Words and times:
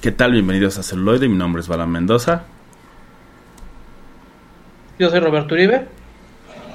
¿Qué 0.00 0.12
tal? 0.12 0.32
Bienvenidos 0.32 0.78
a 0.78 0.82
Celuloide. 0.82 1.28
Mi 1.28 1.36
nombre 1.36 1.60
es 1.60 1.68
Bala 1.68 1.86
Mendoza. 1.86 2.42
Yo 4.98 5.10
soy 5.10 5.20
Roberto 5.20 5.54
Uribe. 5.54 5.86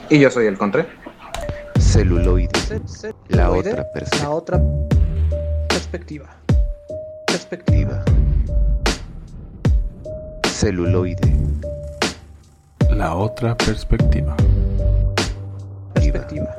Y 0.10 0.20
yo 0.20 0.30
soy 0.30 0.48
el 0.48 0.58
Contre. 0.58 0.86
Celuloide. 1.80 2.50
La 3.30 3.50
otra 3.52 3.76
La 3.76 3.92
perspectiva. 3.94 4.30
otra 4.30 4.62
perspectiva. 5.70 6.30
Perspectiva. 7.28 8.04
Celuloide. 10.48 11.38
La 12.90 13.16
otra 13.16 13.56
perspectiva. 13.56 14.36
Perspectiva. 15.94 16.56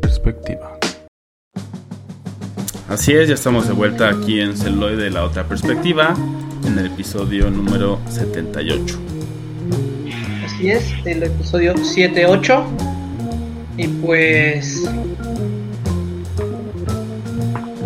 Perspectiva. 0.00 0.71
Así 2.92 3.12
es, 3.14 3.26
ya 3.26 3.32
estamos 3.32 3.66
de 3.66 3.72
vuelta 3.72 4.10
aquí 4.10 4.38
en 4.38 4.54
Celuloide, 4.54 5.08
la 5.08 5.24
otra 5.24 5.44
perspectiva, 5.44 6.14
en 6.66 6.78
el 6.78 6.88
episodio 6.88 7.50
número 7.50 7.98
78. 8.10 8.98
Así 10.44 10.70
es, 10.70 10.92
el 11.06 11.22
episodio 11.22 11.72
7-8. 11.74 12.64
Y 13.78 13.88
pues. 13.88 14.84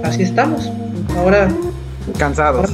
Así 0.03 0.25
estamos. 0.25 0.73
Ahora 1.17 1.51
Cansados. 2.19 2.73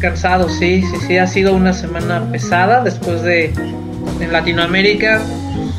cansados, 0.00 0.52
sí, 0.54 0.80
sí, 0.80 0.96
sí. 1.06 1.18
Ha 1.18 1.26
sido 1.26 1.52
una 1.52 1.74
semana 1.74 2.24
pesada 2.32 2.82
después 2.82 3.20
de. 3.20 3.52
En 4.18 4.32
Latinoamérica 4.32 5.20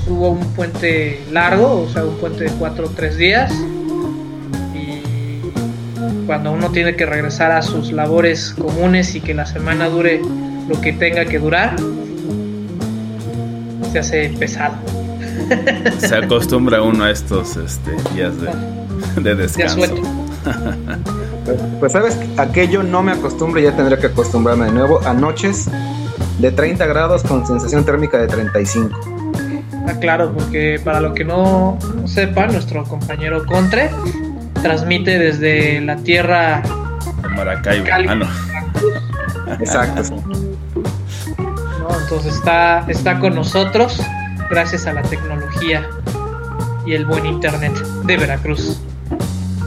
hubo 0.07 0.29
un 0.29 0.45
puente 0.53 1.23
largo, 1.31 1.81
o 1.81 1.89
sea, 1.89 2.05
un 2.05 2.17
puente 2.17 2.43
de 2.43 2.51
4 2.51 2.85
o 2.85 2.89
3 2.91 3.17
días. 3.17 3.51
Cuando 6.27 6.51
uno 6.51 6.71
tiene 6.71 6.97
que 6.97 7.05
regresar 7.05 7.53
a 7.53 7.61
sus 7.61 7.93
labores 7.93 8.53
comunes 8.59 9.15
y 9.15 9.21
que 9.21 9.33
la 9.33 9.45
semana 9.45 9.87
dure 9.87 10.21
lo 10.67 10.79
que 10.81 10.91
tenga 10.91 11.23
que 11.23 11.39
durar, 11.39 11.77
se 13.93 13.99
hace 13.99 14.29
pesado. 14.37 14.75
Se 15.99 16.15
acostumbra 16.17 16.81
uno 16.81 17.05
a 17.05 17.11
estos 17.11 17.55
este, 17.55 17.91
días 18.13 18.33
de, 18.41 19.21
de 19.21 19.35
descanso. 19.35 19.77
suelto. 19.77 20.01
Pues 21.79 21.93
sabes, 21.93 22.19
aquello 22.35 22.83
no 22.83 23.01
me 23.01 23.13
acostumbro, 23.13 23.61
ya 23.61 23.73
tendré 23.73 23.97
que 23.97 24.07
acostumbrarme 24.07 24.65
de 24.65 24.71
nuevo 24.73 24.99
a 25.05 25.13
noches 25.13 25.69
de 26.39 26.51
30 26.51 26.85
grados 26.87 27.23
con 27.23 27.47
sensación 27.47 27.85
térmica 27.85 28.17
de 28.17 28.27
35. 28.27 28.99
Ah, 29.87 29.93
claro, 30.01 30.33
porque 30.33 30.81
para 30.83 30.99
lo 30.99 31.13
que 31.13 31.23
no, 31.23 31.77
no 31.95 32.07
sepa, 32.07 32.47
nuestro 32.47 32.83
compañero 32.83 33.45
Contre 33.45 33.89
transmite 34.57 35.17
desde 35.19 35.79
la 35.81 35.95
tierra 35.97 36.61
De 37.21 37.29
Maracaibo. 37.29 37.85
Cali. 37.85 38.07
Ah, 38.09 38.15
no. 38.15 38.27
Exacto. 39.59 40.03
sí. 40.03 40.13
¿no? 41.79 41.99
Entonces 42.01 42.35
está, 42.35 42.85
está 42.87 43.19
con 43.19 43.35
nosotros 43.35 44.01
gracias 44.49 44.85
a 44.87 44.93
la 44.93 45.01
tecnología 45.03 45.87
y 46.85 46.93
el 46.93 47.05
buen 47.05 47.25
internet 47.25 47.73
de 48.05 48.17
Veracruz. 48.17 48.79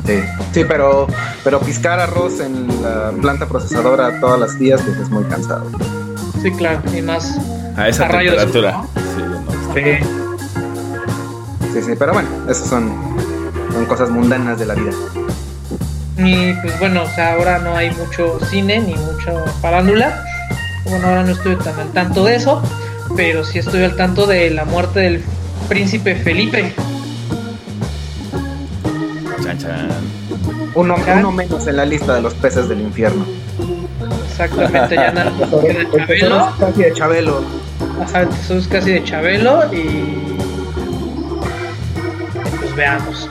Sí, 0.06 0.20
Sí, 0.52 0.64
pero, 0.66 1.06
pero 1.44 1.60
piscar 1.60 2.00
arroz 2.00 2.40
en 2.40 2.66
la 2.82 3.12
planta 3.20 3.46
procesadora 3.46 4.18
todos 4.20 4.40
los 4.40 4.58
días 4.58 4.80
pues 4.82 4.96
es 4.98 5.08
muy 5.10 5.22
cansado. 5.24 5.70
Sí, 6.42 6.50
claro, 6.52 6.80
y 6.96 7.02
más. 7.02 7.38
A 7.76 7.88
esa 7.88 8.06
A 8.06 8.08
rayos, 8.08 8.36
temperatura. 8.36 8.72
¿no? 8.72 8.88
Sí, 8.94 9.22
no. 9.22 9.74
Sí. 9.74 10.04
Sí, 11.74 11.82
sí, 11.82 11.92
pero 11.96 12.12
bueno, 12.14 12.28
esas 12.48 12.68
son, 12.68 12.90
son 13.72 13.86
cosas 13.86 14.10
mundanas 14.10 14.58
de 14.58 14.66
la 14.66 14.74
vida. 14.74 14.92
Y 16.16 16.52
pues 16.54 16.78
bueno, 16.78 17.02
o 17.02 17.06
sea, 17.06 17.34
ahora 17.34 17.58
no 17.58 17.76
hay 17.76 17.90
mucho 17.92 18.38
cine 18.46 18.80
ni 18.80 18.94
mucho 18.94 19.44
farándula. 19.62 20.24
Bueno, 20.84 21.08
ahora 21.08 21.22
no 21.22 21.32
estoy 21.32 21.56
tan 21.56 21.78
al 21.78 21.90
tanto 21.92 22.24
de 22.24 22.36
eso, 22.36 22.62
pero 23.16 23.44
sí 23.44 23.58
estoy 23.58 23.84
al 23.84 23.96
tanto 23.96 24.26
de 24.26 24.50
la 24.50 24.64
muerte 24.64 25.00
del 25.00 25.22
príncipe 25.68 26.14
Felipe. 26.14 26.74
Chan, 29.42 29.58
chan. 29.58 29.88
Uno, 30.74 30.96
uno 31.16 31.32
menos 31.32 31.66
en 31.66 31.76
la 31.76 31.84
lista 31.84 32.14
de 32.14 32.22
los 32.22 32.34
peces 32.34 32.68
del 32.68 32.80
infierno. 32.80 33.24
Exactamente, 34.30 34.94
ya 34.94 35.12
nada 35.12 35.30
más 35.30 35.50
tesoro 35.50 35.98
Chabelo. 36.06 36.48
es 36.48 36.58
casi 36.58 36.82
de 36.82 36.92
Chabelo. 36.94 37.44
Ajá, 38.02 38.22
es 38.22 38.68
casi 38.68 38.90
de 38.92 39.04
Chabelo 39.04 39.72
y. 39.72 40.36
Pues 42.60 42.76
veamos. 42.76 43.28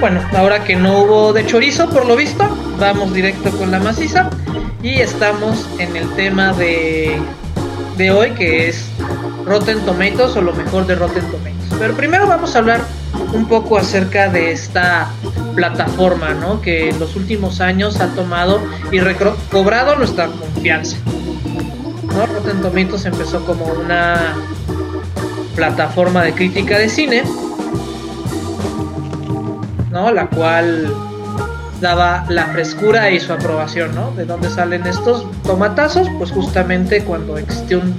Bueno, 0.00 0.22
ahora 0.34 0.64
que 0.64 0.76
no 0.76 1.02
hubo 1.02 1.32
de 1.34 1.44
chorizo, 1.44 1.86
por 1.90 2.06
lo 2.06 2.16
visto, 2.16 2.48
vamos 2.78 3.12
directo 3.12 3.50
con 3.50 3.70
la 3.70 3.78
maciza. 3.80 4.30
Y 4.82 4.94
estamos 5.00 5.68
en 5.78 5.94
el 5.94 6.08
tema 6.14 6.54
de, 6.54 7.20
de 7.98 8.10
hoy, 8.10 8.30
que 8.30 8.68
es 8.68 8.86
Rotten 9.44 9.80
Tomatoes 9.84 10.34
o 10.36 10.40
lo 10.40 10.54
mejor 10.54 10.86
de 10.86 10.94
Rotten 10.94 11.22
Tomatoes. 11.30 11.74
Pero 11.78 11.94
primero 11.96 12.26
vamos 12.26 12.56
a 12.56 12.60
hablar 12.60 12.80
un 13.34 13.46
poco 13.46 13.76
acerca 13.76 14.30
de 14.30 14.52
esta 14.52 15.10
plataforma, 15.54 16.30
¿no? 16.30 16.62
Que 16.62 16.88
en 16.88 16.98
los 16.98 17.14
últimos 17.14 17.60
años 17.60 18.00
ha 18.00 18.06
tomado 18.14 18.58
y 18.90 19.00
recobrado 19.00 19.96
nuestra 19.96 20.28
confianza. 20.28 20.96
¿no? 22.06 22.24
Rotten 22.24 22.62
Tomatoes 22.62 23.04
empezó 23.04 23.44
como 23.44 23.66
una 23.66 24.34
plataforma 25.54 26.22
de 26.22 26.32
crítica 26.32 26.78
de 26.78 26.88
cine, 26.88 27.22
¿no? 29.90 30.10
La 30.12 30.26
cual 30.28 30.92
daba 31.80 32.24
la 32.28 32.46
frescura 32.46 33.10
y 33.10 33.20
su 33.20 33.32
aprobación, 33.32 33.94
¿no? 33.94 34.10
¿De 34.12 34.24
dónde 34.26 34.50
salen 34.50 34.86
estos 34.86 35.24
tomatazos? 35.42 36.08
Pues 36.18 36.30
justamente 36.30 37.04
cuando 37.04 37.38
existió 37.38 37.78
un 37.80 37.94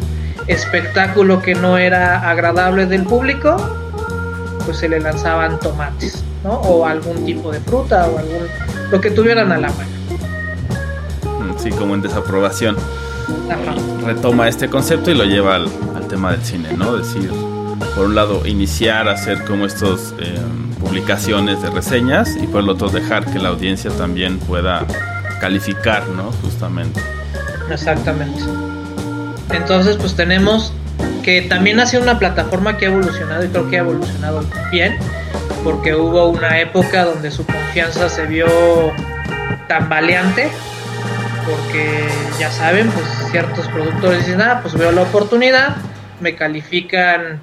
espectáculo 0.47 1.41
que 1.41 1.55
no 1.55 1.77
era 1.77 2.29
agradable 2.29 2.85
del 2.85 3.03
público, 3.03 3.55
pues 4.65 4.77
se 4.77 4.89
le 4.89 4.99
lanzaban 4.99 5.59
tomates, 5.59 6.23
¿no? 6.43 6.51
O 6.53 6.85
algún 6.85 7.25
tipo 7.25 7.51
de 7.51 7.59
fruta 7.59 8.07
o 8.07 8.17
algún 8.19 8.47
lo 8.91 8.99
que 9.01 9.09
tuvieran 9.11 9.51
a 9.51 9.57
la 9.57 9.69
mano. 9.69 9.89
Mm, 11.39 11.57
Sí, 11.57 11.69
como 11.71 11.95
en 11.95 12.01
desaprobación. 12.01 12.75
Ajá. 13.49 13.75
retoma 14.05 14.47
este 14.49 14.67
concepto 14.69 15.09
y 15.11 15.13
lo 15.13 15.23
lleva 15.23 15.55
al, 15.55 15.67
al 15.95 16.07
tema 16.07 16.31
del 16.31 16.43
cine, 16.43 16.73
¿no? 16.75 16.97
Decir, 16.97 17.31
por 17.95 18.05
un 18.07 18.15
lado, 18.15 18.45
iniciar 18.45 19.07
a 19.07 19.13
hacer 19.13 19.43
como 19.45 19.65
estos 19.65 20.13
eh, 20.19 20.37
publicaciones 20.81 21.61
de 21.61 21.69
reseñas 21.69 22.35
y 22.35 22.47
por 22.47 22.61
el 22.61 22.69
otro 22.69 22.89
dejar 22.89 23.25
que 23.31 23.39
la 23.39 23.49
audiencia 23.49 23.91
también 23.91 24.39
pueda 24.39 24.85
calificar, 25.39 26.07
¿no? 26.09 26.31
Justamente. 26.43 26.99
Exactamente. 27.69 28.43
Entonces, 29.51 29.95
pues 29.97 30.15
tenemos 30.15 30.73
que 31.23 31.43
también 31.43 31.79
ha 31.79 31.85
sido 31.85 32.01
una 32.03 32.17
plataforma 32.17 32.77
que 32.77 32.87
ha 32.87 32.89
evolucionado 32.89 33.45
y 33.45 33.49
creo 33.49 33.69
que 33.69 33.77
ha 33.77 33.81
evolucionado 33.81 34.43
bien, 34.71 34.97
porque 35.63 35.95
hubo 35.95 36.27
una 36.29 36.59
época 36.59 37.05
donde 37.05 37.31
su 37.31 37.45
confianza 37.45 38.09
se 38.09 38.25
vio 38.25 38.47
tambaleante, 39.67 40.49
porque 41.47 42.05
ya 42.39 42.51
saben, 42.51 42.89
pues 42.89 43.05
ciertos 43.29 43.67
productores 43.67 44.25
dicen, 44.25 44.41
ah, 44.41 44.59
pues 44.61 44.73
veo 44.73 44.91
la 44.91 45.03
oportunidad, 45.03 45.75
me 46.19 46.35
califican 46.35 47.39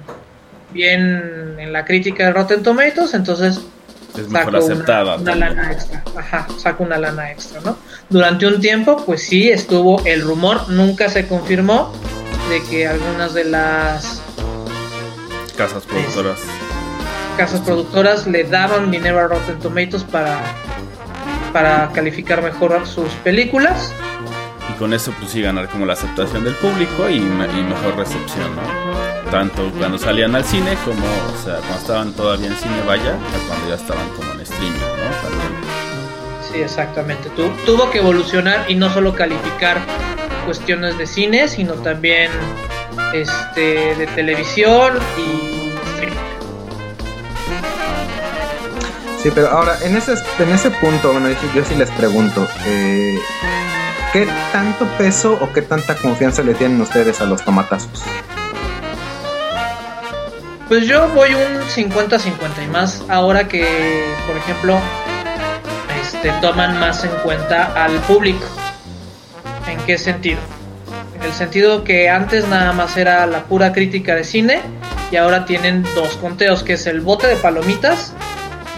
bien 0.71 1.55
en 1.57 1.73
la 1.73 1.85
crítica 1.85 2.25
de 2.25 2.31
Rotten 2.33 2.63
Tomatoes, 2.63 3.13
entonces 3.13 3.59
Es 4.17 4.29
mejor 4.29 4.53
saco 4.53 4.65
aceptada. 4.65 5.15
una, 5.17 5.35
lana 5.35 5.71
extra. 5.71 6.03
Ajá, 6.17 6.47
saco 6.57 6.83
una 6.83 6.97
lana 6.97 7.31
extra, 7.31 7.61
¿no? 7.61 7.77
Durante 8.09 8.47
un 8.47 8.59
tiempo, 8.59 9.03
pues 9.05 9.23
sí, 9.23 9.49
estuvo 9.49 10.01
el 10.05 10.21
rumor, 10.21 10.69
nunca 10.69 11.09
se 11.09 11.27
confirmó 11.27 11.93
de 12.49 12.61
que 12.69 12.87
algunas 12.87 13.33
de 13.33 13.45
las 13.45 14.21
Casas 15.57 15.83
productoras. 15.85 16.39
casas 17.37 17.59
productoras 17.61 18.25
le 18.27 18.43
daban 18.45 18.89
dinero 18.91 19.19
a 19.19 19.27
Rotten 19.27 19.59
Tomatoes 19.59 20.03
para, 20.05 20.39
para 21.53 21.89
calificar 21.91 22.41
mejor 22.41 22.87
sus 22.87 23.11
películas. 23.23 23.93
Y 24.73 24.77
con 24.79 24.93
eso, 24.93 25.13
pues 25.19 25.31
sí, 25.31 25.41
ganar 25.41 25.67
como 25.69 25.85
la 25.85 25.93
aceptación 25.93 26.43
del 26.45 26.53
público 26.55 27.09
y, 27.09 27.17
y 27.17 27.19
mejor 27.19 27.97
recepción, 27.97 28.55
¿no? 28.55 28.88
Tanto 29.31 29.69
cuando 29.77 29.97
salían 29.99 30.35
al 30.35 30.43
cine 30.43 30.75
como, 30.83 31.05
o 31.05 31.43
sea, 31.43 31.57
cuando 31.57 31.75
estaban 31.77 32.13
todavía 32.13 32.47
en 32.47 32.55
cine, 32.57 32.81
vaya, 32.87 33.11
a 33.13 33.47
cuando 33.47 33.69
ya 33.69 33.75
estaban 33.75 34.09
como 34.17 34.31
en 34.33 34.41
streaming, 34.41 34.71
¿no? 34.71 35.29
También. 35.29 35.51
Sí, 36.51 36.61
exactamente. 36.61 37.29
Tu- 37.29 37.49
tuvo 37.65 37.91
que 37.91 37.99
evolucionar 37.99 38.65
y 38.67 38.73
no 38.75 38.91
solo 38.91 39.13
calificar 39.15 39.77
cuestiones 40.45 40.97
de 40.97 41.05
cine, 41.05 41.47
sino 41.47 41.73
también 41.75 42.31
este 43.13 43.93
de 43.95 44.07
televisión 44.15 44.97
y 45.17 45.73
streaming. 45.93 46.17
Sí, 49.21 49.29
pero 49.35 49.49
ahora, 49.49 49.77
en 49.83 49.95
ese, 49.95 50.15
en 50.39 50.49
ese 50.49 50.71
punto, 50.71 51.11
bueno, 51.11 51.29
yo, 51.29 51.35
sí- 51.35 51.49
yo 51.53 51.65
sí 51.65 51.75
les 51.75 51.91
pregunto, 51.91 52.47
eh, 52.65 53.19
¿qué 54.11 54.27
tanto 54.51 54.85
peso 54.97 55.37
o 55.39 55.53
qué 55.53 55.61
tanta 55.61 55.95
confianza 55.97 56.41
le 56.41 56.55
tienen 56.55 56.81
ustedes 56.81 57.21
a 57.21 57.25
los 57.25 57.43
tomatazos? 57.45 58.01
Pues 60.69 60.85
yo 60.85 61.09
voy 61.15 61.33
un 61.33 61.61
50-50 61.61 62.63
y 62.63 62.67
más 62.67 63.03
ahora 63.09 63.47
que, 63.47 63.65
por 64.27 64.37
ejemplo, 64.37 64.79
este, 65.99 66.31
toman 66.41 66.79
más 66.79 67.03
en 67.03 67.09
cuenta 67.23 67.73
al 67.73 67.93
público. 68.01 68.45
¿En 69.67 69.79
qué 69.87 69.97
sentido? 69.97 70.37
En 71.15 71.23
el 71.23 71.33
sentido 71.33 71.83
que 71.83 72.07
antes 72.07 72.47
nada 72.47 72.71
más 72.71 72.95
era 72.97 73.25
la 73.25 73.45
pura 73.45 73.73
crítica 73.73 74.13
de 74.13 74.23
cine 74.23 74.61
y 75.11 75.15
ahora 75.15 75.45
tienen 75.45 75.83
dos 75.95 76.15
conteos, 76.17 76.61
que 76.61 76.73
es 76.73 76.85
el 76.85 77.01
bote 77.01 77.25
de 77.25 77.35
palomitas 77.37 78.13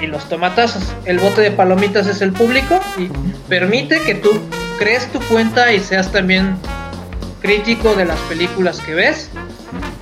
y 0.01 0.07
los 0.07 0.29
tomatazos. 0.29 0.83
El 1.03 1.19
bote 1.19 1.41
de 1.41 1.51
palomitas 1.51 2.07
es 2.07 2.21
el 2.21 2.31
público 2.31 2.79
y 2.97 3.09
permite 3.49 3.99
que 3.99 4.15
tú 4.15 4.31
crees 4.79 5.11
tu 5.11 5.19
cuenta 5.19 5.73
y 5.73 5.81
seas 5.81 6.09
también 6.09 6.55
crítico 7.41 7.95
de 7.95 8.05
las 8.05 8.19
películas 8.21 8.79
que 8.79 8.93
ves 8.93 9.29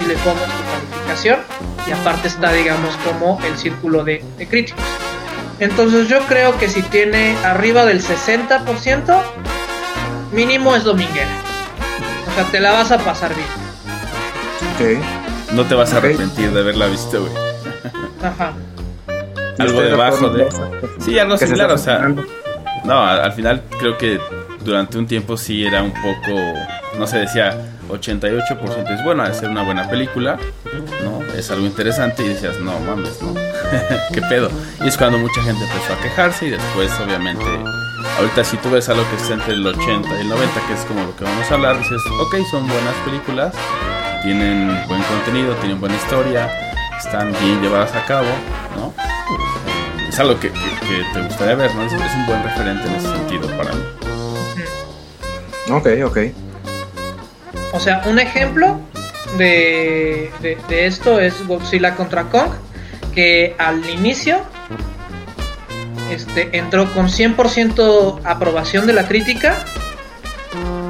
y 0.01 0.05
le 0.05 0.13
pongas 0.17 0.68
calificación 1.09 1.39
y 1.87 1.91
aparte 1.91 2.27
está 2.27 2.51
digamos 2.51 2.95
como 2.97 3.39
el 3.45 3.57
círculo 3.57 4.03
de, 4.03 4.23
de 4.37 4.47
críticos. 4.47 4.83
Entonces 5.59 6.07
yo 6.07 6.19
creo 6.27 6.57
que 6.57 6.69
si 6.69 6.81
tiene 6.83 7.35
arriba 7.43 7.85
del 7.85 8.01
60%, 8.01 9.21
mínimo 10.31 10.75
es 10.75 10.83
dominguera. 10.83 11.29
O 12.31 12.35
sea, 12.35 12.45
te 12.45 12.59
la 12.59 12.71
vas 12.71 12.91
a 12.91 12.97
pasar 12.99 13.31
bien. 13.35 13.47
Ok. 14.97 15.53
No 15.53 15.65
te 15.65 15.75
vas 15.75 15.93
a 15.93 15.97
arrepentir 15.97 16.51
de 16.51 16.59
haberla 16.61 16.87
visto, 16.87 17.21
güey. 17.21 17.33
Ajá. 18.23 18.53
Algo 19.57 19.81
debajo 19.81 20.29
de... 20.29 20.47
Sí, 20.99 21.19
algo 21.19 21.37
similar, 21.37 21.71
o 21.71 21.77
sea... 21.77 22.07
No, 22.85 23.03
al 23.03 23.33
final 23.33 23.61
creo 23.77 23.97
que 23.97 24.19
durante 24.63 24.97
un 24.97 25.05
tiempo 25.05 25.35
sí 25.35 25.65
era 25.65 25.83
un 25.83 25.91
poco, 25.91 26.39
no 26.97 27.07
se 27.07 27.17
decía 27.19 27.55
88% 27.89 28.89
es 28.95 29.03
bueno, 29.03 29.27
de 29.27 29.33
ser 29.33 29.49
una 29.49 29.63
buena 29.63 29.87
película, 29.89 30.37
¿no? 31.03 31.21
Es 31.35 31.49
algo 31.51 31.65
interesante 31.65 32.23
y 32.23 32.29
decías, 32.29 32.59
no 32.59 32.79
mames, 32.79 33.21
no, 33.21 33.33
qué 34.13 34.21
pedo. 34.23 34.49
Y 34.83 34.87
es 34.87 34.97
cuando 34.97 35.17
mucha 35.17 35.41
gente 35.43 35.63
empezó 35.63 35.93
a 35.93 35.97
quejarse 36.01 36.47
y 36.47 36.49
después 36.51 36.91
obviamente, 36.99 37.45
ahorita 38.17 38.43
si 38.43 38.57
tú 38.57 38.69
ves 38.71 38.89
algo 38.89 39.03
que 39.09 39.15
está 39.15 39.33
entre 39.35 39.53
el 39.53 39.65
80 39.65 40.09
y 40.17 40.21
el 40.21 40.29
90, 40.29 40.67
que 40.67 40.73
es 40.73 40.79
como 40.81 41.03
lo 41.03 41.15
que 41.15 41.23
vamos 41.23 41.49
a 41.49 41.53
hablar, 41.53 41.77
dices, 41.77 42.01
ok, 42.19 42.35
son 42.51 42.67
buenas 42.67 42.95
películas, 43.05 43.53
tienen 44.23 44.67
buen 44.87 45.01
contenido, 45.03 45.53
tienen 45.55 45.79
buena 45.79 45.95
historia, 45.95 46.49
están 46.97 47.31
bien 47.39 47.61
llevadas 47.61 47.93
a 47.95 48.05
cabo, 48.05 48.27
¿no? 48.75 48.93
es 50.09 50.19
algo 50.19 50.39
que, 50.39 50.49
que- 50.51 50.59
que 50.87 51.03
te 51.13 51.21
gustaría 51.21 51.55
ver, 51.55 51.73
¿no? 51.75 51.83
Es, 51.83 51.93
es 51.93 52.13
un 52.15 52.25
buen 52.25 52.43
referente 52.43 52.87
en 52.87 52.95
ese 52.95 53.07
sentido 53.07 53.47
para 53.55 53.71
mí. 53.73 53.83
Ok, 55.71 55.87
ok. 56.05 56.17
O 57.73 57.79
sea, 57.79 58.03
un 58.07 58.19
ejemplo 58.19 58.79
de, 59.37 60.31
de, 60.41 60.57
de 60.67 60.85
esto 60.87 61.19
es 61.19 61.45
Godzilla 61.47 61.95
contra 61.95 62.23
Kong, 62.23 62.51
que 63.13 63.55
al 63.57 63.87
inicio 63.89 64.41
este, 66.11 66.57
entró 66.57 66.91
con 66.93 67.07
100% 67.07 68.21
aprobación 68.23 68.87
de 68.87 68.93
la 68.93 69.07
crítica 69.07 69.55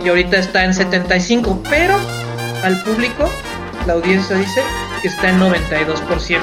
y 0.04 0.08
ahorita 0.08 0.38
está 0.38 0.64
en 0.64 0.72
75%, 0.72 1.62
pero 1.70 1.98
al 2.64 2.82
público, 2.84 3.30
la 3.86 3.94
audiencia 3.94 4.38
dice 4.38 4.62
que 5.02 5.10
está 5.10 5.30
en 5.30 5.40
92%. 5.40 6.40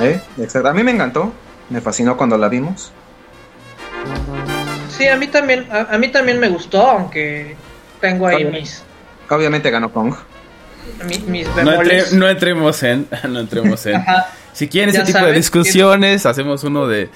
Eh, 0.00 0.20
exacto. 0.38 0.68
A 0.68 0.72
mí 0.72 0.82
me 0.82 0.90
encantó. 0.90 1.32
Me 1.70 1.80
fascinó 1.80 2.16
cuando 2.16 2.36
la 2.36 2.48
vimos. 2.48 2.92
Sí, 4.90 5.08
a 5.08 5.16
mí 5.16 5.26
también, 5.28 5.66
a, 5.70 5.94
a 5.94 5.98
mí 5.98 6.08
también 6.08 6.38
me 6.38 6.48
gustó, 6.48 6.86
aunque 6.86 7.56
tengo 8.08 8.26
ahí 8.26 8.36
Obviamente. 8.36 8.60
mis, 8.60 8.82
Obviamente 9.30 9.70
ganó 9.70 9.90
Kong. 9.92 10.14
mi- 11.08 11.18
mis 11.26 11.46
No, 11.48 11.58
entre- 11.60 11.64
bemoles. 11.72 12.12
no 12.12 12.28
entremos 12.28 12.82
en. 12.82 13.08
No 13.28 13.40
entremos 13.40 13.86
en. 13.86 13.96
Ajá. 13.96 14.26
Si 14.52 14.68
quieren 14.68 14.94
Ya 14.94 15.02
ese 15.02 15.12
tipo 15.12 15.24
de 15.24 15.32
discusiones, 15.32 16.26
hacemos 16.26 16.62
uno 16.64 16.86
de 16.86 17.08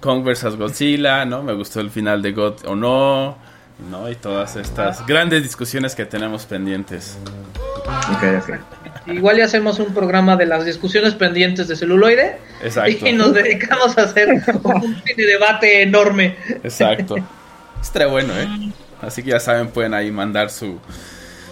Kong 0.00 0.24
vs 0.24 0.56
Godzilla, 0.56 1.24
¿no? 1.24 1.42
Me 1.42 1.52
gustó 1.52 1.80
el 1.80 1.90
final 1.90 2.22
de 2.22 2.32
God 2.32 2.64
o 2.66 2.74
no, 2.76 3.36
¿no? 3.90 4.08
Y 4.10 4.14
todas 4.14 4.56
estas 4.56 5.04
grandes 5.06 5.42
discusiones 5.42 5.94
que 5.94 6.06
tenemos 6.06 6.46
pendientes. 6.46 7.18
Ok, 8.12 8.24
ok. 8.42 8.58
Igual 9.08 9.36
ya 9.36 9.44
hacemos 9.44 9.78
un 9.78 9.92
programa 9.94 10.36
de 10.36 10.46
las 10.46 10.64
discusiones 10.64 11.14
pendientes 11.14 11.68
de 11.68 11.76
celuloide 11.76 12.38
Exacto. 12.62 13.06
y 13.06 13.12
nos 13.12 13.34
dedicamos 13.34 13.96
a 13.98 14.02
hacer 14.02 14.28
un 14.30 14.96
debate 15.16 15.82
enorme. 15.82 16.36
Exacto. 16.64 17.16
Estaría 17.80 18.08
bueno, 18.08 18.32
¿eh? 18.36 18.48
Así 19.02 19.22
que 19.22 19.30
ya 19.30 19.40
saben, 19.40 19.68
pueden 19.68 19.94
ahí 19.94 20.10
mandar 20.10 20.50
su, 20.50 20.78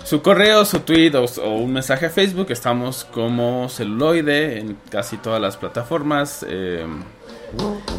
su 0.04 0.22
correo, 0.22 0.64
su 0.64 0.80
tweet 0.80 1.12
o, 1.14 1.26
un 1.56 1.72
mensaje 1.72 2.06
a 2.06 2.10
Facebook. 2.10 2.46
Estamos 2.50 3.04
como 3.04 3.68
celuloide 3.68 4.58
en 4.58 4.76
casi 4.90 5.16
todas 5.18 5.40
las 5.40 5.56
plataformas. 5.56 6.44
eh, 6.48 6.86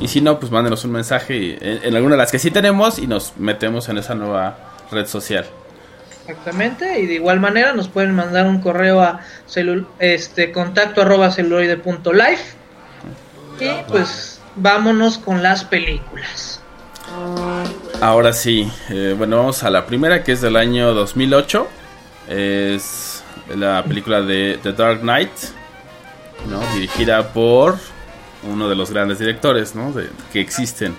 y 0.02 0.08
si 0.10 0.20
no, 0.20 0.40
pues 0.40 0.52
mándenos 0.52 0.84
un 0.84 0.92
mensaje 0.92 1.58
en, 1.62 1.96
alguna 1.96 2.16
de 2.16 2.18
las 2.18 2.32
que 2.32 2.40
sí 2.40 2.52
tenemos 2.52 3.00
y 3.00 3.08
nos 3.08 3.38
metemos 3.38 3.88
en 3.88 3.98
esa 3.98 4.14
nueva 4.16 4.58
red 4.92 5.06
social. 5.06 5.46
Exactamente, 6.28 7.00
y 7.00 7.06
de 7.06 7.14
igual 7.14 7.40
manera 7.40 7.72
nos 7.74 7.88
pueden 7.88 8.14
mandar 8.16 8.48
un 8.48 8.60
correo 8.60 9.00
a 9.02 9.22
celu- 9.48 9.86
este 10.00 10.52
contacto 10.52 11.04
arroba 11.04 11.32
celuloide 11.32 11.78
punto 11.78 12.12
live. 12.12 12.40
y 13.60 13.70
pues 13.88 14.42
vámonos 14.56 15.18
con 15.20 15.42
las 15.44 15.64
películas. 15.64 16.60
Ahora 18.02 18.34
sí, 18.34 18.70
eh, 18.90 19.16
bueno, 19.18 19.38
vamos 19.38 19.64
a 19.64 19.70
la 19.70 19.86
primera 19.86 20.24
que 20.24 20.34
es 20.34 20.42
del 20.42 20.56
año 20.58 20.94
2008. 20.94 21.68
Es 22.30 23.24
la 23.56 23.84
película 23.84 24.22
de 24.22 24.60
The 24.62 24.74
Dark 24.74 25.02
Knight, 25.02 25.30
¿no? 26.50 26.60
dirigida 26.74 27.30
por 27.34 27.78
uno 28.44 28.70
de 28.70 28.76
los 28.76 28.92
grandes 28.92 29.20
directores 29.20 29.76
¿no? 29.76 29.92
de- 29.92 30.10
que 30.32 30.40
existen 30.40 30.96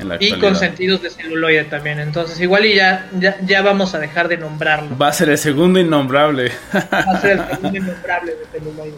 en 0.00 0.08
la 0.08 0.14
Y 0.14 0.32
actualidad. 0.32 0.40
con 0.40 0.56
sentidos 0.56 1.02
de 1.02 1.10
celuloide 1.10 1.64
también. 1.64 2.00
Entonces 2.00 2.40
igual 2.40 2.64
y 2.66 2.74
ya, 2.74 3.08
ya, 3.18 3.36
ya 3.44 3.62
vamos 3.62 3.94
a 3.94 3.98
dejar 3.98 4.28
de 4.28 4.36
nombrarlo. 4.38 4.96
Va 4.98 5.08
a 5.08 5.12
ser 5.12 5.28
el 5.28 5.38
segundo 5.38 5.78
innombrable. 5.78 6.50
Va 6.74 6.98
a 6.98 7.20
ser 7.20 7.32
el 7.38 7.46
segundo 7.56 7.78
innombrable 7.78 8.32
de 8.32 8.46
celuloide. 8.58 8.96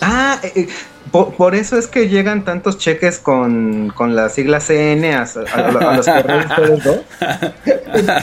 Ah, 0.00 0.38
eh, 0.42 0.52
eh, 0.56 0.68
por, 1.12 1.34
por 1.34 1.54
eso 1.54 1.76
es 1.78 1.86
que 1.86 2.08
llegan 2.08 2.44
tantos 2.44 2.78
cheques 2.78 3.18
con, 3.18 3.90
con 3.94 4.14
la 4.16 4.28
sigla 4.28 4.60
CN 4.60 5.12
a, 5.14 5.22
a- 5.22 5.90
a 5.90 5.96
los 5.96 6.06
correos 6.06 6.48
de 6.48 6.54
ustedes 6.54 6.84
dos. 6.84 7.00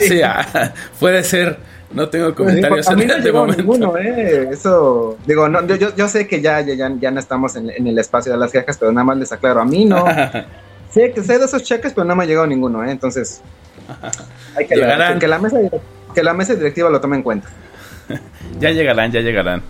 sí, 0.00 0.22
ah, 0.22 0.72
puede 0.98 1.22
ser. 1.24 1.58
No 1.90 2.08
tengo 2.10 2.34
comentarios 2.34 2.86
a 2.88 2.94
mí 2.94 3.06
no 3.06 3.12
en 3.14 3.18
este 3.20 3.32
momento. 3.32 3.62
ninguno, 3.62 3.96
eh. 3.96 4.48
Eso, 4.52 5.16
digo, 5.26 5.48
no, 5.48 5.66
yo- 5.66 5.76
yo, 5.76 5.94
yo 5.96 6.08
sé 6.08 6.26
que 6.26 6.40
ya, 6.42 6.60
ya, 6.60 6.74
ya, 7.00 7.10
no 7.10 7.18
estamos 7.20 7.56
en, 7.56 7.70
en 7.70 7.86
el 7.86 7.98
espacio 7.98 8.30
de 8.32 8.38
las 8.38 8.52
quejas, 8.52 8.76
pero 8.78 8.92
nada 8.92 9.04
más 9.04 9.16
les 9.16 9.32
aclaro, 9.32 9.60
a 9.60 9.64
mí 9.64 9.84
no. 9.86 10.04
sé 10.90 11.12
que 11.12 11.22
sé 11.22 11.38
de 11.38 11.44
esos 11.46 11.62
cheques, 11.62 11.92
pero 11.94 12.04
no 12.04 12.14
me 12.16 12.24
ha 12.24 12.26
llegado 12.26 12.46
ninguno, 12.46 12.84
eh. 12.84 12.90
Entonces, 12.90 13.40
hay 14.56 14.66
que, 14.66 14.74
que 15.18 15.28
la 15.28 15.38
mesa 15.38 15.56
que 16.14 16.22
la 16.22 16.34
mesa 16.34 16.54
directiva 16.54 16.90
lo 16.90 17.00
tome 17.00 17.16
en 17.16 17.22
cuenta. 17.22 17.48
Ya 18.60 18.70
llegarán, 18.70 19.12
ya 19.12 19.20
llegarán. 19.20 19.62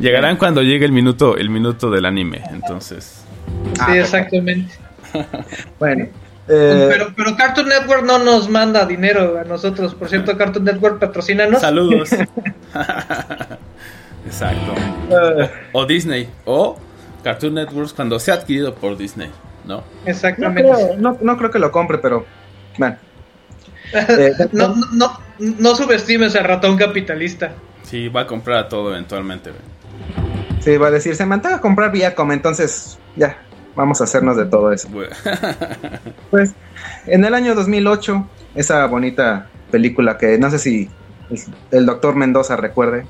Llegarán 0.00 0.36
cuando 0.36 0.62
llegue 0.62 0.84
el 0.84 0.92
minuto, 0.92 1.36
el 1.36 1.50
minuto 1.50 1.90
del 1.90 2.06
anime. 2.06 2.42
Entonces, 2.50 3.24
Sí, 3.74 3.80
Ah, 3.80 3.96
exactamente. 3.96 4.72
Bueno, 5.78 6.06
eh, 6.48 6.86
Pero, 6.90 7.12
pero 7.16 7.36
Cartoon 7.36 7.68
Network 7.68 8.04
no 8.04 8.18
nos 8.18 8.48
manda 8.48 8.84
dinero 8.86 9.38
a 9.38 9.44
nosotros. 9.44 9.94
Por 9.94 10.08
cierto, 10.08 10.36
Cartoon 10.36 10.64
Network 10.64 10.98
patrocínanos. 10.98 11.60
saludos. 11.60 12.10
Exacto. 14.26 14.72
eh, 15.10 15.50
O 15.72 15.86
Disney. 15.86 16.28
O 16.44 16.78
Cartoon 17.24 17.54
Networks 17.54 17.92
cuando 17.92 18.18
sea 18.18 18.34
adquirido 18.34 18.74
por 18.74 18.96
Disney. 18.96 19.30
¿no? 19.64 19.78
no, 19.78 19.84
Exactamente. 20.06 20.62
creo, 20.70 20.96
no, 20.98 21.18
no 21.20 21.36
creo 21.36 21.50
que 21.50 21.58
lo 21.58 21.70
compre, 21.72 21.98
pero 21.98 22.24
bueno. 22.78 22.96
Eh, 23.94 24.32
No, 24.52 24.68
no, 24.68 24.86
no, 24.92 25.20
no 25.38 25.74
subestimes 25.74 26.36
al 26.36 26.44
ratón 26.44 26.76
capitalista. 26.76 27.52
Sí, 27.84 28.08
va 28.08 28.22
a 28.22 28.26
comprar 28.26 28.68
todo 28.68 28.90
eventualmente. 28.90 29.48
güey. 29.50 29.62
Sí, 30.68 30.76
va 30.76 30.88
a 30.88 30.90
decir, 30.90 31.16
se 31.16 31.24
me 31.24 31.34
antoja 31.34 31.62
comprar 31.62 31.90
Viacom, 31.90 32.30
entonces 32.30 32.98
ya, 33.16 33.38
vamos 33.74 34.02
a 34.02 34.04
hacernos 34.04 34.36
de 34.36 34.44
todo 34.44 34.70
eso. 34.70 34.86
Pues 36.30 36.52
en 37.06 37.24
el 37.24 37.32
año 37.32 37.54
2008, 37.54 38.28
esa 38.54 38.84
bonita 38.84 39.48
película 39.70 40.18
que 40.18 40.36
no 40.36 40.50
sé 40.50 40.58
si 40.58 40.90
el, 41.30 41.38
el 41.70 41.86
doctor 41.86 42.16
Mendoza 42.16 42.54
recuerde, 42.56 43.06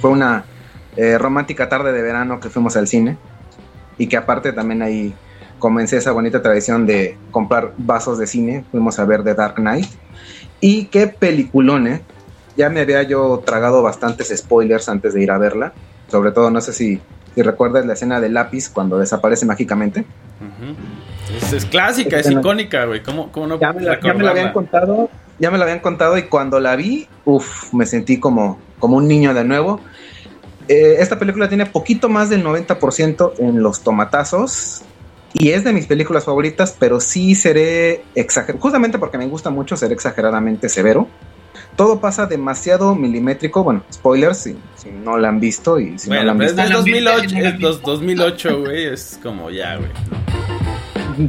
fue 0.00 0.08
una 0.08 0.46
eh, 0.96 1.18
romántica 1.18 1.68
tarde 1.68 1.92
de 1.92 2.00
verano 2.00 2.40
que 2.40 2.48
fuimos 2.48 2.74
al 2.78 2.88
cine 2.88 3.18
y 3.98 4.06
que 4.06 4.16
aparte 4.16 4.54
también 4.54 4.80
ahí 4.80 5.14
comencé 5.58 5.98
esa 5.98 6.12
bonita 6.12 6.40
tradición 6.40 6.86
de 6.86 7.18
comprar 7.32 7.74
vasos 7.76 8.16
de 8.16 8.26
cine, 8.26 8.64
fuimos 8.70 8.98
a 8.98 9.04
ver 9.04 9.22
The 9.24 9.34
Dark 9.34 9.56
Knight 9.56 9.90
y 10.62 10.86
qué 10.86 11.06
peliculón, 11.06 11.86
¿eh? 11.86 12.00
Ya 12.56 12.70
me 12.70 12.80
había 12.80 13.02
yo 13.02 13.42
tragado 13.44 13.82
bastantes 13.82 14.32
spoilers 14.34 14.88
antes 14.88 15.12
de 15.12 15.22
ir 15.22 15.30
a 15.30 15.36
verla, 15.36 15.74
sobre 16.08 16.32
todo 16.32 16.50
no 16.50 16.60
sé 16.60 16.72
si, 16.72 17.00
si 17.34 17.42
recuerdas 17.42 17.86
la 17.86 17.94
escena 17.94 18.20
del 18.20 18.34
lápiz 18.34 18.68
cuando 18.68 18.98
desaparece 18.98 19.46
mágicamente. 19.46 20.04
Es, 21.36 21.52
es 21.52 21.64
clásica, 21.66 22.18
es 22.18 22.30
icónica, 22.30 22.84
güey. 22.84 23.02
¿Cómo, 23.02 23.32
cómo 23.32 23.46
no 23.46 23.60
ya 23.60 23.72
me, 23.72 23.82
la, 23.82 24.00
ya 24.00 24.14
me 24.14 24.24
la 24.24 24.30
habían 24.30 24.52
contado, 24.52 25.10
ya 25.38 25.50
me 25.50 25.58
la 25.58 25.64
habían 25.64 25.80
contado 25.80 26.16
y 26.18 26.24
cuando 26.24 26.60
la 26.60 26.76
vi, 26.76 27.08
uff, 27.24 27.72
me 27.72 27.86
sentí 27.86 28.18
como, 28.18 28.58
como 28.78 28.96
un 28.96 29.08
niño 29.08 29.34
de 29.34 29.44
nuevo. 29.44 29.80
Eh, 30.68 30.96
esta 30.98 31.18
película 31.18 31.48
tiene 31.48 31.66
poquito 31.66 32.08
más 32.08 32.28
del 32.28 32.44
90% 32.44 33.34
en 33.38 33.62
los 33.62 33.82
tomatazos 33.82 34.82
y 35.32 35.50
es 35.50 35.64
de 35.64 35.72
mis 35.72 35.86
películas 35.86 36.24
favoritas, 36.24 36.74
pero 36.78 36.98
sí 36.98 37.34
seré 37.34 38.02
exagerado, 38.14 38.60
justamente 38.60 38.98
porque 38.98 39.18
me 39.18 39.26
gusta 39.26 39.50
mucho 39.50 39.76
ser 39.76 39.92
exageradamente 39.92 40.68
severo. 40.68 41.08
Todo 41.76 42.00
pasa 42.00 42.26
demasiado 42.26 42.94
milimétrico, 42.94 43.62
bueno, 43.62 43.84
spoilers 43.92 44.38
si, 44.38 44.56
si 44.76 44.90
no 44.90 45.18
la 45.18 45.28
han 45.28 45.40
visto 45.40 45.78
y 45.78 45.98
si 45.98 46.08
no 46.08 46.22
la 46.22 46.32
han 46.32 46.40
es 46.42 46.54
visto. 46.56 46.70
No, 46.70 46.76
2008, 46.78 47.34
no, 47.34 47.40
no, 47.42 47.48
es 47.48 47.58
dos- 47.60 47.82
2008, 47.82 48.60
güey, 48.60 48.86
es 48.86 49.18
como 49.22 49.50
ya, 49.50 49.76
güey. 49.76 49.90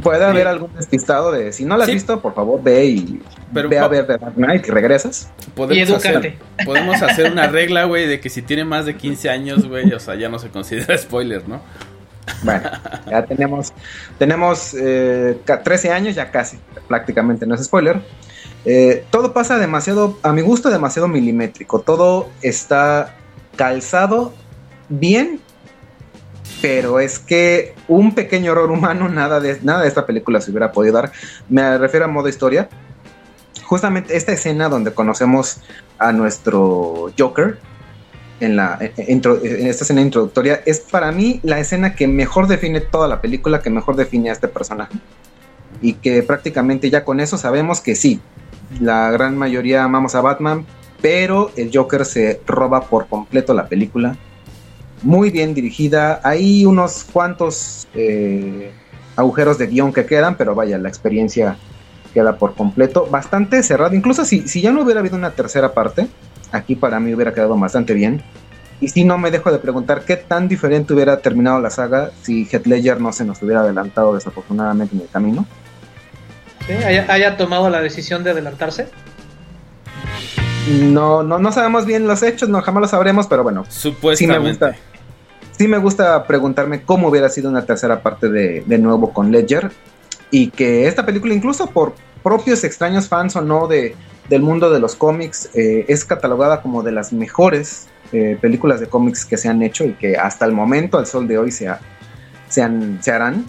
Puede 0.02 0.24
haber 0.24 0.46
algún 0.46 0.70
despistado 0.74 1.32
de 1.32 1.50
si 1.52 1.64
no 1.64 1.76
la 1.76 1.84
has 1.84 1.88
Sí. 1.88 1.94
visto, 1.94 2.20
por 2.20 2.34
favor 2.34 2.62
ve 2.62 2.84
y 2.86 3.20
Pero 3.54 3.68
ve 3.70 3.78
a 3.78 3.88
ver 3.88 4.06
The 4.06 4.18
Dark 4.18 4.34
Knight 4.34 4.66
y 4.68 4.70
regresas. 4.70 5.30
Podemos 5.54 5.88
Y 5.88 5.92
hacer, 5.94 6.36
podemos 6.66 7.00
hacer 7.02 7.32
una 7.32 7.46
regla, 7.50 7.84
güey, 7.84 8.06
de 8.06 8.20
que 8.20 8.28
si 8.28 8.42
tiene 8.42 8.64
más 8.64 8.84
de 8.84 8.96
15 8.96 9.30
años, 9.30 9.66
güey, 9.66 9.90
o 9.92 9.98
sea, 10.00 10.14
ya 10.14 10.28
no 10.28 10.38
se 10.38 10.48
considera 10.50 10.96
spoiler, 10.98 11.48
¿no? 11.48 11.62
Bueno, 12.42 12.60
ya 13.10 13.24
tenemos, 13.24 13.72
tenemos 14.18 14.74
eh, 14.78 15.38
ca- 15.46 15.62
13 15.62 15.90
años, 15.90 16.14
ya 16.14 16.30
casi, 16.30 16.58
prácticamente 16.86 17.46
no 17.46 17.54
es 17.54 17.64
spoiler. 17.64 17.98
Eh, 18.64 19.04
todo 19.10 19.32
pasa 19.32 19.58
demasiado, 19.58 20.18
a 20.22 20.32
mi 20.32 20.42
gusto, 20.42 20.70
demasiado 20.70 21.08
milimétrico. 21.08 21.80
Todo 21.80 22.28
está 22.42 23.16
calzado 23.56 24.32
bien, 24.88 25.40
pero 26.60 27.00
es 27.00 27.18
que 27.18 27.74
un 27.88 28.14
pequeño 28.14 28.52
error 28.52 28.70
humano, 28.70 29.08
nada 29.10 29.40
de, 29.40 29.58
nada 29.62 29.82
de 29.82 29.88
esta 29.88 30.06
película 30.06 30.40
se 30.40 30.50
hubiera 30.50 30.72
podido 30.72 30.94
dar. 30.94 31.12
Me 31.48 31.78
refiero 31.78 32.06
a 32.06 32.08
modo 32.08 32.28
historia. 32.28 32.68
Justamente 33.64 34.16
esta 34.16 34.32
escena 34.32 34.68
donde 34.68 34.94
conocemos 34.94 35.60
a 35.98 36.12
nuestro 36.12 37.12
Joker, 37.18 37.58
en, 38.40 38.56
la, 38.56 38.78
en, 38.80 39.20
esta 39.66 39.84
escena 39.84 40.00
introductoria 40.00 40.62
es 40.64 40.80
para 40.80 41.10
mí 41.12 41.40
la 41.42 41.58
escena 41.58 41.94
que 41.94 42.06
mejor 42.06 42.46
define 42.46 42.80
toda 42.80 43.08
la 43.08 43.20
película, 43.20 43.60
que 43.60 43.70
mejor 43.70 43.96
define 43.96 44.30
a 44.30 44.32
este 44.32 44.48
personaje. 44.48 44.94
Y 45.80 45.94
que 45.94 46.22
prácticamente 46.22 46.90
ya 46.90 47.04
con 47.04 47.20
eso 47.20 47.36
sabemos 47.36 47.80
que 47.80 47.94
sí, 47.94 48.20
la 48.80 49.10
gran 49.10 49.36
mayoría 49.36 49.84
amamos 49.84 50.14
a 50.14 50.20
Batman, 50.20 50.66
pero 51.00 51.50
el 51.56 51.70
Joker 51.72 52.04
se 52.04 52.40
roba 52.46 52.82
por 52.82 53.06
completo 53.08 53.54
la 53.54 53.66
película. 53.66 54.16
Muy 55.02 55.30
bien 55.30 55.54
dirigida, 55.54 56.20
hay 56.24 56.66
unos 56.66 57.04
cuantos 57.04 57.86
eh, 57.94 58.72
agujeros 59.16 59.58
de 59.58 59.68
guion 59.68 59.92
que 59.92 60.06
quedan, 60.06 60.36
pero 60.36 60.54
vaya, 60.54 60.78
la 60.78 60.88
experiencia 60.88 61.56
queda 62.12 62.36
por 62.36 62.54
completo. 62.54 63.06
Bastante 63.10 63.62
cerrado, 63.62 63.94
incluso 63.94 64.24
si, 64.24 64.48
si 64.48 64.60
ya 64.60 64.72
no 64.72 64.82
hubiera 64.82 65.00
habido 65.00 65.16
una 65.16 65.30
tercera 65.30 65.72
parte, 65.72 66.08
aquí 66.52 66.74
para 66.74 66.98
mí 67.00 67.14
hubiera 67.14 67.32
quedado 67.32 67.56
bastante 67.56 67.94
bien. 67.94 68.22
Y 68.80 68.88
si 68.88 69.04
no 69.04 69.18
me 69.18 69.30
dejo 69.30 69.50
de 69.50 69.58
preguntar 69.58 70.02
qué 70.04 70.16
tan 70.16 70.46
diferente 70.46 70.94
hubiera 70.94 71.18
terminado 71.18 71.60
la 71.60 71.70
saga 71.70 72.10
si 72.22 72.46
Heath 72.50 72.66
Ledger 72.66 73.00
no 73.00 73.12
se 73.12 73.24
nos 73.24 73.42
hubiera 73.42 73.60
adelantado 73.60 74.14
desafortunadamente 74.14 74.94
en 74.94 75.02
el 75.02 75.08
camino. 75.08 75.46
¿Sí? 76.68 76.74
haya, 76.84 77.06
haya 77.08 77.36
tomado 77.36 77.68
la 77.70 77.80
decisión 77.80 78.22
de 78.22 78.30
adelantarse. 78.30 78.86
No, 80.82 81.22
no, 81.22 81.38
no 81.38 81.50
sabemos 81.52 81.86
bien 81.86 82.06
los 82.06 82.22
hechos, 82.22 82.48
no 82.48 82.60
jamás 82.60 82.82
lo 82.82 82.88
sabremos, 82.88 83.26
pero 83.26 83.42
bueno, 83.42 83.64
sí 83.68 83.88
me 83.88 83.94
Supuestamente. 83.94 84.48
gusta. 84.50 84.76
Sí 85.52 85.66
me 85.66 85.78
gusta 85.78 86.24
preguntarme 86.24 86.82
cómo 86.82 87.08
hubiera 87.08 87.28
sido 87.30 87.50
una 87.50 87.64
tercera 87.64 88.00
parte 88.02 88.28
de, 88.28 88.62
de 88.66 88.78
nuevo 88.78 89.12
con 89.12 89.32
Ledger. 89.32 89.72
Y 90.30 90.50
que 90.50 90.86
esta 90.86 91.04
película, 91.06 91.32
incluso 91.34 91.68
por 91.70 91.94
propios 92.22 92.62
extraños 92.64 93.08
fans 93.08 93.34
o 93.34 93.40
no 93.40 93.66
de, 93.66 93.96
del 94.28 94.42
mundo 94.42 94.70
de 94.70 94.78
los 94.78 94.94
cómics, 94.94 95.48
eh, 95.54 95.86
es 95.88 96.04
catalogada 96.04 96.60
como 96.60 96.82
de 96.82 96.92
las 96.92 97.12
mejores 97.12 97.88
eh, 98.12 98.36
películas 98.40 98.78
de 98.78 98.86
cómics 98.88 99.24
que 99.24 99.36
se 99.38 99.48
han 99.48 99.62
hecho 99.62 99.84
y 99.84 99.94
que 99.94 100.16
hasta 100.16 100.44
el 100.44 100.52
momento, 100.52 100.98
al 100.98 101.06
sol 101.06 101.26
de 101.26 101.38
hoy, 101.38 101.50
se, 101.50 101.66
ha- 101.68 101.80
se, 102.48 102.62
han- 102.62 102.98
se 103.02 103.10
harán. 103.10 103.46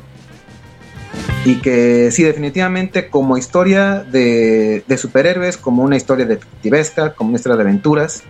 Y 1.46 1.62
que 1.62 2.12
sí, 2.12 2.24
definitivamente 2.24 3.10
como 3.10 3.38
historia 3.38 4.04
de, 4.04 4.84
de 4.86 4.98
superhéroes, 4.98 5.58
como 5.58 5.84
una 5.84 5.96
historia 5.96 6.26
detectivesca, 6.26 7.14
como 7.14 7.30
una 7.30 7.38
historia 7.38 7.56
de 7.56 7.64
aventuras, 7.64 8.24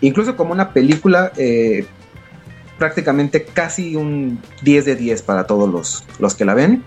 incluso 0.00 0.36
como 0.36 0.52
una 0.52 0.72
película, 0.72 1.32
eh, 1.36 1.86
prácticamente 2.78 3.44
casi 3.44 3.96
un 3.96 4.40
10 4.62 4.84
de 4.84 4.96
10 4.96 5.22
para 5.22 5.46
todos 5.46 5.70
los, 5.70 6.04
los 6.18 6.34
que 6.34 6.44
la 6.44 6.54
ven. 6.54 6.84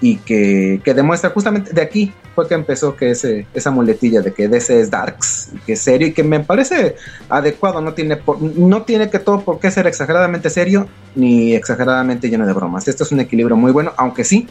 Y 0.00 0.18
que, 0.18 0.80
que 0.84 0.94
demuestra 0.94 1.30
justamente 1.30 1.72
de 1.72 1.82
aquí 1.82 2.12
fue 2.34 2.46
que 2.46 2.54
empezó 2.54 2.94
que 2.94 3.10
ese, 3.10 3.48
esa 3.52 3.72
muletilla 3.72 4.20
de 4.20 4.32
que 4.32 4.46
DC 4.46 4.80
es 4.80 4.90
Darks, 4.90 5.50
que 5.66 5.72
es 5.72 5.80
serio 5.80 6.06
y 6.06 6.12
que 6.12 6.22
me 6.22 6.38
parece 6.38 6.94
adecuado, 7.28 7.80
no 7.80 7.94
tiene, 7.94 8.20
no 8.54 8.82
tiene 8.82 9.10
que 9.10 9.18
todo 9.18 9.40
por 9.40 9.58
qué 9.58 9.72
ser 9.72 9.88
exageradamente 9.88 10.48
serio 10.48 10.86
ni 11.16 11.54
exageradamente 11.54 12.30
lleno 12.30 12.46
de 12.46 12.52
bromas. 12.52 12.86
Esto 12.86 13.02
es 13.02 13.10
un 13.10 13.18
equilibrio 13.18 13.56
muy 13.56 13.72
bueno, 13.72 13.92
aunque 13.96 14.22
sí 14.22 14.46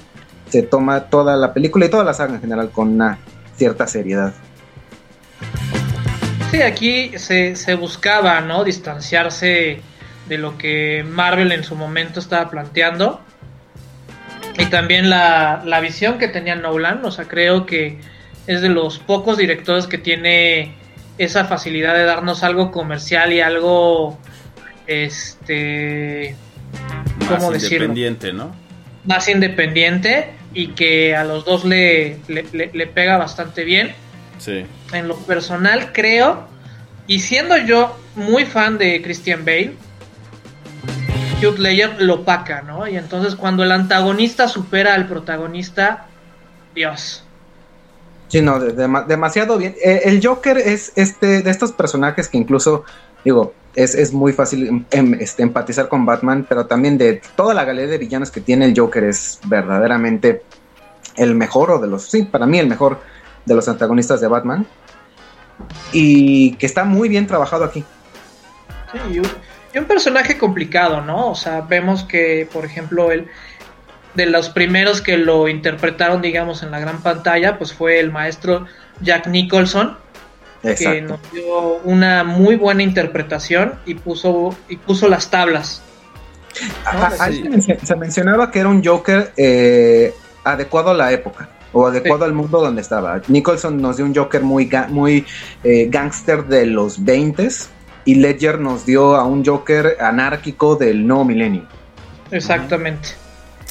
se 0.49 0.63
toma 0.63 1.05
toda 1.05 1.37
la 1.37 1.53
película 1.53 1.85
y 1.85 1.89
toda 1.89 2.03
la 2.03 2.13
saga 2.13 2.35
en 2.35 2.41
general 2.41 2.71
con 2.71 2.89
una 2.89 3.19
cierta 3.55 3.87
seriedad. 3.87 4.33
Sí, 6.51 6.61
aquí 6.61 7.11
se, 7.17 7.55
se 7.55 7.75
buscaba, 7.75 8.41
¿no? 8.41 8.63
Distanciarse 8.63 9.81
de 10.27 10.37
lo 10.37 10.57
que 10.57 11.05
Marvel 11.07 11.51
en 11.51 11.63
su 11.63 11.75
momento 11.75 12.19
estaba 12.19 12.49
planteando. 12.49 13.21
Y 14.59 14.65
también 14.65 15.09
la, 15.09 15.61
la 15.65 15.79
visión 15.79 16.17
que 16.17 16.27
tenía 16.27 16.55
Nolan. 16.55 17.05
O 17.05 17.11
sea, 17.11 17.25
creo 17.25 17.65
que 17.65 17.99
es 18.47 18.61
de 18.61 18.69
los 18.69 18.97
pocos 18.99 19.37
directores 19.37 19.87
que 19.87 19.97
tiene 19.97 20.73
esa 21.17 21.45
facilidad 21.45 21.93
de 21.95 22.03
darnos 22.05 22.43
algo 22.43 22.71
comercial 22.71 23.33
y 23.33 23.41
algo. 23.41 24.17
Este. 24.87 26.35
Más 27.29 27.39
¿cómo 27.39 27.51
decirlo? 27.51 27.75
independiente, 27.85 28.33
¿no? 28.33 28.55
más 29.05 29.29
independiente 29.29 30.31
y 30.53 30.69
que 30.69 31.15
a 31.15 31.23
los 31.23 31.45
dos 31.45 31.63
le, 31.63 32.17
le, 32.27 32.45
le- 32.51 32.71
le 32.73 32.87
pega 32.87 33.15
bastante 33.17 33.63
bien. 33.63 33.93
Sí. 34.37 34.65
En 34.91 35.07
lo 35.07 35.15
personal 35.15 35.93
creo, 35.93 36.45
y 37.07 37.19
siendo 37.19 37.55
yo 37.57 37.97
muy 38.15 38.43
fan 38.45 38.77
de 38.77 39.01
Christian 39.01 39.45
Bale, 39.45 39.73
Hugh 41.41 41.59
Ledger 41.59 42.01
lo 42.01 42.23
paca, 42.25 42.61
¿no? 42.63 42.87
Y 42.87 42.97
entonces 42.97 43.35
cuando 43.35 43.63
el 43.63 43.71
antagonista 43.71 44.47
supera 44.47 44.93
al 44.95 45.07
protagonista, 45.07 46.07
Dios. 46.73 47.23
Sí, 48.27 48.41
no, 48.41 48.59
de- 48.59 48.75
dema- 48.75 49.05
demasiado 49.05 49.57
bien. 49.57 49.75
Eh, 49.83 50.01
el 50.05 50.25
Joker 50.25 50.57
es 50.57 50.91
este 50.95 51.41
de 51.43 51.49
estos 51.49 51.71
personajes 51.71 52.27
que 52.27 52.37
incluso, 52.37 52.83
digo, 53.23 53.53
es, 53.75 53.93
es 53.95 54.11
muy 54.13 54.33
fácil 54.33 54.67
em- 54.67 54.85
em- 54.91 55.13
este, 55.19 55.43
empatizar 55.43 55.87
con 55.87 56.05
Batman, 56.05 56.45
pero 56.49 56.65
también 56.65 56.97
de 56.97 57.21
toda 57.35 57.53
la 57.53 57.63
galería 57.63 57.91
de 57.91 57.97
villanos 57.99 58.31
que 58.31 58.41
tiene 58.41 58.65
el 58.65 58.77
Joker 58.77 59.03
es 59.03 59.39
verdaderamente 59.45 60.43
el 61.15 61.35
mejor, 61.35 61.71
o 61.71 61.79
de 61.79 61.87
los, 61.87 62.03
sí, 62.03 62.23
para 62.23 62.45
mí 62.47 62.57
el 62.59 62.67
mejor 62.67 62.99
de 63.45 63.55
los 63.55 63.67
antagonistas 63.69 64.19
de 64.21 64.27
Batman. 64.27 64.65
Y 65.93 66.53
que 66.55 66.65
está 66.65 66.83
muy 66.83 67.09
bien 67.09 67.27
trabajado 67.27 67.63
aquí. 67.63 67.83
Sí, 68.91 69.21
y, 69.77 69.79
un, 69.79 69.85
personaje 69.85 70.37
complicado, 70.37 71.01
¿no? 71.01 71.29
O 71.29 71.35
sea, 71.35 71.61
vemos 71.61 72.03
que, 72.03 72.47
por 72.51 72.65
ejemplo, 72.65 73.11
el 73.11 73.27
de 74.15 74.25
los 74.25 74.49
primeros 74.49 75.01
que 75.01 75.17
lo 75.17 75.47
interpretaron, 75.47 76.21
digamos, 76.21 76.63
en 76.63 76.71
la 76.71 76.79
gran 76.79 77.01
pantalla, 77.01 77.57
pues 77.57 77.73
fue 77.73 77.99
el 77.99 78.11
maestro 78.11 78.65
Jack 79.01 79.27
Nicholson, 79.27 79.97
que 80.63 81.01
nos 81.01 81.19
dio 81.31 81.75
una 81.83 82.23
muy 82.23 82.55
buena 82.55 82.81
interpretación 82.83 83.75
y 83.85 83.93
puso 83.93 84.55
y 84.67 84.77
puso 84.77 85.07
las 85.07 85.29
tablas. 85.29 85.81
Ah, 86.85 87.11
sí. 87.11 87.17
ahí 87.19 87.43
se 87.43 87.49
mencio- 87.49 87.79
se 87.85 87.95
mencionaba 87.95 88.49
que 88.49 88.59
era 88.59 88.69
un 88.69 88.83
Joker 88.83 89.31
eh, 89.37 90.13
adecuado 90.43 90.89
a 90.89 90.93
la 90.95 91.11
época 91.11 91.49
o 91.71 91.85
adecuado 91.85 92.23
Sí. 92.25 92.29
al 92.29 92.33
mundo 92.33 92.59
donde 92.59 92.81
estaba. 92.81 93.21
Nicholson 93.27 93.79
nos 93.79 93.97
dio 93.97 94.05
un 94.05 94.15
Joker 94.15 94.41
muy, 94.41 94.67
ga- 94.67 94.87
muy 94.87 95.23
eh, 95.63 95.87
gangster 95.91 96.43
de 96.45 96.65
los 96.65 97.05
20 97.05 97.47
y 98.07 98.15
Ledger 98.15 98.59
nos 98.59 98.85
dio 98.85 99.15
a 99.15 99.23
un 99.25 99.45
Joker 99.45 99.97
anárquico 99.99 100.75
del 100.77 101.05
nuevo 101.05 101.25
milenio. 101.25 101.63
Exactamente. 102.31 103.09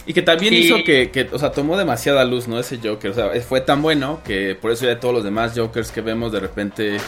Y 0.07 0.13
que 0.13 0.23
también 0.23 0.55
Y- 0.55 0.59
hizo 0.59 0.77
que, 0.85 1.11
que, 1.11 1.29
o 1.33 1.39
sea, 1.39 1.51
tomó 1.51 1.77
demasiada 1.77 2.25
luz, 2.25 2.47
¿no? 2.47 2.61
Ese 2.61 2.79
Joker. 2.83 3.11
O 3.11 3.15
sea, 3.15 3.31
fue 3.41 3.61
tan 3.61 3.83
bueno 3.83 4.21
que 4.25 4.55
por 4.55 4.71
eso 4.71 4.85
ya 4.87 5.01
todos 5.01 5.15
los 5.15 5.25
demás 5.25 5.53
Jokers 5.57 5.91
que 5.91 6.01
vemos 6.01 6.31
de 6.33 6.41
repente 6.41 6.99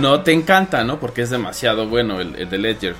no 0.00 0.22
te 0.22 0.32
encanta, 0.32 0.84
¿no? 0.84 0.98
Porque 0.98 1.22
es 1.22 1.30
demasiado 1.30 1.86
bueno 1.86 2.20
el, 2.20 2.34
el 2.36 2.48
de 2.48 2.58
Ledger. 2.58 2.94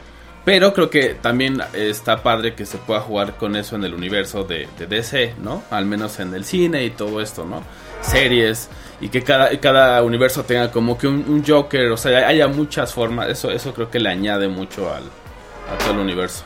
Pero 0.45 0.75
creo 0.75 0.91
que 0.91 1.15
también 1.15 1.59
está 1.73 2.23
padre 2.23 2.55
que 2.55 2.67
se 2.67 2.77
pueda 2.77 3.01
jugar 3.01 3.37
con 3.37 3.57
eso 3.57 3.77
en 3.77 3.85
el 3.85 3.95
universo 3.95 4.45
de, 4.45 4.69
de 4.79 4.87
DC, 4.87 5.35
¿no? 5.43 5.63
Al 5.71 5.87
menos 5.87 6.21
en 6.21 6.35
el 6.35 6.45
cine 6.45 6.85
y 6.85 6.91
todo 6.91 7.23
esto, 7.23 7.47
¿no? 7.47 7.63
Series 8.03 8.69
y 9.01 9.09
que 9.09 9.23
cada, 9.23 9.59
cada 9.59 10.03
universo 10.03 10.45
tenga 10.45 10.71
como 10.71 10.99
que 10.99 11.07
un, 11.07 11.25
un 11.27 11.43
Joker, 11.47 11.91
o 11.91 11.97
sea, 11.97 12.29
haya 12.29 12.47
muchas 12.47 12.93
formas. 12.93 13.29
Eso, 13.31 13.51
eso 13.51 13.73
creo 13.73 13.91
que 13.91 13.99
le 13.99 14.11
añade 14.11 14.47
mucho 14.49 14.93
al, 14.93 15.05
a 15.05 15.79
todo 15.79 15.93
el 15.93 15.99
universo. 16.01 16.45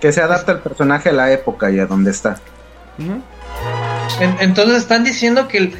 Que 0.00 0.10
se 0.10 0.22
adapta 0.22 0.52
al 0.52 0.60
personaje 0.60 1.10
a 1.10 1.12
la 1.12 1.30
época 1.30 1.70
y 1.70 1.78
a 1.80 1.84
donde 1.86 2.10
está. 2.12 2.40
En- 2.98 4.36
entonces 4.40 4.78
están 4.78 5.04
diciendo 5.04 5.46
que 5.48 5.58
el 5.58 5.74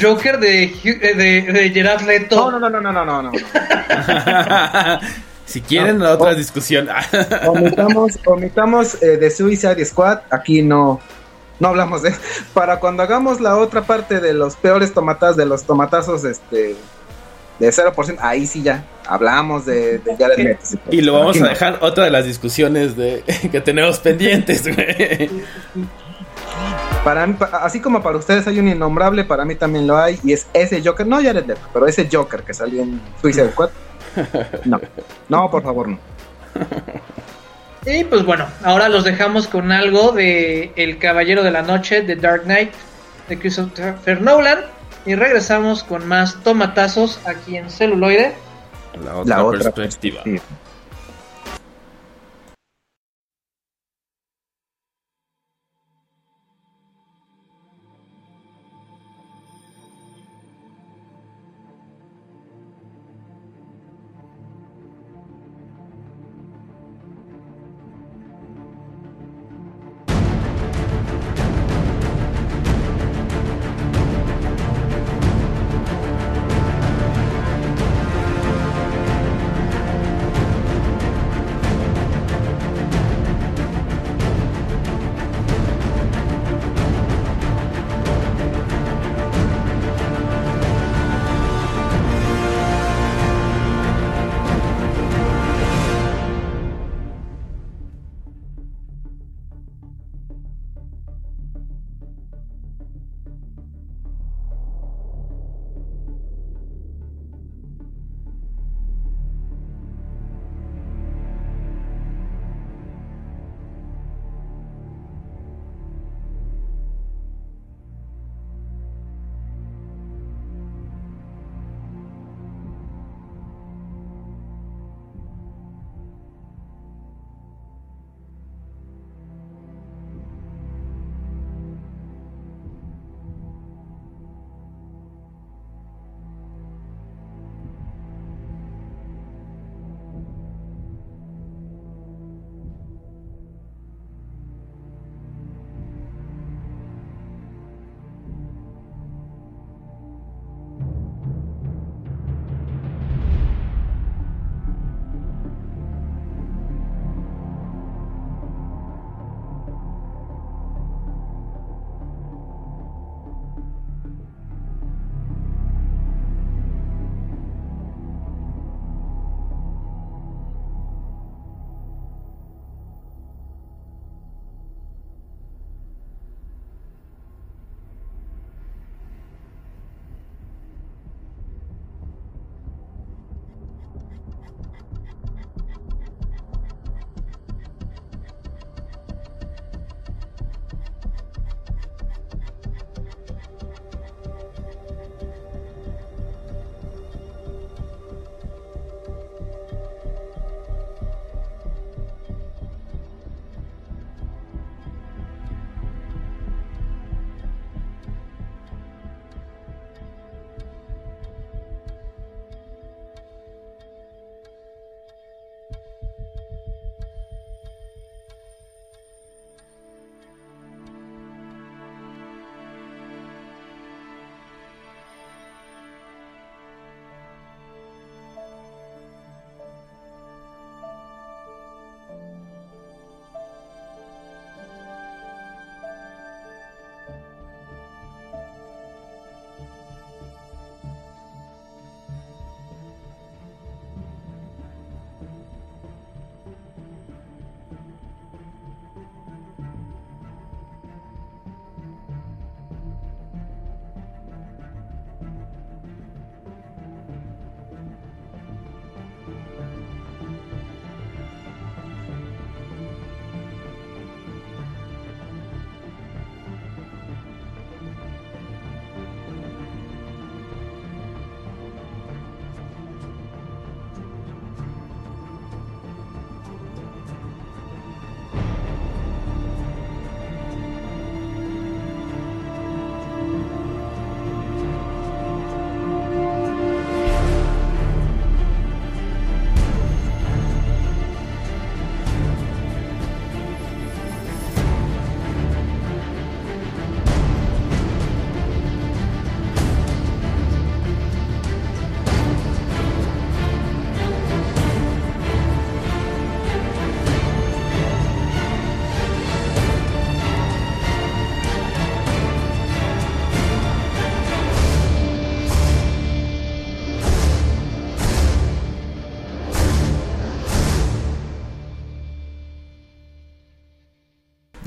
Joker 0.00 0.40
de, 0.40 0.64
eh, 0.64 1.14
de, 1.14 1.42
de 1.52 1.70
Gerard 1.70 2.02
Leto 2.02 2.50
No, 2.50 2.58
no, 2.58 2.68
no, 2.68 2.80
no, 2.80 2.92
no, 2.92 3.04
no, 3.04 3.22
no. 3.22 3.30
Si 5.50 5.60
quieren 5.60 5.98
No, 5.98 6.04
la 6.04 6.14
otra 6.14 6.30
o- 6.30 6.34
discusión. 6.34 6.88
Omitamos, 7.48 8.18
omitamos 8.24 9.02
eh, 9.02 9.16
de 9.16 9.30
Suicide 9.30 9.84
Squad, 9.84 10.20
aquí 10.30 10.62
no, 10.62 11.00
no 11.58 11.68
hablamos 11.68 12.02
de 12.02 12.14
Para 12.54 12.78
cuando 12.78 13.02
hagamos 13.02 13.40
la 13.40 13.56
otra 13.56 13.82
parte 13.82 14.20
de 14.20 14.32
los 14.32 14.54
peores 14.56 14.94
tomatazos, 14.94 15.36
de 15.36 15.46
los 15.46 15.64
tomatazos 15.64 16.24
este, 16.24 16.76
de 17.58 17.68
0%, 17.70 18.16
ahí 18.20 18.46
sí 18.46 18.62
ya 18.62 18.84
hablamos 19.06 19.66
de, 19.66 19.98
de 19.98 20.58
sí, 20.62 20.78
y 20.92 21.00
lo 21.00 21.14
vamos 21.14 21.30
aquí 21.30 21.40
a 21.40 21.42
no. 21.42 21.48
dejar 21.48 21.78
otra 21.80 22.04
de 22.04 22.10
las 22.10 22.24
discusiones 22.24 22.96
de 22.96 23.24
que 23.50 23.60
tenemos 23.60 23.98
pendientes. 23.98 24.62
Para 27.04 27.26
mí, 27.26 27.34
así 27.60 27.80
como 27.80 28.02
para 28.02 28.18
ustedes 28.18 28.46
hay 28.46 28.58
un 28.58 28.68
innombrable, 28.68 29.24
para 29.24 29.44
mí 29.44 29.54
también 29.56 29.86
lo 29.86 29.96
hay, 29.96 30.20
y 30.22 30.32
es 30.32 30.46
ese 30.52 30.82
Joker, 30.84 31.06
no 31.06 31.16
Jared 31.16 31.46
Leto, 31.46 31.60
pero 31.72 31.86
ese 31.86 32.08
Joker 32.10 32.42
que 32.42 32.52
salió 32.54 32.82
en 32.82 33.00
Suicide 33.20 33.50
Squad. 33.52 33.70
No, 34.64 34.80
no, 35.28 35.50
por 35.50 35.62
favor, 35.62 35.88
no. 35.88 35.98
Y 37.86 38.04
pues 38.04 38.24
bueno, 38.24 38.46
ahora 38.62 38.88
los 38.88 39.04
dejamos 39.04 39.46
con 39.46 39.72
algo 39.72 40.12
de 40.12 40.72
El 40.76 40.98
Caballero 40.98 41.42
de 41.42 41.50
la 41.50 41.62
Noche, 41.62 42.02
de 42.02 42.16
Dark 42.16 42.42
Knight, 42.42 42.72
de 43.28 43.38
Christopher 43.38 44.20
Nolan. 44.20 44.58
Y 45.06 45.14
regresamos 45.14 45.82
con 45.82 46.06
más 46.06 46.42
tomatazos 46.42 47.20
aquí 47.24 47.56
en 47.56 47.70
celuloide. 47.70 48.34
La 49.02 49.16
otra, 49.16 49.36
La 49.36 49.44
otra 49.44 49.70
perspectiva. 49.70 50.22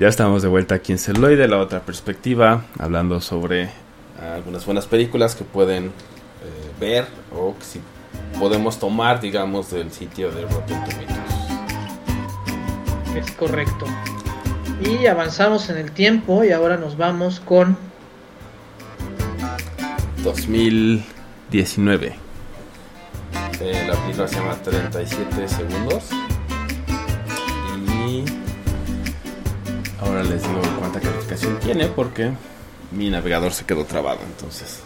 Ya 0.04 0.10
estamos 0.10 0.42
de 0.42 0.50
vuelta 0.50 0.76
aquí 0.76 0.92
en 0.92 0.98
Celuloide, 1.00 1.48
la 1.48 1.60
otra 1.60 1.80
perspectiva, 1.80 2.66
hablando 2.78 3.22
sobre 3.22 3.70
algunas 4.36 4.66
buenas 4.66 4.86
películas 4.86 5.34
que 5.34 5.46
pueden 5.46 5.86
eh, 5.86 5.92
ver 6.78 7.08
o 7.34 7.56
que 7.58 7.64
si 7.64 7.80
podemos 8.38 8.80
tomar, 8.80 9.22
digamos, 9.22 9.72
del 9.72 9.94
sitio 9.94 10.30
de 10.30 10.42
Rotten 10.42 10.84
Tomatoes. 10.84 11.08
Es 13.16 13.32
correcto. 13.32 13.86
Y 14.82 15.06
avanzamos 15.06 15.70
en 15.70 15.78
el 15.78 15.94
tiempo 15.94 16.44
y 16.44 16.52
ahora 16.52 16.76
nos 16.76 16.98
vamos 16.98 17.40
con 17.40 17.78
2019. 20.22 22.14
Eh, 23.62 23.86
la 23.88 23.96
película 24.02 24.28
se 24.28 24.36
llama 24.36 24.56
37 24.56 25.48
segundos. 25.48 26.10
Ahora 30.24 30.36
les 30.36 30.44
digo 30.44 30.62
cuánta 30.80 31.00
calificación 31.00 31.60
tiene 31.60 31.88
porque 31.88 32.32
mi 32.92 33.10
navegador 33.10 33.54
se 33.54 33.66
quedó 33.66 33.86
trabado. 33.86 34.20
Entonces, 34.26 34.82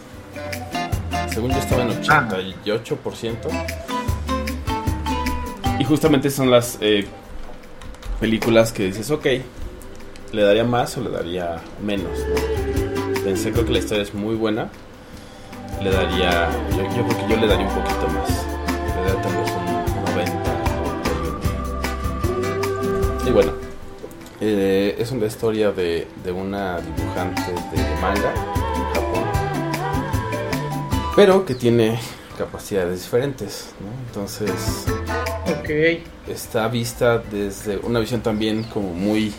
según 1.32 1.50
yo 1.50 1.58
estaba 1.58 1.82
en 1.82 1.90
88%. 1.90 3.36
Y 5.78 5.84
justamente 5.84 6.30
son 6.30 6.50
las 6.50 6.78
eh, 6.80 7.06
películas 8.18 8.72
que 8.72 8.86
dices, 8.86 9.10
ok, 9.10 9.26
¿le 10.32 10.42
daría 10.42 10.64
más 10.64 10.96
o 10.96 11.02
le 11.02 11.10
daría 11.10 11.60
menos? 11.84 12.18
¿no? 12.18 12.34
Pensé, 13.22 13.52
creo 13.52 13.64
que 13.64 13.72
la 13.72 13.78
historia 13.78 14.02
es 14.02 14.12
muy 14.14 14.34
buena. 14.34 14.68
Le 15.82 15.90
daría, 15.90 16.48
yo, 16.70 16.82
yo 16.96 17.06
creo 17.06 17.18
que 17.18 17.28
yo 17.28 17.36
le 17.40 17.46
daría 17.46 17.68
un 17.68 17.74
poquito 17.74 18.08
más. 18.08 18.28
Le 18.96 19.02
daría 19.02 19.22
tal 19.22 19.36
vez 19.36 19.52
un 19.52 19.66
90. 20.14 20.52
Y 23.28 23.30
bueno, 23.30 23.52
eh, 24.40 24.96
es 24.98 25.10
una 25.10 25.26
historia 25.26 25.72
de, 25.72 26.06
de 26.24 26.32
una 26.32 26.80
dibujante 26.80 27.52
de 27.52 28.00
manga 28.00 28.32
en 28.76 28.84
Japón, 28.94 29.24
pero 31.16 31.44
que 31.44 31.54
tiene 31.54 31.98
capacidades 32.36 33.02
diferentes, 33.02 33.74
¿no? 33.80 33.88
Entonces, 34.06 34.86
está 36.26 36.68
vista 36.68 37.18
desde 37.18 37.76
una 37.78 38.00
visión 38.00 38.22
también 38.22 38.64
como 38.64 38.94
muy, 38.94 39.34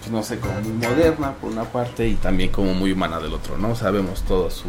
pues 0.00 0.10
no 0.10 0.22
sé, 0.22 0.38
como 0.38 0.60
muy 0.60 0.72
moderna 0.72 1.34
por 1.34 1.50
una 1.50 1.64
parte 1.64 2.06
y 2.08 2.14
también 2.16 2.50
como 2.50 2.74
muy 2.74 2.92
humana 2.92 3.20
del 3.20 3.32
otro, 3.32 3.56
¿no? 3.56 3.74
Sabemos 3.74 4.22
toda 4.22 4.50
su, 4.50 4.68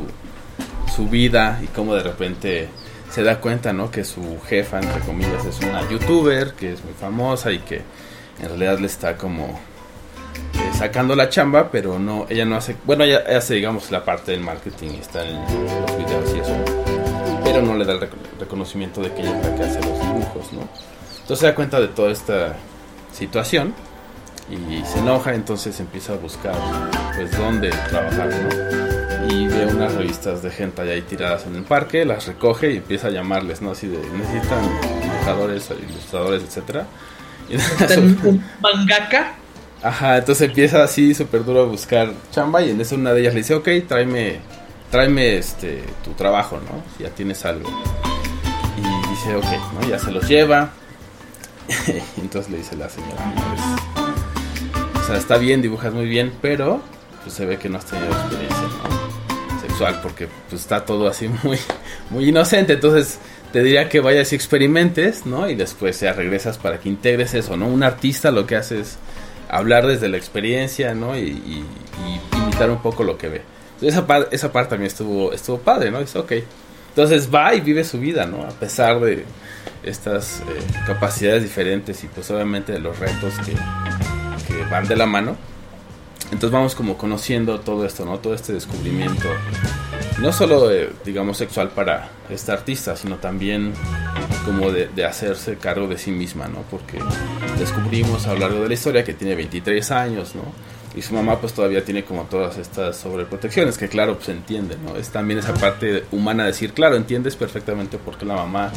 su 0.95 1.09
vida 1.09 1.59
y 1.63 1.67
cómo 1.67 1.95
de 1.95 2.03
repente 2.03 2.69
se 3.09 3.23
da 3.23 3.39
cuenta, 3.39 3.73
¿no? 3.73 3.91
Que 3.91 4.03
su 4.03 4.39
jefa, 4.47 4.79
entre 4.79 5.01
comillas, 5.01 5.45
es 5.45 5.59
una 5.59 5.87
youtuber 5.89 6.53
que 6.53 6.73
es 6.73 6.83
muy 6.83 6.93
famosa 6.93 7.51
y 7.51 7.59
que 7.59 7.81
en 8.41 8.47
realidad 8.49 8.79
le 8.79 8.87
está 8.87 9.17
como 9.17 9.45
eh, 9.45 10.71
sacando 10.77 11.15
la 11.15 11.29
chamba, 11.29 11.69
pero 11.71 11.99
no, 11.99 12.25
ella 12.29 12.45
no 12.45 12.55
hace, 12.55 12.75
bueno, 12.85 13.03
ella 13.03 13.23
hace, 13.37 13.55
digamos, 13.55 13.91
la 13.91 14.03
parte 14.03 14.31
del 14.31 14.41
marketing, 14.41 14.89
está 14.99 15.25
en 15.25 15.35
los 15.41 15.97
videos 15.97 16.35
y 16.35 16.39
eso, 16.39 16.55
pero 17.43 17.61
no 17.61 17.75
le 17.75 17.85
da 17.85 17.93
el 17.93 17.99
reco- 17.99 18.17
reconocimiento 18.39 19.01
de 19.01 19.11
que 19.13 19.21
ella 19.21 19.37
es 19.39 19.45
la 19.45 19.55
que 19.55 19.63
hace 19.63 19.79
los 19.81 19.99
dibujos, 19.99 20.53
¿no? 20.53 20.61
Entonces 21.21 21.39
se 21.39 21.45
da 21.45 21.55
cuenta 21.55 21.79
de 21.79 21.87
toda 21.87 22.11
esta 22.11 22.55
situación 23.13 23.73
y 24.49 24.83
se 24.85 24.99
enoja, 24.99 25.33
entonces 25.33 25.79
empieza 25.79 26.13
a 26.13 26.17
buscar, 26.17 26.55
pues, 27.15 27.31
dónde 27.37 27.69
trabajar, 27.89 28.27
¿no? 28.29 28.83
Y 29.33 29.47
ve 29.47 29.65
unas 29.67 29.93
revistas 29.93 30.43
de 30.43 30.49
gente 30.51 30.81
ahí 30.81 31.01
tiradas 31.01 31.45
en 31.45 31.55
el 31.55 31.63
parque, 31.63 32.03
las 32.03 32.27
recoge 32.27 32.71
y 32.71 32.77
empieza 32.77 33.07
a 33.07 33.09
llamarles, 33.11 33.61
¿no? 33.61 33.71
Así 33.71 33.87
de, 33.87 33.97
necesitan 33.97 34.59
dibujadores, 35.01 35.69
ilustradores, 35.89 36.43
etcétera. 36.43 36.85
Un 38.23 38.43
mangaka. 38.61 39.33
Ajá, 39.81 40.17
entonces 40.17 40.47
empieza 40.47 40.81
así 40.83 41.13
súper 41.13 41.43
duro 41.43 41.63
a 41.63 41.65
buscar 41.65 42.11
chamba 42.31 42.61
y 42.61 42.69
en 42.71 42.79
eso 42.79 42.95
una 42.95 43.13
de 43.13 43.21
ellas 43.21 43.33
le 43.33 43.41
dice, 43.41 43.53
ok, 43.53 43.67
tráeme, 43.87 44.39
tráeme 44.89 45.37
este, 45.37 45.83
tu 46.03 46.11
trabajo, 46.11 46.57
¿no? 46.57 46.81
Si 46.97 47.03
ya 47.03 47.09
tienes 47.09 47.43
algo. 47.43 47.69
Y 48.77 49.09
dice, 49.09 49.35
ok, 49.35 49.45
¿no? 49.73 49.87
Ya 49.89 49.99
se 49.99 50.11
los 50.11 50.27
lleva. 50.27 50.71
y 52.17 52.19
entonces 52.21 52.49
le 52.51 52.57
dice 52.59 52.75
la 52.77 52.87
señora, 52.89 53.25
"No, 53.25 53.41
pues, 53.55 55.03
o 55.03 55.07
sea, 55.07 55.17
está 55.17 55.37
bien, 55.37 55.61
dibujas 55.61 55.93
muy 55.93 56.05
bien, 56.05 56.31
pero 56.41 56.81
pues 57.23 57.35
se 57.35 57.45
ve 57.45 57.57
que 57.57 57.67
no 57.69 57.77
has 57.77 57.85
tenido 57.85 58.07
experiencia, 58.07 58.61
¿no? 58.61 59.61
Sexual, 59.61 59.99
porque 60.01 60.29
pues 60.49 60.61
está 60.61 60.85
todo 60.85 61.09
así 61.09 61.27
muy, 61.43 61.57
muy 62.09 62.29
inocente, 62.29 62.73
entonces 62.73 63.17
te 63.53 63.61
diría 63.61 63.87
que 63.87 63.99
vayas 63.99 64.33
y 64.33 64.35
experimentes, 64.35 65.27
¿no? 65.27 65.47
Y 65.47 65.53
después 65.53 65.99
ya 65.99 66.11
regresas 66.11 66.57
para 66.57 66.79
que 66.79 66.89
integres 66.89 67.35
eso, 67.35 67.55
¿no? 67.55 67.67
Un 67.67 67.83
artista 67.83 68.31
lo 68.31 68.47
que 68.47 68.55
hace 68.55 68.79
es 68.79 68.97
hablar 69.47 69.85
desde 69.85 70.09
la 70.09 70.17
experiencia, 70.17 70.95
¿no? 70.95 71.15
Y, 71.15 71.63
imitar 72.35 72.71
un 72.71 72.81
poco 72.81 73.03
lo 73.03 73.15
que 73.15 73.29
ve. 73.29 73.41
Entonces, 73.75 74.03
esa, 74.03 74.27
esa 74.31 74.51
parte 74.51 74.71
también 74.71 74.87
estuvo, 74.87 75.31
estuvo 75.31 75.59
padre, 75.59 75.91
¿no? 75.91 75.99
Dice, 75.99 76.17
ok. 76.17 76.31
Entonces 76.89 77.29
va 77.31 77.53
y 77.53 77.61
vive 77.61 77.83
su 77.83 77.99
vida, 77.99 78.25
¿no? 78.25 78.43
A 78.43 78.49
pesar 78.49 78.99
de 78.99 79.23
estas 79.83 80.39
eh, 80.39 80.43
capacidades 80.87 81.43
diferentes 81.43 82.03
y 82.03 82.07
pues 82.07 82.31
obviamente 82.31 82.71
de 82.71 82.79
los 82.79 82.97
retos 82.97 83.35
que, 83.45 83.53
que 84.47 84.63
van 84.63 84.87
de 84.87 84.95
la 84.95 85.05
mano. 85.05 85.37
Entonces 86.25 86.49
vamos 86.49 86.73
como 86.73 86.97
conociendo 86.97 87.59
todo 87.59 87.85
esto, 87.85 88.03
¿no? 88.03 88.17
Todo 88.17 88.33
este 88.33 88.53
descubrimiento. 88.53 89.29
No 90.23 90.31
solo, 90.31 90.71
eh, 90.71 90.89
digamos, 91.05 91.37
sexual 91.37 91.69
para 91.69 92.09
esta 92.29 92.53
artista, 92.53 92.95
sino 92.95 93.17
también 93.17 93.73
como 94.45 94.71
de, 94.71 94.87
de 94.87 95.05
hacerse 95.05 95.57
cargo 95.57 95.87
de 95.87 95.97
sí 95.97 96.11
misma, 96.11 96.47
¿no? 96.47 96.63
Porque 96.71 96.97
descubrimos 97.59 98.25
a 98.27 98.33
lo 98.33 98.39
largo 98.39 98.61
de 98.61 98.69
la 98.69 98.73
historia 98.73 99.03
que 99.03 99.13
tiene 99.13 99.35
23 99.35 99.91
años, 99.91 100.33
¿no? 100.33 100.43
Y 100.95 101.01
su 101.01 101.13
mamá 101.13 101.39
pues 101.41 101.53
todavía 101.53 101.83
tiene 101.83 102.03
como 102.05 102.23
todas 102.23 102.57
estas 102.57 102.95
sobreprotecciones 102.97 103.77
que 103.77 103.89
claro 103.89 104.15
pues 104.15 104.29
entiende, 104.29 104.77
¿no? 104.83 104.95
Es 104.95 105.09
también 105.09 105.39
esa 105.39 105.53
parte 105.55 106.05
humana 106.11 106.43
de 106.43 106.51
decir, 106.51 106.71
claro, 106.71 106.95
entiendes 106.95 107.35
perfectamente 107.35 107.97
por 107.97 108.17
qué 108.17 108.25
la 108.25 108.35
mamá 108.35 108.71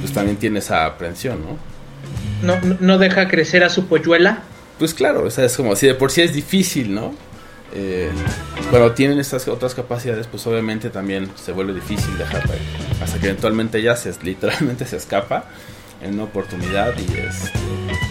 pues 0.00 0.12
también 0.12 0.36
tiene 0.38 0.60
esa 0.60 0.86
aprensión, 0.86 1.40
¿no? 1.42 2.54
No, 2.54 2.60
no- 2.62 2.76
no 2.80 2.98
deja 2.98 3.28
crecer 3.28 3.62
a 3.62 3.68
su 3.68 3.86
polluela. 3.86 4.42
Pues 4.78 4.94
claro, 4.94 5.24
o 5.26 5.30
sea, 5.30 5.44
es 5.44 5.56
como 5.56 5.76
si 5.76 5.86
de 5.86 5.94
por 5.94 6.10
sí 6.10 6.22
es 6.22 6.32
difícil, 6.32 6.94
¿no? 6.94 7.12
Eh, 7.74 8.10
cuando 8.70 8.92
tienen 8.92 9.18
estas 9.18 9.48
otras 9.48 9.74
capacidades, 9.74 10.26
pues 10.26 10.46
obviamente 10.46 10.90
también 10.90 11.30
se 11.36 11.52
vuelve 11.52 11.74
difícil 11.74 12.16
dejarla. 12.18 12.54
Hasta 13.02 13.18
que 13.18 13.26
eventualmente 13.26 13.78
ella 13.78 13.96
se, 13.96 14.12
literalmente 14.22 14.86
se 14.86 14.96
escapa 14.96 15.44
en 16.02 16.14
una 16.14 16.24
oportunidad 16.24 16.94
y, 16.98 17.04
este, 17.18 17.50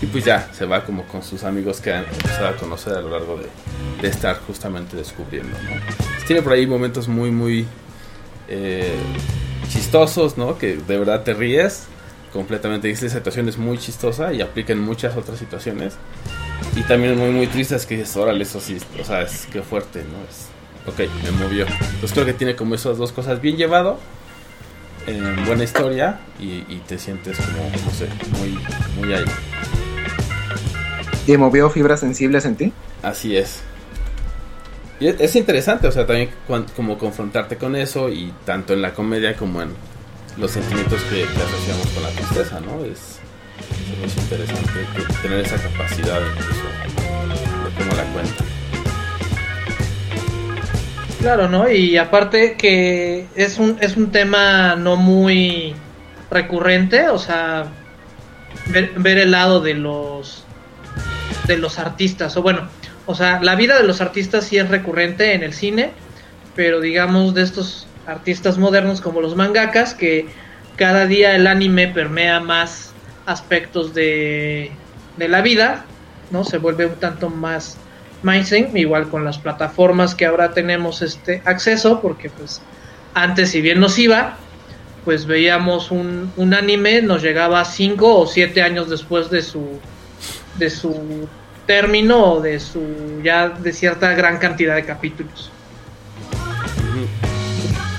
y 0.02 0.06
pues 0.08 0.24
ya 0.24 0.50
se 0.54 0.66
va 0.66 0.84
como 0.86 1.04
con 1.04 1.22
sus 1.22 1.44
amigos 1.44 1.82
que 1.82 1.94
han 1.94 2.06
empezado 2.06 2.48
a 2.48 2.56
conocer 2.56 2.94
a 2.94 3.02
lo 3.02 3.10
largo 3.10 3.38
de, 3.38 3.48
de 4.02 4.08
estar 4.08 4.40
justamente 4.48 4.96
descubriendo, 4.96 5.58
¿no? 5.64 6.26
Tiene 6.26 6.42
por 6.42 6.54
ahí 6.54 6.66
momentos 6.66 7.08
muy, 7.08 7.32
muy 7.32 7.68
eh, 8.48 8.96
chistosos, 9.70 10.38
¿no? 10.38 10.58
Que 10.58 10.78
de 10.78 10.98
verdad 10.98 11.24
te 11.24 11.34
ríes 11.34 11.86
completamente. 12.34 12.90
Esta 12.90 13.10
situación 13.10 13.50
es 13.50 13.58
muy 13.58 13.78
chistosa 13.78 14.34
y 14.34 14.42
aplica 14.42 14.74
en 14.74 14.80
muchas 14.80 15.16
otras 15.16 15.40
situaciones. 15.40 15.96
Y 16.76 16.84
también 16.84 17.18
muy, 17.18 17.30
muy 17.32 17.48
tristes 17.48 17.86
que 17.86 17.98
dices, 17.98 18.16
órale, 18.18 18.44
eso 18.44 18.60
sí, 18.60 18.78
o 19.00 19.04
sea, 19.04 19.22
es 19.24 19.46
que 19.52 19.62
fuerte, 19.62 20.04
¿no? 20.04 20.20
Es, 20.30 20.48
ok, 20.88 21.10
me 21.24 21.32
movió. 21.32 21.66
Entonces 21.68 22.14
creo 22.14 22.26
que 22.26 22.34
tiene 22.34 22.56
como 22.56 22.76
esas 22.76 22.98
dos 22.98 23.12
cosas 23.12 23.42
bien 23.42 23.58
llevado, 23.58 24.00
eh, 25.08 25.36
buena 25.46 25.64
historia 25.64 26.20
y, 26.40 26.64
y 26.70 26.82
te 26.88 26.98
sientes 26.98 27.38
como, 27.38 27.70
no 27.86 27.92
sé, 27.92 28.08
muy, 28.40 28.58
muy 29.00 29.14
ahí. 29.14 29.26
¿Y 31.28 31.38
movió 31.38 31.70
fibras 31.70 32.00
sensibles 32.00 32.46
en 32.46 32.56
ti? 32.56 32.74
Así 33.04 33.36
es. 33.38 33.62
Y 35.00 35.08
es, 35.08 35.16
es 35.20 35.36
interesante, 35.36 35.88
o 35.88 35.92
sea, 35.92 36.06
también 36.06 36.30
cuan- 36.48 36.66
como 36.76 36.98
confrontarte 36.98 37.58
con 37.58 37.76
eso 37.76 38.10
y 38.10 38.34
tanto 38.46 38.74
en 38.74 38.82
la 38.82 38.94
comedia 38.94 39.36
como 39.36 39.62
en 39.62 39.70
los 40.38 40.52
sentimientos 40.52 41.02
que, 41.04 41.22
que 41.22 41.42
asociamos 41.42 41.88
con 41.94 42.04
la 42.04 42.10
tristeza, 42.10 42.60
¿no? 42.60 42.84
Es, 42.86 43.20
es 44.04 44.18
interesante 44.18 44.86
tener 45.22 45.40
esa 45.40 45.58
capacidad 45.58 46.20
incluso 46.32 46.64
de 47.64 47.72
cómo 47.78 47.96
la 47.96 48.04
cuenta. 48.14 48.44
Claro, 51.20 51.48
¿no? 51.48 51.70
Y 51.70 51.98
aparte 51.98 52.56
que 52.58 53.28
es 53.36 53.60
un, 53.60 53.78
es 53.80 53.96
un 53.96 54.12
tema 54.12 54.76
no 54.76 54.96
muy 54.96 55.76
recurrente, 56.32 57.10
o 57.10 57.20
sea, 57.20 57.66
ver, 58.68 58.94
ver 58.96 59.20
el 59.20 59.32
lado 59.32 59.62
de 59.62 59.76
los 59.76 60.46
de 61.46 61.58
los 61.58 61.80
artistas, 61.80 62.38
o 62.38 62.42
bueno, 62.42 62.70
o 63.06 63.16
sea, 63.16 63.40
la 63.42 63.56
vida 63.56 63.78
de 63.78 63.84
los 63.84 64.00
artistas 64.00 64.46
sí 64.46 64.58
es 64.58 64.70
recurrente 64.70 65.34
en 65.34 65.44
el 65.44 65.54
cine, 65.54 65.92
pero 66.56 66.80
digamos 66.80 67.34
de 67.34 67.42
estos 67.44 67.88
artistas 68.08 68.58
modernos 68.58 69.02
como 69.02 69.22
los 69.22 69.36
mangakas, 69.36 69.94
que 69.94 70.28
cada 70.76 71.06
día 71.06 71.36
el 71.36 71.48
anime 71.48 71.88
permea 71.88 72.40
más 72.40 72.91
aspectos 73.26 73.94
de, 73.94 74.72
de 75.18 75.28
la 75.28 75.42
vida, 75.42 75.86
¿no? 76.32 76.44
Se 76.44 76.58
vuelve 76.58 76.86
un 76.86 76.96
tanto 76.96 77.30
más 77.30 77.78
mainstream, 78.24 78.76
igual 78.78 79.10
con 79.10 79.26
las 79.26 79.38
plataformas 79.38 80.16
que 80.16 80.26
ahora 80.26 80.54
tenemos 80.54 81.02
este 81.02 81.42
acceso, 81.46 82.02
porque 82.02 82.30
pues 82.30 82.62
antes 83.14 83.52
si 83.52 83.62
bien 83.62 83.80
nos 83.80 83.98
iba, 83.98 84.38
pues 85.06 85.26
veíamos 85.26 85.92
un, 85.92 86.32
un 86.38 86.54
anime, 86.54 87.02
nos 87.02 87.22
llegaba 87.22 87.66
cinco 87.66 88.20
o 88.20 88.28
siete 88.28 88.62
años 88.62 88.90
después 88.90 89.30
de 89.30 89.42
su 89.42 89.80
de 90.58 90.70
su 90.70 91.28
término 91.66 92.42
de 92.42 92.60
su 92.60 93.22
ya 93.24 93.50
de 93.50 93.72
cierta 93.72 94.14
gran 94.14 94.38
cantidad 94.38 94.76
de 94.76 94.86
capítulos. 94.86 95.52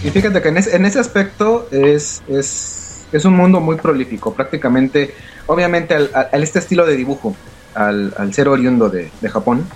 Y 0.04 0.10
fíjate 0.10 0.42
que 0.42 0.48
en, 0.48 0.56
ese, 0.56 0.76
en 0.76 0.84
ese 0.84 0.98
aspecto 0.98 1.68
es, 1.70 2.22
es, 2.28 2.81
es, 3.12 3.24
un 3.24 3.36
mundo 3.36 3.60
muy 3.60 3.76
prolífico, 3.76 4.32
prácticamente, 4.34 5.14
obviamente 5.46 5.94
al, 5.94 6.42
este 6.42 6.58
estilo 6.58 6.86
de 6.86 6.96
dibujo, 6.96 7.36
al, 7.74 8.14
al 8.16 8.34
ser 8.34 8.48
oriundo 8.48 8.88
de, 8.88 9.10
de, 9.20 9.28
Japón, 9.28 9.66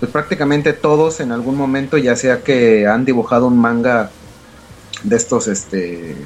pues 0.00 0.10
prácticamente 0.10 0.72
todos 0.72 1.20
en 1.20 1.32
algún 1.32 1.56
momento, 1.56 1.98
ya 1.98 2.16
sea 2.16 2.42
que 2.42 2.86
han 2.86 3.04
dibujado 3.04 3.46
un 3.46 3.58
manga 3.58 4.10
de 5.02 5.16
estos 5.16 5.48
este, 5.48 6.16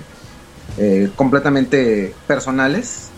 eh, 0.79 1.11
completamente 1.17 2.15
personales, 2.27 3.11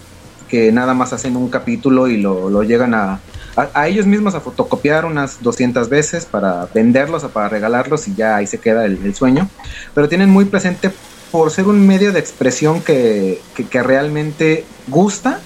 que 0.48 0.72
nada 0.72 0.94
más 0.94 1.12
hacen 1.12 1.36
un 1.36 1.48
capítulo 1.48 2.08
y 2.08 2.16
lo, 2.16 2.50
lo 2.50 2.62
llegan 2.64 2.94
a, 2.94 3.20
a, 3.56 3.86
ellos 3.86 4.06
mismos 4.06 4.34
a 4.34 4.40
fotocopiar 4.40 5.04
unas 5.04 5.40
200 5.42 5.88
veces 5.88 6.24
para 6.24 6.66
venderlos 6.74 7.22
o 7.22 7.28
para 7.30 7.48
regalarlos 7.48 8.08
y 8.08 8.14
ya 8.14 8.36
ahí 8.36 8.46
se 8.46 8.58
queda 8.58 8.84
el 8.84 9.14
sueño. 9.14 9.48
Pero 9.94 10.08
tienen 10.08 10.28
muy 10.28 10.46
presente 10.46 10.90
por 11.30 11.50
ser 11.50 11.66
un 11.66 11.86
medio 11.86 12.12
de 12.12 12.20
expresión 12.20 12.80
que, 12.80 13.40
que, 13.54 13.66
que, 13.66 13.82
realmente 13.82 14.64
gusta, 14.88 15.40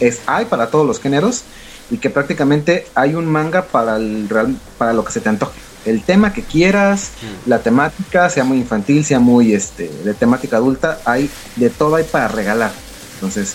es 0.00 0.20
hay 0.26 0.46
para 0.46 0.70
todos 0.70 0.86
los 0.86 1.00
géneros 1.00 1.44
y 1.90 1.98
que 1.98 2.10
prácticamente 2.10 2.86
hay 2.94 3.14
un 3.14 3.26
manga 3.26 3.66
para, 3.66 3.96
el, 3.96 4.28
para 4.76 4.92
lo 4.92 5.04
que 5.04 5.12
se 5.12 5.20
te 5.20 5.28
antoje. 5.28 5.58
El 5.84 6.02
tema 6.02 6.32
que 6.32 6.42
quieras, 6.42 7.12
mm. 7.22 7.48
la 7.48 7.60
temática, 7.60 8.28
sea 8.30 8.44
muy 8.44 8.58
infantil, 8.58 9.04
sea 9.04 9.20
muy 9.20 9.54
este, 9.54 9.88
de 10.04 10.14
temática 10.14 10.56
adulta, 10.56 11.00
hay 11.04 11.30
de 11.56 11.70
todo 11.70 11.96
hay 11.96 12.04
para 12.04 12.28
regalar. 12.28 12.72
Entonces, 13.14 13.54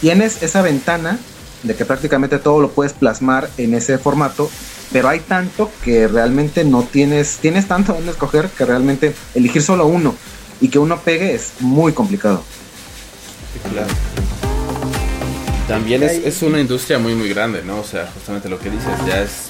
tienes 0.00 0.42
esa 0.42 0.62
ventana 0.62 1.18
de 1.62 1.74
que 1.74 1.84
prácticamente 1.84 2.38
todo 2.38 2.60
lo 2.60 2.70
puedes 2.70 2.92
plasmar 2.92 3.50
en 3.56 3.74
ese 3.74 3.98
formato, 3.98 4.50
pero 4.92 5.08
hay 5.08 5.20
tanto 5.20 5.70
que 5.84 6.08
realmente 6.08 6.64
no 6.64 6.82
tienes, 6.82 7.38
tienes 7.38 7.66
tanto 7.66 7.92
donde 7.92 8.12
escoger 8.12 8.48
que 8.48 8.64
realmente 8.64 9.14
elegir 9.34 9.62
solo 9.62 9.86
uno 9.86 10.14
y 10.60 10.68
que 10.68 10.78
uno 10.78 11.00
pegue 11.00 11.34
es 11.34 11.52
muy 11.60 11.92
complicado. 11.92 12.42
Sí, 13.52 13.68
claro. 13.70 13.88
También 15.66 16.02
es, 16.02 16.12
es, 16.24 16.42
una 16.42 16.60
industria 16.60 16.98
muy 16.98 17.14
muy 17.14 17.28
grande, 17.28 17.62
¿no? 17.62 17.80
O 17.80 17.84
sea, 17.84 18.10
justamente 18.14 18.48
lo 18.48 18.58
que 18.58 18.70
dices, 18.70 18.92
ya 19.06 19.22
es 19.22 19.48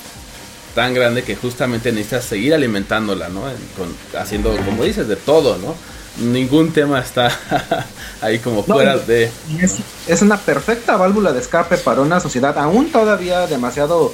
tan 0.75 0.93
grande 0.93 1.23
que 1.23 1.37
justamente 1.37 1.93
necesitas 1.93 2.25
seguir 2.25 2.55
alimentándola, 2.55 3.29
¿no? 3.29 3.43
Con, 3.77 3.95
haciendo, 4.21 4.57
como 4.65 4.85
dices, 4.85 5.07
de 5.09 5.17
todo, 5.17 5.59
¿no? 5.59 5.75
ningún 6.19 6.73
tema 6.73 7.01
está 7.01 7.31
ahí 8.21 8.39
como 8.39 8.65
fuera 8.65 8.95
no, 8.95 9.01
de... 9.01 9.31
Es, 9.61 9.77
es, 10.07 10.23
una 10.23 10.37
perfecta 10.37 10.97
válvula 10.97 11.33
de 11.33 11.41
escape 11.41 11.77
para 11.79 12.01
una 12.01 12.21
sociedad 12.21 12.59
aún 12.59 12.91
todavía 12.91 13.47
demasiado 13.47 14.13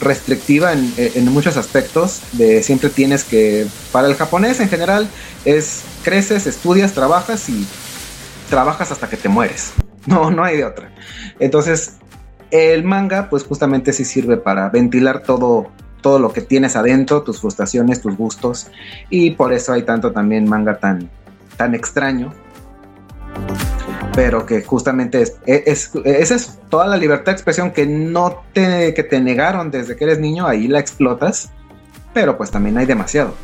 restrictiva 0.00 0.72
en, 0.72 0.92
en, 0.96 1.24
muchos 1.32 1.56
aspectos, 1.56 2.20
de 2.32 2.62
siempre 2.62 2.90
tienes 2.90 3.24
que, 3.24 3.66
para 3.92 4.08
el 4.08 4.14
japonés 4.14 4.60
en 4.60 4.68
general, 4.68 5.08
es 5.46 5.80
creces, 6.06 6.46
estudias, 6.46 6.92
trabajas 6.92 7.48
y 7.48 7.66
trabajas 8.48 8.92
hasta 8.92 9.08
que 9.08 9.16
te 9.16 9.28
mueres. 9.28 9.72
No, 10.06 10.30
no 10.30 10.44
hay 10.44 10.58
de 10.58 10.64
otra. 10.64 10.92
Entonces, 11.40 11.96
el 12.52 12.84
manga, 12.84 13.28
pues 13.28 13.42
justamente 13.42 13.92
sí 13.92 14.04
sirve 14.04 14.36
para 14.36 14.68
ventilar 14.68 15.24
todo, 15.24 15.72
todo 16.00 16.20
lo 16.20 16.32
que 16.32 16.42
tienes 16.42 16.76
adentro, 16.76 17.24
tus 17.24 17.40
frustraciones, 17.40 18.02
tus 18.02 18.16
gustos, 18.16 18.68
y 19.10 19.32
por 19.32 19.52
eso 19.52 19.72
hay 19.72 19.82
tanto 19.82 20.12
también 20.12 20.48
manga 20.48 20.78
tan, 20.78 21.10
tan 21.56 21.74
extraño, 21.74 22.32
pero 24.14 24.46
que 24.46 24.62
justamente 24.62 25.22
es, 25.22 25.38
es, 25.44 25.90
es, 26.04 26.30
es, 26.30 26.58
toda 26.70 26.86
la 26.86 26.98
libertad 26.98 27.32
de 27.32 27.32
expresión 27.32 27.72
que 27.72 27.84
no 27.84 28.44
te, 28.52 28.94
que 28.94 29.02
te 29.02 29.18
negaron 29.18 29.72
desde 29.72 29.96
que 29.96 30.04
eres 30.04 30.20
niño, 30.20 30.46
ahí 30.46 30.68
la 30.68 30.78
explotas, 30.78 31.50
pero 32.14 32.36
pues 32.36 32.52
también 32.52 32.78
hay 32.78 32.86
demasiado. 32.86 33.34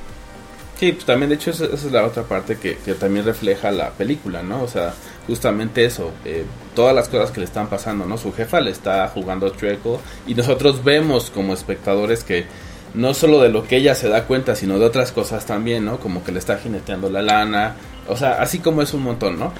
Sí, 0.82 0.90
pues 0.90 1.04
también 1.04 1.28
de 1.28 1.36
hecho 1.36 1.52
esa, 1.52 1.66
es 1.66 1.84
la 1.92 2.04
otra 2.04 2.24
parte 2.24 2.56
que, 2.56 2.76
que, 2.76 2.94
también 2.94 3.24
refleja 3.24 3.70
la 3.70 3.90
película, 3.90 4.42
¿no? 4.42 4.64
O 4.64 4.66
sea, 4.66 4.92
justamente 5.28 5.84
eso, 5.84 6.10
eh, 6.24 6.44
todas 6.74 6.92
las 6.92 7.08
cosas 7.08 7.30
que 7.30 7.38
le 7.38 7.46
están 7.46 7.68
pasando, 7.68 8.04
¿no? 8.04 8.18
Su 8.18 8.32
jefa 8.32 8.60
le 8.60 8.72
está 8.72 9.06
jugando 9.06 9.50
chueco 9.50 10.00
y 10.26 10.34
nosotros 10.34 10.82
vemos 10.82 11.30
como 11.30 11.54
espectadores 11.54 12.24
que 12.24 12.46
no 12.94 13.14
solo 13.14 13.40
de 13.40 13.48
lo 13.48 13.62
que 13.62 13.76
ella 13.76 13.94
se 13.94 14.08
da 14.08 14.24
cuenta, 14.24 14.56
sino 14.56 14.80
de 14.80 14.86
otras 14.86 15.12
cosas 15.12 15.46
también, 15.46 15.84
¿no? 15.84 16.00
Como 16.00 16.24
que 16.24 16.32
le 16.32 16.40
está 16.40 16.58
jineteando 16.58 17.08
la 17.10 17.22
lana, 17.22 17.76
o 18.08 18.16
sea, 18.16 18.42
así 18.42 18.58
como 18.58 18.82
es 18.82 18.92
un 18.92 19.04
montón, 19.04 19.38
¿no? 19.38 19.52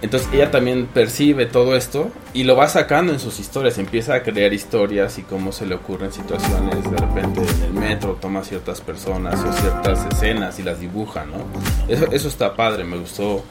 Entonces 0.00 0.28
ella 0.32 0.50
también 0.50 0.86
percibe 0.86 1.46
todo 1.46 1.76
esto 1.76 2.10
y 2.32 2.44
lo 2.44 2.54
va 2.54 2.68
sacando 2.68 3.12
en 3.12 3.18
sus 3.18 3.40
historias, 3.40 3.78
empieza 3.78 4.14
a 4.14 4.22
crear 4.22 4.52
historias 4.52 5.18
y 5.18 5.22
cómo 5.22 5.50
se 5.50 5.66
le 5.66 5.74
ocurren 5.74 6.12
situaciones, 6.12 6.88
de 6.88 6.96
repente 6.96 7.40
en 7.40 7.62
el 7.64 7.72
metro 7.72 8.16
toma 8.20 8.44
ciertas 8.44 8.80
personas 8.80 9.42
o 9.44 9.52
ciertas 9.52 10.06
escenas 10.12 10.58
y 10.60 10.62
las 10.62 10.78
dibuja, 10.78 11.24
¿no? 11.24 11.38
Eso, 11.88 12.28
está 12.28 12.54
padre, 12.54 12.84
me 12.84 12.96
gustó 12.96 13.42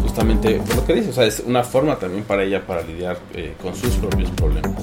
justamente 0.00 0.60
por 0.60 0.76
lo 0.76 0.86
que 0.86 0.94
dice, 0.94 1.10
o 1.10 1.12
sea, 1.12 1.24
es 1.24 1.42
una 1.44 1.64
forma 1.64 1.96
también 1.96 2.22
para 2.22 2.44
ella 2.44 2.64
para 2.64 2.82
lidiar 2.82 3.18
eh, 3.34 3.54
con 3.60 3.74
sus 3.74 3.96
propios 3.96 4.30
problemas. 4.30 4.82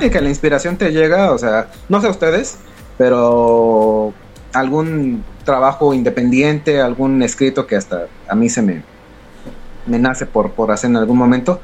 Que 0.00 0.20
la 0.20 0.28
inspiración 0.28 0.76
te 0.76 0.90
llega, 0.90 1.30
o 1.30 1.38
sea, 1.38 1.68
no 1.88 2.00
sé 2.00 2.08
ustedes, 2.08 2.58
pero 2.98 4.12
algún 4.52 5.22
trabajo 5.44 5.94
independiente, 5.94 6.80
algún 6.80 7.22
escrito 7.22 7.68
que 7.68 7.76
hasta 7.76 8.08
a 8.26 8.34
mí 8.34 8.48
se 8.48 8.62
me, 8.62 8.82
me 9.86 9.98
nace 9.98 10.26
por, 10.26 10.52
por 10.52 10.70
hacer 10.70 10.90
en 10.90 10.96
algún 10.96 11.18
momento, 11.18 11.60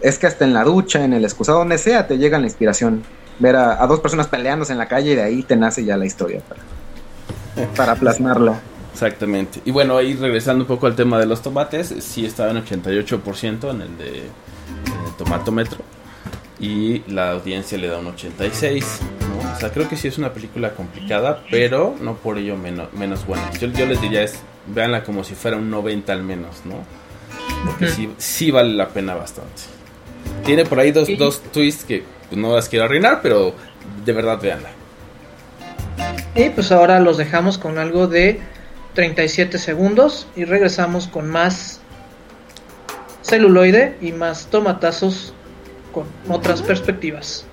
es 0.00 0.18
que 0.18 0.26
hasta 0.26 0.44
en 0.44 0.54
la 0.54 0.64
ducha, 0.64 1.04
en 1.04 1.12
el 1.12 1.24
excusado, 1.24 1.58
donde 1.58 1.78
sea, 1.78 2.06
te 2.06 2.18
llega 2.18 2.38
la 2.38 2.46
inspiración. 2.46 3.02
Ver 3.38 3.56
a, 3.56 3.86
dos 3.86 4.00
personas 4.00 4.28
peleándose 4.28 4.72
en 4.72 4.78
la 4.78 4.86
calle 4.86 5.12
y 5.12 5.14
de 5.14 5.22
ahí 5.22 5.42
te 5.42 5.56
nace 5.56 5.84
ya 5.84 5.96
la 5.96 6.06
historia 6.06 6.42
para, 6.48 7.68
para 7.74 7.94
plasmarlo. 7.94 8.56
Exactamente. 8.92 9.60
Y 9.64 9.70
bueno, 9.70 9.96
ahí 9.96 10.14
regresando 10.14 10.64
un 10.64 10.68
poco 10.68 10.86
al 10.86 10.94
tema 10.94 11.18
de 11.18 11.26
los 11.26 11.42
tomates, 11.42 11.94
sí 12.00 12.26
estaba 12.26 12.50
en 12.50 12.62
88% 12.64 13.70
en 13.70 13.80
el 13.80 13.98
de 13.98 14.18
en 14.18 15.06
el 15.06 15.14
tomatómetro 15.16 15.78
y 16.62 17.02
la 17.08 17.32
audiencia 17.32 17.76
le 17.76 17.88
da 17.88 17.98
un 17.98 18.06
86. 18.06 19.00
¿no? 19.28 19.52
O 19.52 19.58
sea, 19.58 19.70
creo 19.70 19.88
que 19.88 19.96
sí 19.96 20.08
es 20.08 20.16
una 20.16 20.32
película 20.32 20.74
complicada, 20.74 21.42
pero 21.50 21.94
no 22.00 22.14
por 22.14 22.38
ello 22.38 22.56
menos, 22.56 22.92
menos 22.92 23.26
buena. 23.26 23.50
Yo, 23.58 23.68
yo 23.68 23.84
les 23.84 24.00
diría 24.00 24.22
es, 24.22 24.38
véanla 24.68 25.02
como 25.02 25.24
si 25.24 25.34
fuera 25.34 25.56
un 25.56 25.70
90 25.70 26.12
al 26.12 26.22
menos, 26.22 26.62
¿no? 26.64 26.76
Porque 27.66 27.88
sí, 27.88 28.12
sí 28.18 28.50
vale 28.50 28.74
la 28.74 28.88
pena 28.88 29.14
bastante. 29.14 29.62
Tiene 30.44 30.64
por 30.64 30.80
ahí 30.80 30.90
dos, 30.92 31.08
dos 31.18 31.42
twists 31.52 31.84
que 31.84 32.04
no 32.30 32.54
las 32.54 32.68
quiero 32.68 32.86
arruinar, 32.86 33.20
pero 33.22 33.54
de 34.04 34.12
verdad 34.12 34.40
véanla. 34.40 34.70
Y 36.34 36.48
pues 36.50 36.72
ahora 36.72 36.98
los 37.00 37.18
dejamos 37.18 37.58
con 37.58 37.78
algo 37.78 38.06
de 38.06 38.40
37 38.94 39.58
segundos 39.58 40.26
y 40.34 40.44
regresamos 40.44 41.06
con 41.06 41.28
más 41.28 41.80
celuloide 43.22 43.96
y 44.00 44.12
más 44.12 44.46
tomatazos 44.46 45.34
con 45.92 46.06
otras 46.28 46.62
perspectivas. 46.62 47.46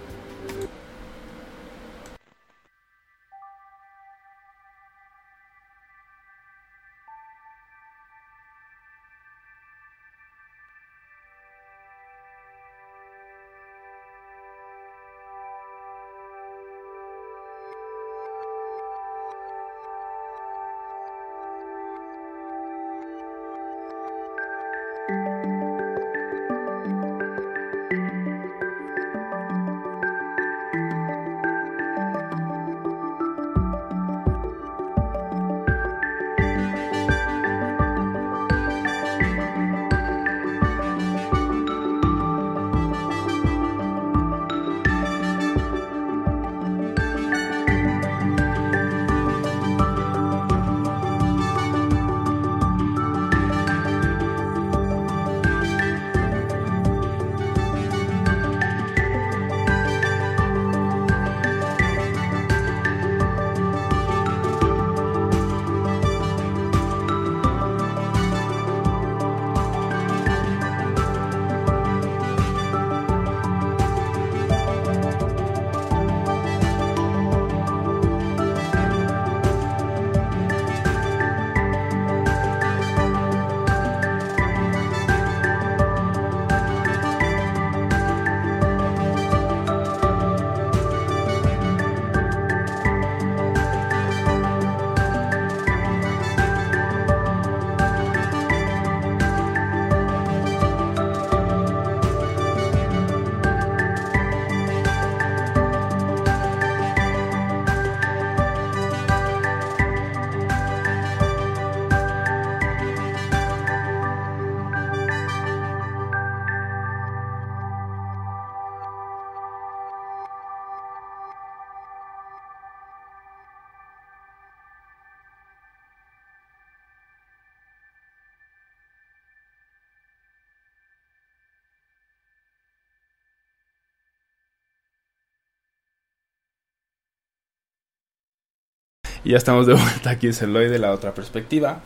Y 139.23 139.31
ya 139.31 139.37
estamos 139.37 139.67
de 139.67 139.73
vuelta 139.73 140.11
aquí 140.11 140.27
en 140.27 140.33
Celoide, 140.33 140.79
la 140.79 140.91
otra 140.91 141.13
perspectiva. 141.13 141.81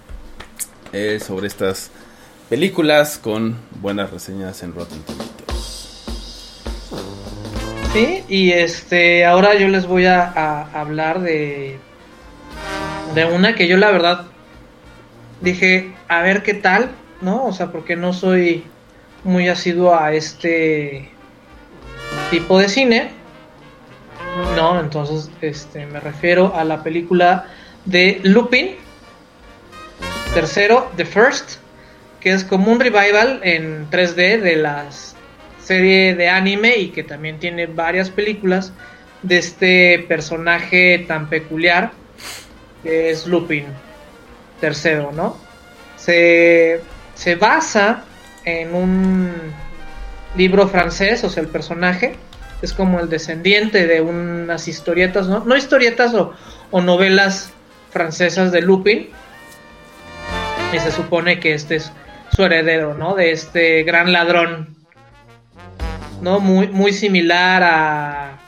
eh, 0.93 1.19
sobre 1.19 1.47
estas 1.47 1.89
películas 2.49 3.17
con 3.17 3.57
buenas 3.81 4.11
reseñas 4.11 4.61
en 4.63 4.73
Rotten 4.73 4.99
Tomatoes. 5.01 6.03
Sí, 7.91 8.23
y 8.27 8.51
este, 8.51 9.25
ahora 9.25 9.55
yo 9.55 9.67
les 9.67 9.85
voy 9.87 10.05
a, 10.05 10.23
a 10.23 10.79
hablar 10.79 11.21
de, 11.21 11.77
de 13.15 13.25
una 13.25 13.55
que 13.55 13.67
yo 13.67 13.77
la 13.77 13.91
verdad 13.91 14.25
dije, 15.41 15.91
a 16.07 16.21
ver 16.21 16.43
qué 16.43 16.53
tal, 16.53 16.91
¿no? 17.21 17.45
O 17.45 17.53
sea, 17.53 17.71
porque 17.71 17.95
no 17.95 18.13
soy 18.13 18.63
muy 19.23 19.47
asiduo 19.47 19.95
a 19.95 20.13
este 20.13 21.09
tipo 22.31 22.59
de 22.59 22.69
cine. 22.69 23.11
No, 24.55 24.79
entonces 24.79 25.31
este, 25.41 25.85
me 25.85 25.99
refiero 25.99 26.55
a 26.55 26.63
la 26.63 26.83
película 26.83 27.47
de 27.85 28.19
Lupin. 28.23 28.75
Tercero, 30.33 30.91
The 30.95 31.05
First, 31.05 31.57
que 32.19 32.31
es 32.31 32.43
como 32.43 32.71
un 32.71 32.79
revival 32.79 33.39
en 33.43 33.89
3D 33.89 34.41
de 34.41 34.55
la 34.55 34.85
serie 35.63 36.15
de 36.15 36.29
anime 36.29 36.77
y 36.77 36.89
que 36.89 37.03
también 37.03 37.39
tiene 37.39 37.67
varias 37.67 38.09
películas 38.09 38.73
de 39.21 39.37
este 39.37 40.05
personaje 40.07 41.05
tan 41.07 41.29
peculiar 41.29 41.91
que 42.83 43.11
es 43.11 43.25
Lupin 43.25 43.65
tercero, 44.59 45.11
¿no? 45.11 45.37
Se, 45.97 46.81
se 47.15 47.35
basa 47.35 48.03
en 48.45 48.73
un 48.73 49.31
libro 50.35 50.67
francés, 50.67 51.23
o 51.23 51.29
sea, 51.29 51.43
el 51.43 51.49
personaje 51.49 52.15
es 52.63 52.71
como 52.71 53.02
el 53.02 53.10
descendiente 53.10 53.88
de 53.88 53.99
unas 53.99 54.69
historietas, 54.69 55.28
¿no? 55.28 55.43
No 55.43 55.58
historietas 55.58 56.13
o, 56.13 56.34
o 56.71 56.82
novelas 56.82 57.52
francesas 57.91 58.54
de 58.54 58.62
Lupin. 58.62 59.10
Y 60.71 60.80
se 60.80 60.91
supone 60.91 61.41
que 61.41 61.54
este 61.54 61.76
es 61.76 61.91
su 62.34 62.43
heredero, 62.43 62.93
¿no? 62.93 63.15
De 63.15 63.32
este 63.32 63.84
gran 63.84 64.13
ladrón. 64.13 64.78
¿No? 66.21 66.39
Muy, 66.39 66.69
muy 66.69 66.93
similar 66.93 67.63
a 67.63 68.39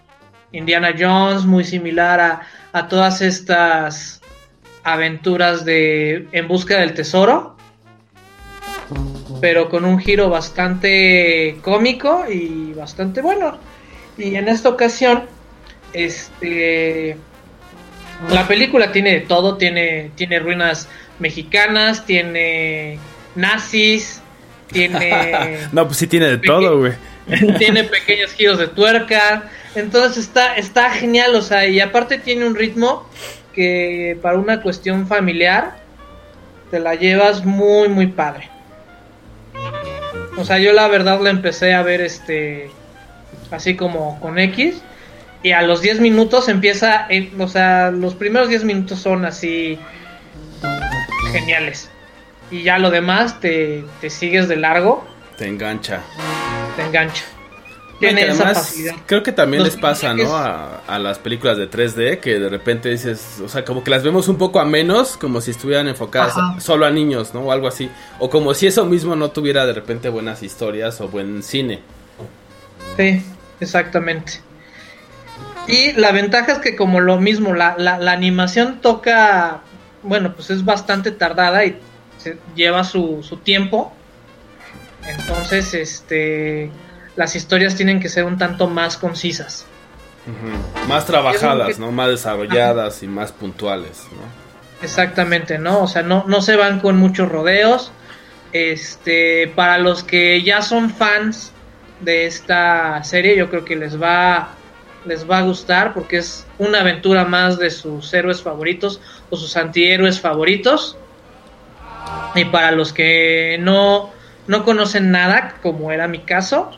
Indiana 0.54 0.95
Jones, 0.97 1.43
muy 1.43 1.65
similar 1.65 2.21
a, 2.21 2.41
a 2.71 2.88
todas 2.88 3.21
estas 3.21 4.21
aventuras 4.86 5.65
de 5.65 6.30
En 6.32 6.47
busca 6.47 6.78
del 6.78 6.93
tesoro. 6.93 7.58
Pero 9.41 9.67
con 9.69 9.84
un 9.84 9.99
giro 9.99 10.30
bastante 10.30 11.58
cómico 11.62 12.23
y 12.32 12.71
bastante 12.71 13.21
bueno. 13.21 13.74
Y 14.17 14.36
en 14.36 14.47
esta 14.47 14.69
ocasión, 14.69 15.23
este. 15.93 17.17
La 18.30 18.47
película 18.47 18.91
tiene 18.91 19.12
de 19.12 19.21
todo, 19.21 19.58
tiene, 19.58 20.12
tiene 20.15 20.39
ruinas 20.39 20.88
mexicanas, 21.19 22.06
tiene 22.06 22.97
nazis, 23.36 24.21
tiene... 24.71 25.60
no, 25.73 25.86
pues 25.86 25.97
sí 25.97 26.08
tiene 26.08 26.28
de 26.28 26.38
todo, 26.38 26.80
güey. 26.80 26.93
tiene 27.58 27.84
pequeños 27.84 28.32
giros 28.34 28.58
de 28.58 28.67
tuerca, 28.67 29.49
entonces 29.75 30.17
está, 30.17 30.56
está 30.56 30.91
genial, 30.91 31.36
o 31.36 31.41
sea, 31.41 31.67
y 31.67 31.80
aparte 31.80 32.17
tiene 32.17 32.45
un 32.45 32.56
ritmo 32.56 33.10
que 33.54 34.17
para 34.21 34.38
una 34.38 34.62
cuestión 34.62 35.08
familiar 35.08 35.78
te 36.71 36.80
la 36.80 36.95
llevas 36.95 37.45
muy, 37.45 37.89
muy 37.89 38.08
padre. 38.08 38.49
O 40.38 40.45
sea, 40.45 40.60
yo 40.60 40.73
la 40.73 40.88
verdad 40.88 41.19
la 41.21 41.30
empecé 41.30 41.73
a 41.73 41.82
ver 41.82 42.01
este 42.01 42.69
así 43.51 43.75
como 43.75 44.19
con 44.19 44.39
X 44.39 44.81
y 45.45 45.51
a 45.51 45.62
los 45.62 45.81
10 45.81 45.99
minutos 45.99 46.49
empieza, 46.49 47.05
en, 47.08 47.39
o 47.39 47.47
sea, 47.47 47.91
los 47.91 48.15
primeros 48.15 48.49
10 48.49 48.63
minutos 48.63 48.97
son 48.97 49.25
así 49.25 49.77
geniales. 51.31 51.88
Y 52.49 52.63
ya 52.63 52.79
lo 52.79 52.89
demás 52.89 53.39
te, 53.39 53.84
te 54.01 54.10
sigues 54.10 54.47
de 54.47 54.55
largo. 54.55 55.05
Te 55.38 55.47
engancha. 55.47 56.01
Te 56.75 56.81
engancha. 56.81 57.23
Tiene 57.99 58.23
esa 58.23 58.43
además, 58.43 58.58
facilidad. 58.58 58.95
Creo 59.05 59.21
que 59.21 59.31
también 59.31 59.62
Los 59.62 59.73
les 59.73 59.81
pasa, 59.81 60.15
¿no? 60.15 60.36
A, 60.36 60.81
a, 60.88 60.97
las 60.97 61.19
películas 61.19 61.58
de 61.58 61.69
3D 61.69 62.19
que 62.21 62.39
de 62.39 62.49
repente 62.49 62.89
dices, 62.89 63.39
o 63.43 63.47
sea, 63.47 63.63
como 63.63 63.84
que 63.84 63.91
las 63.91 64.01
vemos 64.01 64.27
un 64.27 64.39
poco 64.39 64.60
a 64.60 64.65
menos, 64.65 65.15
como 65.15 65.41
si 65.41 65.51
estuvieran 65.51 65.88
enfocadas 65.88 66.36
Ajá. 66.36 66.60
solo 66.60 66.88
a 66.88 66.89
niños, 66.89 67.36
¿no? 67.36 67.41
O 67.41 67.51
algo 67.51 67.67
así. 67.67 67.91
O 68.17 68.31
como 68.31 68.55
si 68.55 68.65
eso 68.65 68.84
mismo 68.86 69.15
no 69.15 69.29
tuviera 69.29 69.67
de 69.67 69.73
repente 69.73 70.10
buenas 70.10 70.41
historias 70.41 70.99
o 71.01 71.08
buen 71.08 71.43
cine. 71.43 71.81
Sí, 72.97 73.21
exactamente. 73.59 74.41
Y 75.67 75.93
la 75.93 76.11
ventaja 76.11 76.51
es 76.53 76.59
que 76.59 76.75
como 76.75 76.99
lo 76.99 77.17
mismo, 77.19 77.53
la, 77.53 77.75
la, 77.77 77.97
la 77.97 78.11
animación 78.11 78.81
toca, 78.81 79.61
bueno, 80.03 80.33
pues 80.35 80.49
es 80.51 80.63
bastante 80.63 81.11
tardada 81.11 81.65
y 81.65 81.79
se 82.17 82.37
lleva 82.55 82.83
su, 82.83 83.23
su 83.23 83.37
tiempo. 83.37 83.93
Entonces, 85.07 85.73
este 85.73 86.71
las 87.15 87.35
historias 87.35 87.75
tienen 87.75 87.99
que 87.99 88.09
ser 88.09 88.25
un 88.25 88.37
tanto 88.37 88.67
más 88.67 88.97
concisas. 88.97 89.65
Uh 90.27 90.31
-huh. 90.31 90.87
Más 90.87 91.05
trabajadas, 91.05 91.75
que... 91.75 91.81
¿no? 91.81 91.91
Más 91.91 92.09
desarrolladas 92.09 92.97
Ajá. 92.97 93.05
y 93.05 93.07
más 93.07 93.31
puntuales, 93.31 94.03
¿no? 94.11 94.83
Exactamente, 94.83 95.57
¿no? 95.57 95.81
O 95.81 95.87
sea, 95.87 96.03
no, 96.03 96.25
no 96.27 96.41
se 96.41 96.55
van 96.57 96.79
con 96.79 96.97
muchos 96.97 97.29
rodeos. 97.29 97.91
Este, 98.51 99.51
para 99.55 99.77
los 99.77 100.03
que 100.03 100.43
ya 100.43 100.61
son 100.61 100.89
fans 100.89 101.51
de 102.01 102.25
esta 102.25 103.03
serie, 103.03 103.37
yo 103.37 103.49
creo 103.49 103.65
que 103.65 103.75
les 103.75 104.01
va 104.01 104.49
les 105.05 105.29
va 105.29 105.37
a 105.37 105.41
gustar 105.43 105.93
porque 105.93 106.17
es 106.17 106.45
una 106.57 106.81
aventura 106.81 107.25
más 107.25 107.57
de 107.57 107.69
sus 107.69 108.13
héroes 108.13 108.41
favoritos 108.41 108.99
o 109.29 109.37
sus 109.37 109.55
antihéroes 109.55 110.19
favoritos. 110.19 110.97
Y 112.33 112.45
para 112.45 112.71
los 112.71 112.91
que 112.91 113.57
no, 113.61 114.09
no 114.47 114.65
conocen 114.65 115.11
nada, 115.11 115.55
como 115.61 115.91
era 115.91 116.07
mi 116.07 116.19
caso, 116.19 116.71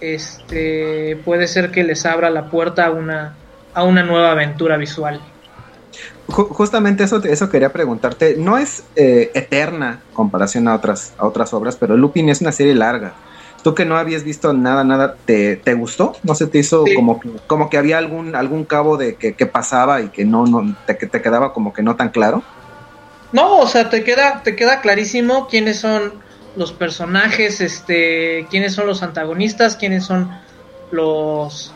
este 0.00 1.18
puede 1.24 1.48
ser 1.48 1.70
que 1.70 1.84
les 1.84 2.06
abra 2.06 2.30
la 2.30 2.50
puerta 2.50 2.86
a 2.86 2.90
una, 2.90 3.34
a 3.72 3.82
una 3.82 4.02
nueva 4.02 4.32
aventura 4.32 4.76
visual. 4.76 5.20
Justamente 6.26 7.04
eso, 7.04 7.22
eso 7.22 7.50
quería 7.50 7.72
preguntarte. 7.72 8.36
No 8.38 8.56
es 8.56 8.84
eh, 8.96 9.30
eterna 9.34 10.00
comparación 10.12 10.68
a 10.68 10.74
otras, 10.74 11.12
a 11.18 11.26
otras 11.26 11.52
obras, 11.52 11.76
pero 11.76 11.96
Lupin 11.96 12.28
es 12.28 12.40
una 12.40 12.52
serie 12.52 12.74
larga. 12.74 13.14
Tú 13.64 13.74
que 13.74 13.86
no 13.86 13.96
habías 13.96 14.24
visto 14.24 14.52
nada, 14.52 14.84
nada, 14.84 15.16
¿te, 15.24 15.56
te 15.56 15.72
gustó? 15.72 16.14
¿No 16.22 16.34
se 16.34 16.46
te 16.46 16.58
hizo 16.58 16.84
sí. 16.84 16.94
como, 16.94 17.20
como 17.46 17.70
que 17.70 17.78
había 17.78 17.96
algún, 17.96 18.36
algún 18.36 18.64
cabo 18.66 18.98
de 18.98 19.16
que, 19.16 19.32
que 19.32 19.46
pasaba 19.46 20.02
y 20.02 20.10
que 20.10 20.26
no, 20.26 20.46
no 20.46 20.76
te, 20.86 20.98
que 20.98 21.06
te 21.06 21.22
quedaba 21.22 21.54
como 21.54 21.72
que 21.72 21.82
no 21.82 21.96
tan 21.96 22.10
claro? 22.10 22.42
No, 23.32 23.56
o 23.60 23.66
sea, 23.66 23.88
te 23.88 24.04
queda, 24.04 24.42
te 24.42 24.54
queda 24.54 24.82
clarísimo 24.82 25.48
quiénes 25.48 25.80
son 25.80 26.12
los 26.56 26.72
personajes, 26.72 27.62
este, 27.62 28.46
quiénes 28.50 28.74
son 28.74 28.86
los 28.86 29.02
antagonistas, 29.02 29.76
quiénes 29.76 30.04
son 30.04 30.30
los 30.90 31.72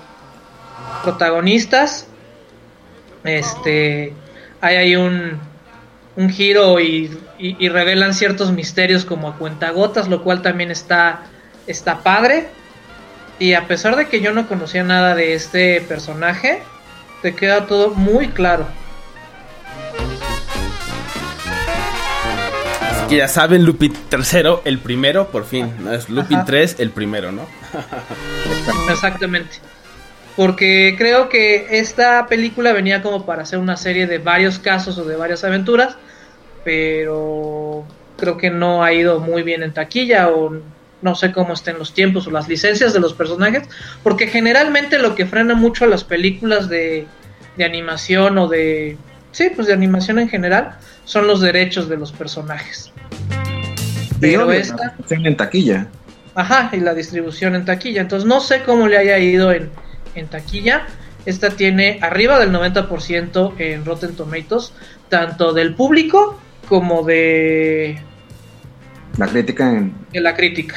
protagonistas. 1.03 2.07
Este, 3.25 4.13
hay 4.61 4.77
ahí 4.77 4.95
un, 4.97 5.41
un 6.17 6.31
giro 6.31 6.81
y, 6.81 7.19
y, 7.39 7.57
y, 7.59 7.69
revelan 7.71 8.13
ciertos 8.13 8.53
misterios 8.53 9.05
como 9.05 9.29
a 9.29 9.37
cuentagotas, 9.37 10.09
lo 10.09 10.23
cual 10.23 10.43
también 10.43 10.71
está, 10.71 11.23
está 11.69 12.01
padre. 12.01 12.49
Y 13.39 13.55
a 13.55 13.69
pesar 13.69 13.95
de 13.95 14.09
que 14.09 14.21
yo 14.21 14.33
no 14.33 14.49
conocía 14.49 14.83
nada 14.83 15.15
de 15.15 15.35
este 15.35 15.81
personaje, 15.83 16.63
te 17.23 17.35
queda 17.35 17.67
todo 17.67 17.91
muy 17.91 18.29
claro. 18.29 18.67
que 23.09 23.17
ya 23.17 23.29
saben, 23.29 23.65
Lupin 23.65 23.95
tercero, 24.11 24.61
el 24.65 24.79
primero, 24.79 25.29
por 25.29 25.45
fin. 25.45 25.73
¿no? 25.81 25.93
Es 25.93 26.09
Lupin 26.11 26.45
3, 26.45 26.77
el 26.79 26.91
primero, 26.91 27.33
¿no? 27.33 27.47
Exactamente. 28.91 29.57
Porque 30.37 30.95
creo 30.97 31.29
que 31.29 31.79
esta 31.79 32.27
película 32.27 32.73
venía 32.73 33.03
como 33.03 33.25
para 33.25 33.43
hacer 33.43 33.59
una 33.59 33.77
serie 33.77 34.07
de 34.07 34.19
varios 34.19 34.59
casos 34.59 34.99
o 34.99 35.05
de 35.05 35.17
varias 35.17 35.43
aventuras, 35.43 35.97
pero 36.65 37.85
creo 38.17 38.37
que 38.37 38.51
no 38.51 38.85
ha 38.85 38.93
ido 38.93 39.21
muy 39.21 39.43
bien 39.43 39.63
en 39.63 39.73
taquilla 39.73 40.29
o 40.29 40.61
no 41.03 41.15
sé 41.15 41.33
cómo 41.33 41.53
estén 41.53 41.79
los 41.79 41.95
tiempos 41.95 42.27
o 42.27 42.31
las 42.31 42.49
licencias 42.49 42.93
de 42.93 43.01
los 43.01 43.15
personajes, 43.15 43.69
porque 44.03 44.27
generalmente 44.27 44.99
lo 44.99 45.15
que 45.15 45.27
frena 45.27 45.55
mucho 45.55 45.85
a 45.85 45.89
las 45.89 46.05
películas 46.05 46.69
de, 46.69 47.07
de 47.57 47.65
animación 47.65 48.39
o 48.39 48.49
de... 48.49 48.97
Sí, 49.33 49.51
pues 49.55 49.67
de 49.67 49.75
animación 49.75 50.19
en 50.19 50.29
general, 50.29 50.79
son 51.05 51.27
los 51.27 51.41
derechos 51.41 51.89
de 51.89 51.97
los 51.97 52.13
personajes. 52.13 52.93
Pero 54.21 54.51
esta. 54.51 54.95
en 55.11 55.37
taquilla. 55.37 55.87
Ajá, 56.35 56.71
y 56.73 56.81
la 56.81 56.95
distribución 56.95 57.55
en 57.55 57.65
taquilla. 57.65 58.01
Entonces 58.01 58.27
no 58.27 58.41
sé 58.41 58.63
cómo 58.63 58.89
le 58.89 58.99
haya 58.99 59.19
ido 59.19 59.53
en, 59.53 59.71
en 60.15 60.29
taquilla. 60.29 60.87
Esta 61.27 61.51
tiene 61.51 61.99
arriba 62.01 62.39
del 62.39 62.53
90% 62.53 63.55
en 63.59 63.85
Rotten 63.85 64.15
Tomatoes, 64.17 64.73
tanto 65.09 65.53
del 65.53 65.75
público 65.75 66.39
como 66.69 67.03
de. 67.03 67.99
La 69.17 69.27
crítica 69.27 69.71
en. 69.71 69.95
De 70.13 70.21
la 70.21 70.35
crítica. 70.35 70.77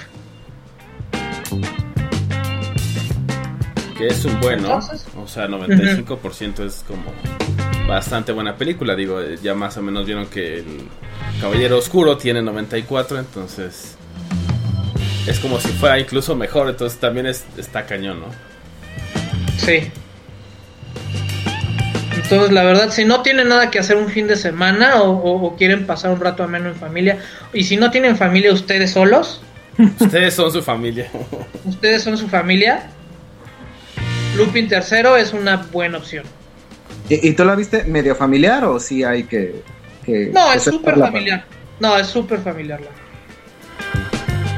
Que 4.02 4.08
es 4.08 4.26
un 4.26 4.40
bueno. 4.42 4.66
Entonces, 4.74 5.06
o 5.18 5.28
sea, 5.28 5.48
95% 5.48 6.60
uh 6.60 6.64
-huh. 6.64 6.68
es 6.68 6.84
como 6.88 7.04
bastante 7.88 8.32
buena 8.32 8.56
película. 8.56 8.96
Digo, 8.96 9.22
eh, 9.22 9.38
ya 9.42 9.54
más 9.54 9.78
o 9.78 9.82
menos 9.82 10.06
vieron 10.06 10.26
que 10.28 10.60
el 10.60 10.66
Caballero 11.40 11.78
Oscuro 11.78 12.18
tiene 12.18 12.42
94, 12.42 13.20
entonces 13.20 13.96
es 15.28 15.40
como 15.40 15.60
si 15.60 15.68
fuera 15.70 16.00
incluso 16.00 16.36
mejor. 16.36 16.70
Entonces 16.70 17.00
también 17.00 17.28
es, 17.28 17.46
está 17.58 17.86
cañón, 17.86 18.22
¿no? 18.22 18.28
Sí. 19.58 19.92
Entonces, 22.16 22.52
la 22.52 22.64
verdad, 22.64 22.90
si 22.92 23.04
no 23.06 23.22
tienen 23.22 23.50
nada 23.50 23.70
que 23.72 23.80
hacer 23.80 23.98
un 23.98 24.10
fin 24.10 24.28
de 24.28 24.36
semana 24.36 25.02
o, 25.02 25.12
o- 25.12 25.46
o 25.48 25.56
quieren 25.58 25.86
pasar 25.86 26.12
un 26.12 26.20
rato 26.20 26.44
ameno 26.44 26.70
en 26.70 26.76
familia, 26.76 27.18
y 27.54 27.64
si 27.66 27.78
no 27.78 27.92
tienen 27.92 28.16
familia 28.18 28.54
ustedes 28.54 28.92
solos, 28.92 29.42
Ustedes 30.00 30.34
son 30.34 30.52
su 30.52 30.62
familia. 30.62 31.10
ustedes 31.66 32.04
son 32.04 32.18
su 32.18 32.28
familia, 32.28 32.90
Lupin 34.36 34.68
tercero 34.68 35.16
es 35.18 35.34
una 35.34 35.58
buena 35.58 35.98
opción. 35.98 36.24
¿Y, 37.10 37.28
y 37.30 37.34
tú 37.34 37.44
la 37.44 37.56
viste 37.56 37.84
medio 37.86 38.16
familiar 38.16 38.64
o 38.66 38.80
sí 38.80 39.04
hay 39.04 39.24
que... 39.24 39.62
que 40.06 40.32
No, 40.34 40.54
es 40.54 40.64
súper 40.64 40.98
familiar. 40.98 41.44
No, 41.80 41.98
es 41.98 42.08
súper 42.08 42.40
familiar. 42.40 42.80
la- 42.82 42.88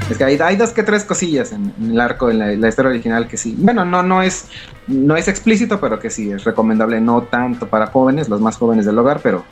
Es 0.09 0.17
que 0.17 0.23
hay, 0.25 0.37
hay 0.39 0.55
dos 0.57 0.71
que 0.71 0.83
tres 0.83 1.03
cosillas 1.05 1.51
en, 1.53 1.73
en 1.81 1.91
el 1.91 1.99
arco, 1.99 2.29
en 2.29 2.39
la, 2.39 2.47
la 2.51 2.67
historia 2.67 2.91
original 2.91 3.27
que 3.27 3.37
sí. 3.37 3.55
Bueno, 3.57 3.83
no, 3.85 4.03
no 4.03 4.21
es, 4.21 4.45
no 4.87 5.15
es 5.15 5.27
explícito, 5.27 5.79
pero 5.79 5.99
que 5.99 6.09
sí 6.09 6.31
es 6.31 6.43
recomendable, 6.43 6.99
no 7.01 7.23
tanto 7.23 7.67
para 7.67 7.87
jóvenes, 7.87 8.29
los 8.29 8.41
más 8.41 8.57
jóvenes 8.57 8.85
del 8.85 8.99
hogar, 8.99 9.21
pero 9.23 9.43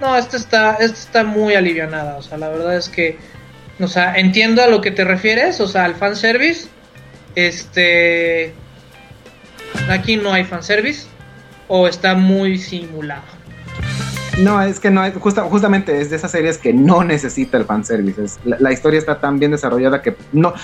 No, 0.00 0.16
esta 0.16 0.36
está, 0.36 0.74
esta 0.74 0.98
está 0.98 1.24
muy 1.24 1.54
alivianada. 1.54 2.16
O 2.16 2.22
sea, 2.22 2.38
la 2.38 2.48
verdad 2.48 2.76
es 2.76 2.88
que, 2.88 3.18
o 3.80 3.88
sea, 3.88 4.14
entiendo 4.16 4.62
a 4.62 4.68
lo 4.68 4.80
que 4.80 4.92
te 4.92 5.04
refieres, 5.04 5.60
o 5.60 5.66
sea, 5.66 5.84
al 5.84 5.96
fanservice. 5.96 6.68
Este. 7.34 8.54
Aquí 9.90 10.16
no 10.16 10.32
hay 10.32 10.44
fanservice. 10.44 11.06
O 11.68 11.86
está 11.86 12.14
muy 12.14 12.58
simulado. 12.58 13.22
no, 14.38 14.62
es 14.62 14.78
que 14.80 14.90
no 14.90 15.04
es, 15.04 15.14
justa- 15.16 15.42
justamente 15.42 16.00
es 16.00 16.08
de 16.10 16.16
esas 16.16 16.30
series 16.30 16.56
que 16.58 16.72
no 16.72 17.04
necesita 17.04 17.56
el 17.58 17.64
fanservice. 17.64 18.24
Es- 18.24 18.38
la, 18.44 18.56
la 18.60 18.72
historia 18.72 18.98
está 18.98 19.20
tan 19.20 19.38
bien 19.38 19.50
desarrollada 19.50 20.00
que 20.00 20.16
no. 20.32 20.54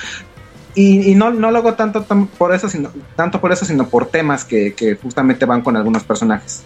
Y, 0.75 1.11
y 1.11 1.15
no, 1.15 1.31
no 1.31 1.51
lo 1.51 1.59
hago 1.59 1.75
tanto 1.75 2.03
tan 2.03 2.27
por 2.27 2.55
eso, 2.55 2.69
sino, 2.69 2.91
tanto 3.17 3.41
por 3.41 3.53
eso, 3.53 3.65
sino 3.65 3.87
por 3.89 4.07
temas 4.07 4.45
que, 4.45 4.73
que 4.75 4.97
justamente 4.97 5.45
van 5.45 5.61
con 5.63 5.77
algunos 5.77 6.03
personajes. 6.05 6.63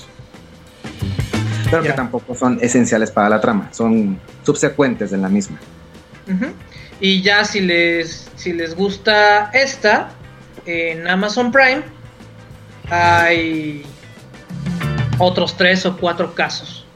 Pero 1.70 1.82
que 1.82 1.92
tampoco 1.92 2.34
son 2.34 2.58
esenciales 2.62 3.10
para 3.10 3.28
la 3.28 3.40
trama, 3.40 3.68
son 3.72 4.18
subsecuentes 4.44 5.10
de 5.10 5.18
la 5.18 5.28
misma. 5.28 5.58
Y 7.00 7.20
ya 7.22 7.44
si 7.44 7.60
les, 7.60 8.30
si 8.36 8.52
les 8.54 8.74
gusta 8.74 9.50
esta, 9.52 10.08
en 10.64 11.06
Amazon 11.08 11.50
Prime 11.52 11.82
hay 12.90 13.84
otros 15.18 15.56
tres 15.56 15.84
o 15.86 15.96
cuatro 15.96 16.34
casos. 16.34 16.86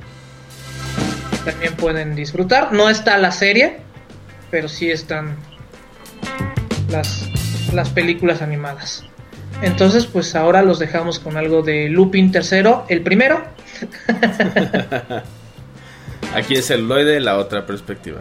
También 1.45 1.75
pueden 1.75 2.15
disfrutar. 2.15 2.73
No 2.73 2.89
está 2.89 3.19
la 3.19 3.33
serie, 3.33 3.79
pero 4.51 4.69
sí 4.69 4.91
están 4.91 5.37
las, 6.89 7.29
las 7.73 7.91
películas 7.91 8.43
animadas. 8.43 9.05
Entonces, 9.63 10.07
pues 10.07 10.35
ahora 10.35 10.63
los 10.63 10.79
dejamos 10.79 11.19
con 11.19 11.37
algo 11.37 11.63
de 11.63 11.89
Lupin 11.89 12.33
tercero, 12.33 12.85
el 12.89 13.03
primero. 13.03 13.45
Aquí 16.35 16.55
es 16.55 16.67
celuloide, 16.67 17.21
la 17.21 17.37
otra 17.37 17.67
perspectiva. 17.67 18.21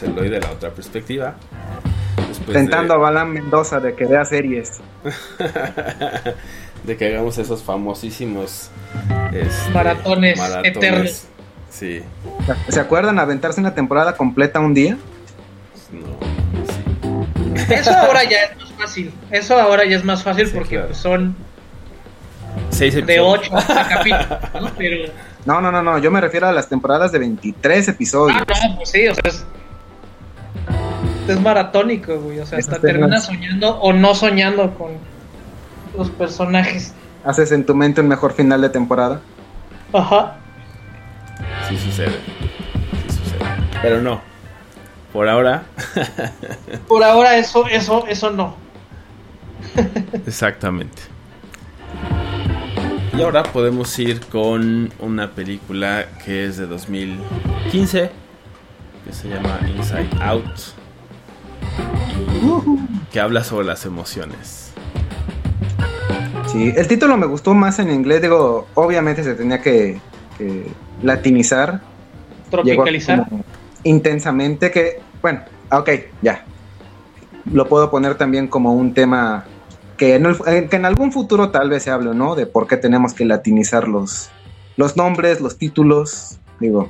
De 0.00 0.08
vuelta 0.08 0.16
aquí 0.16 0.24
en 0.24 0.30
celuloide, 0.30 0.40
la 0.40 0.50
otra 0.52 0.70
perspectiva. 0.70 1.34
Después 2.28 2.48
de- 2.48 2.54
Tentando 2.54 2.94
a 2.94 2.96
Balán 2.98 3.32
Mendoza 3.32 3.80
de 3.80 3.94
que 3.94 4.04
vea 4.06 4.24
series. 4.24 4.80
de 6.84 6.96
que 6.96 7.06
hagamos 7.06 7.38
esos 7.38 7.62
famosísimos 7.62 8.70
este, 9.32 9.70
Maratones 9.72 10.40
eternos. 10.64 11.24
Sí, 11.70 12.02
¿Se 12.68 12.78
acuerdan 12.80 13.18
aventarse 13.18 13.60
una 13.60 13.74
temporada 13.74 14.16
completa 14.16 14.60
un 14.60 14.74
día? 14.74 14.96
no, 15.92 16.18
sí. 17.56 17.64
Eso 17.74 17.90
ahora 17.92 18.22
ya 18.24 18.38
es 18.44 18.56
más 18.58 18.72
fácil. 18.78 19.12
Eso 19.30 19.58
ahora 19.60 19.84
ya 19.84 19.96
es 19.96 20.04
más 20.04 20.22
fácil 20.22 20.46
Sí, 20.46 20.52
porque 20.54 20.70
claro. 20.76 20.86
pues, 20.88 20.98
son 20.98 21.34
Seis 22.70 22.94
de 22.94 23.00
episodios. 23.00 23.48
8 23.52 23.66
capítulos, 23.88 24.28
¿no? 24.60 24.70
Pero 24.76 25.12
No, 25.46 25.60
no, 25.60 25.72
no, 25.72 25.82
no. 25.82 25.98
Yo 25.98 26.10
me 26.10 26.20
refiero 26.20 26.46
a 26.46 26.52
las 26.52 26.68
temporadas 26.68 27.10
de 27.12 27.18
23 27.18 27.88
episodios. 27.88 28.36
Ah, 28.40 28.68
no, 28.68 28.76
pues 28.76 28.90
sí, 28.90 29.08
o 29.08 29.14
sea, 29.14 29.22
es, 29.26 29.44
es 31.32 31.40
maratónico, 31.40 32.18
güey. 32.20 32.40
O 32.40 32.46
sea, 32.46 32.58
hasta 32.58 32.78
terminas 32.78 33.26
soñando 33.26 33.76
o 33.80 33.92
no 33.92 34.14
soñando 34.14 34.74
con 34.74 34.92
los 35.96 36.10
personajes. 36.10 36.92
Haces 37.24 37.52
en 37.52 37.64
tu 37.64 37.74
mente 37.74 38.00
un 38.00 38.08
mejor 38.08 38.34
final 38.34 38.60
de 38.60 38.68
temporada. 38.68 39.20
Ajá. 39.92 40.36
Sí 41.68 41.76
sucede. 41.78 42.18
Sí 43.08 43.18
sucede. 43.18 43.44
Pero 43.80 44.02
no. 44.02 44.20
Por 45.12 45.28
ahora. 45.28 45.62
Por 46.88 47.04
ahora 47.04 47.36
eso, 47.36 47.66
eso, 47.68 48.06
eso 48.08 48.30
no. 48.30 48.56
Exactamente. 50.26 51.02
Y 53.16 53.22
ahora 53.22 53.44
podemos 53.44 53.96
ir 54.00 54.20
con 54.26 54.92
una 54.98 55.30
película 55.30 56.06
que 56.24 56.46
es 56.46 56.56
de 56.56 56.66
2015, 56.66 58.10
que 59.04 59.12
se 59.12 59.28
llama 59.28 59.60
Inside 59.76 60.08
Out, 60.20 60.44
que 63.12 63.20
habla 63.20 63.44
sobre 63.44 63.66
las 63.66 63.84
emociones. 63.86 64.72
Sí, 66.46 66.72
el 66.76 66.86
título 66.86 67.16
me 67.16 67.26
gustó 67.26 67.54
más 67.54 67.78
en 67.78 67.90
inglés. 67.90 68.22
Digo, 68.22 68.66
obviamente 68.74 69.24
se 69.24 69.34
tenía 69.34 69.60
que, 69.60 69.98
que 70.38 70.66
latinizar. 71.02 71.80
Tropicalizar. 72.50 73.26
intensamente 73.82 74.70
que, 74.70 75.00
bueno, 75.20 75.40
ok, 75.72 75.90
ya. 76.22 76.44
Lo 77.52 77.66
puedo 77.68 77.90
poner 77.90 78.14
también 78.16 78.46
como 78.48 78.72
un 78.72 78.94
tema 78.94 79.44
que 79.96 80.14
en, 80.14 80.26
el- 80.26 80.36
eh, 80.46 80.68
que 80.70 80.76
en 80.76 80.84
algún 80.84 81.10
futuro 81.12 81.50
tal 81.50 81.68
vez 81.70 81.82
se 81.82 81.90
hable, 81.90 82.14
¿no? 82.14 82.34
De 82.36 82.46
por 82.46 82.66
qué 82.68 82.76
tenemos 82.76 83.12
que 83.14 83.24
latinizar 83.24 83.88
los, 83.88 84.30
los 84.76 84.96
nombres, 84.96 85.40
los 85.40 85.58
títulos. 85.58 86.38
Digo, 86.60 86.88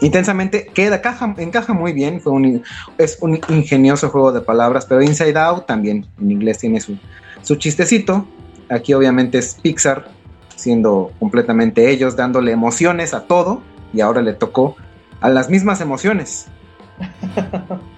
intensamente 0.00 0.66
queda, 0.66 1.00
caja, 1.00 1.34
encaja 1.38 1.72
muy 1.72 1.92
bien. 1.92 2.20
Fue 2.20 2.32
un, 2.32 2.62
es 2.98 3.18
un 3.20 3.40
ingenioso 3.48 4.08
juego 4.10 4.32
de 4.32 4.40
palabras, 4.40 4.86
pero 4.86 5.02
Inside 5.02 5.38
Out 5.38 5.66
también 5.66 6.06
en 6.20 6.30
inglés 6.30 6.58
tiene 6.58 6.80
su, 6.80 6.98
su 7.42 7.56
chistecito. 7.56 8.26
Aquí 8.68 8.94
obviamente 8.94 9.38
es 9.38 9.56
Pixar, 9.60 10.08
siendo 10.56 11.12
completamente 11.18 11.90
ellos, 11.90 12.16
dándole 12.16 12.52
emociones 12.52 13.14
a 13.14 13.24
todo. 13.26 13.62
Y 13.92 14.00
ahora 14.00 14.22
le 14.22 14.32
tocó 14.32 14.76
a 15.20 15.28
las 15.28 15.50
mismas 15.50 15.80
emociones. 15.80 16.46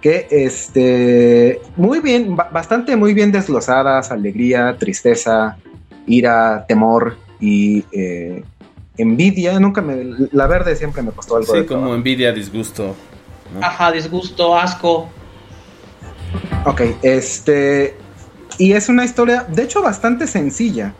que 0.00 0.26
este 0.30 1.60
muy 1.76 2.00
bien, 2.00 2.36
bastante 2.36 2.96
muy 2.96 3.14
bien 3.14 3.32
desglosadas, 3.32 4.10
alegría, 4.10 4.76
tristeza, 4.78 5.56
ira, 6.06 6.64
temor 6.66 7.16
y 7.40 7.84
eh, 7.92 8.44
envidia. 8.96 9.58
Nunca 9.60 9.82
me, 9.82 10.28
la 10.32 10.46
verde 10.46 10.76
siempre 10.76 11.02
me 11.02 11.10
costó 11.10 11.36
algo. 11.36 11.54
Sí, 11.54 11.64
como 11.64 11.94
envidia, 11.94 12.32
disgusto. 12.32 12.94
Ajá, 13.60 13.92
disgusto, 13.92 14.56
asco. 14.56 15.08
Ok, 16.64 16.82
este 17.02 17.96
y 18.58 18.72
es 18.72 18.88
una 18.88 19.04
historia, 19.04 19.44
de 19.44 19.62
hecho, 19.62 19.82
bastante 19.82 20.26
sencilla, 20.26 20.94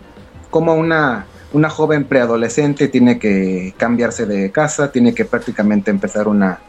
como 0.50 0.74
una 0.74 1.26
una 1.52 1.70
joven 1.70 2.04
preadolescente 2.04 2.88
tiene 2.88 3.18
que 3.18 3.74
cambiarse 3.76 4.26
de 4.26 4.50
casa, 4.50 4.92
tiene 4.92 5.14
que 5.14 5.24
prácticamente 5.24 5.90
empezar 5.90 6.28
una, 6.28 6.60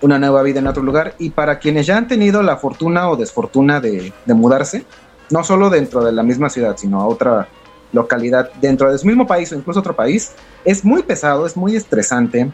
una 0.00 0.18
nueva 0.18 0.42
vida 0.42 0.60
en 0.60 0.66
otro 0.66 0.82
lugar. 0.82 1.14
Y 1.18 1.30
para 1.30 1.58
quienes 1.58 1.86
ya 1.86 1.96
han 1.96 2.08
tenido 2.08 2.42
la 2.42 2.56
fortuna 2.56 3.08
o 3.08 3.16
desfortuna 3.16 3.80
de, 3.80 4.12
mudarse, 4.26 4.84
no 5.30 5.44
solo 5.44 5.70
dentro 5.70 6.04
de 6.04 6.12
la 6.12 6.22
misma 6.22 6.50
ciudad, 6.50 6.76
sino 6.76 7.00
a 7.00 7.06
otra 7.06 7.48
localidad 7.94 8.50
dentro 8.60 8.92
de 8.92 8.98
su 8.98 9.06
mismo 9.06 9.26
país 9.26 9.50
o 9.52 9.54
incluso 9.54 9.80
otro 9.80 9.96
país, 9.96 10.32
es 10.64 10.84
muy 10.84 11.02
pesado, 11.02 11.46
es 11.46 11.56
muy 11.56 11.76
estresante. 11.76 12.50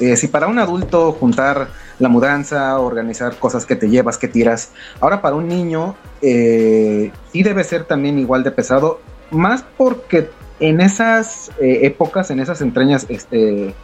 Eh, 0.00 0.16
si 0.16 0.26
para 0.28 0.48
un 0.48 0.58
adulto 0.58 1.12
juntar 1.12 1.68
la 1.98 2.08
mudanza, 2.08 2.78
organizar 2.80 3.36
cosas 3.36 3.64
que 3.64 3.76
te 3.76 3.88
llevas, 3.88 4.18
que 4.18 4.26
tiras, 4.26 4.72
ahora 5.00 5.22
para 5.22 5.36
un 5.36 5.46
niño 5.46 5.94
eh, 6.20 7.12
sí 7.32 7.42
debe 7.42 7.62
ser 7.62 7.84
también 7.84 8.18
igual 8.18 8.42
de 8.42 8.50
pesado, 8.50 9.00
más 9.30 9.64
porque 9.76 10.30
en 10.58 10.80
esas 10.80 11.50
eh, 11.60 11.80
épocas, 11.82 12.30
en 12.30 12.40
esas 12.40 12.60
entrañas, 12.60 13.06
este, 13.08 13.74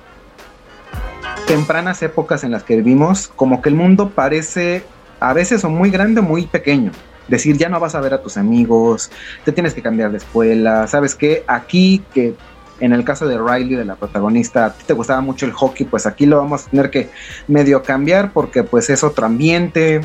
tempranas 1.46 2.02
épocas 2.02 2.42
en 2.42 2.50
las 2.50 2.64
que 2.64 2.76
vivimos, 2.76 3.28
como 3.28 3.62
que 3.62 3.68
el 3.68 3.76
mundo 3.76 4.10
parece 4.10 4.82
a 5.20 5.32
veces 5.32 5.64
o 5.64 5.68
muy 5.68 5.90
grande 5.90 6.20
o 6.20 6.22
muy 6.24 6.46
pequeño. 6.46 6.92
Decir, 7.30 7.56
ya 7.56 7.70
no 7.70 7.80
vas 7.80 7.94
a 7.94 8.00
ver 8.00 8.12
a 8.12 8.22
tus 8.22 8.36
amigos, 8.36 9.10
te 9.44 9.52
tienes 9.52 9.72
que 9.72 9.80
cambiar 9.80 10.10
de 10.10 10.18
escuela, 10.18 10.86
¿sabes 10.86 11.14
qué? 11.14 11.44
Aquí 11.46 12.04
que 12.12 12.34
en 12.80 12.92
el 12.92 13.04
caso 13.04 13.28
de 13.28 13.38
Riley, 13.38 13.76
de 13.76 13.84
la 13.84 13.94
protagonista, 13.94 14.66
a 14.66 14.72
ti 14.72 14.84
te 14.86 14.94
gustaba 14.94 15.20
mucho 15.20 15.46
el 15.46 15.52
hockey, 15.52 15.86
pues 15.86 16.06
aquí 16.06 16.26
lo 16.26 16.38
vamos 16.38 16.66
a 16.66 16.70
tener 16.70 16.90
que 16.90 17.10
medio 17.46 17.82
cambiar 17.82 18.32
porque 18.32 18.64
pues 18.64 18.90
es 18.90 19.04
otro 19.04 19.26
ambiente. 19.26 20.00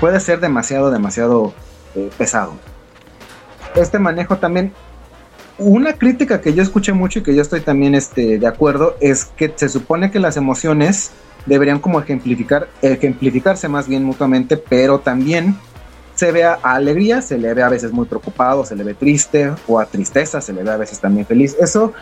Puede 0.00 0.20
ser 0.20 0.40
demasiado, 0.40 0.90
demasiado 0.90 1.54
eh, 1.94 2.10
pesado. 2.18 2.54
Este 3.74 3.98
manejo 3.98 4.36
también 4.36 4.72
una 5.58 5.94
crítica 5.94 6.40
que 6.40 6.52
yo 6.52 6.62
escuché 6.62 6.92
mucho 6.92 7.20
y 7.20 7.22
que 7.22 7.34
yo 7.34 7.42
estoy 7.42 7.60
también 7.60 7.94
este, 7.94 8.38
de 8.38 8.46
acuerdo 8.46 8.96
es 9.00 9.24
que 9.24 9.52
se 9.54 9.68
supone 9.68 10.10
que 10.10 10.18
las 10.18 10.36
emociones 10.36 11.12
deberían 11.46 11.78
como 11.78 12.00
ejemplificar, 12.00 12.68
ejemplificarse 12.82 13.68
más 13.68 13.88
bien 13.88 14.04
mutuamente, 14.04 14.56
pero 14.56 15.00
también 15.00 15.56
se 16.22 16.30
ve 16.30 16.44
a 16.44 16.60
alegría, 16.62 17.20
se 17.20 17.36
le 17.36 17.52
ve 17.52 17.64
a 17.64 17.68
veces 17.68 17.90
muy 17.90 18.06
preocupado, 18.06 18.64
se 18.64 18.76
le 18.76 18.84
ve 18.84 18.94
triste, 18.94 19.52
o 19.66 19.80
a 19.80 19.86
tristeza, 19.86 20.40
se 20.40 20.52
le 20.52 20.62
ve 20.62 20.70
a 20.70 20.76
veces 20.76 21.00
también 21.00 21.26
feliz. 21.26 21.56
Eso 21.58 21.94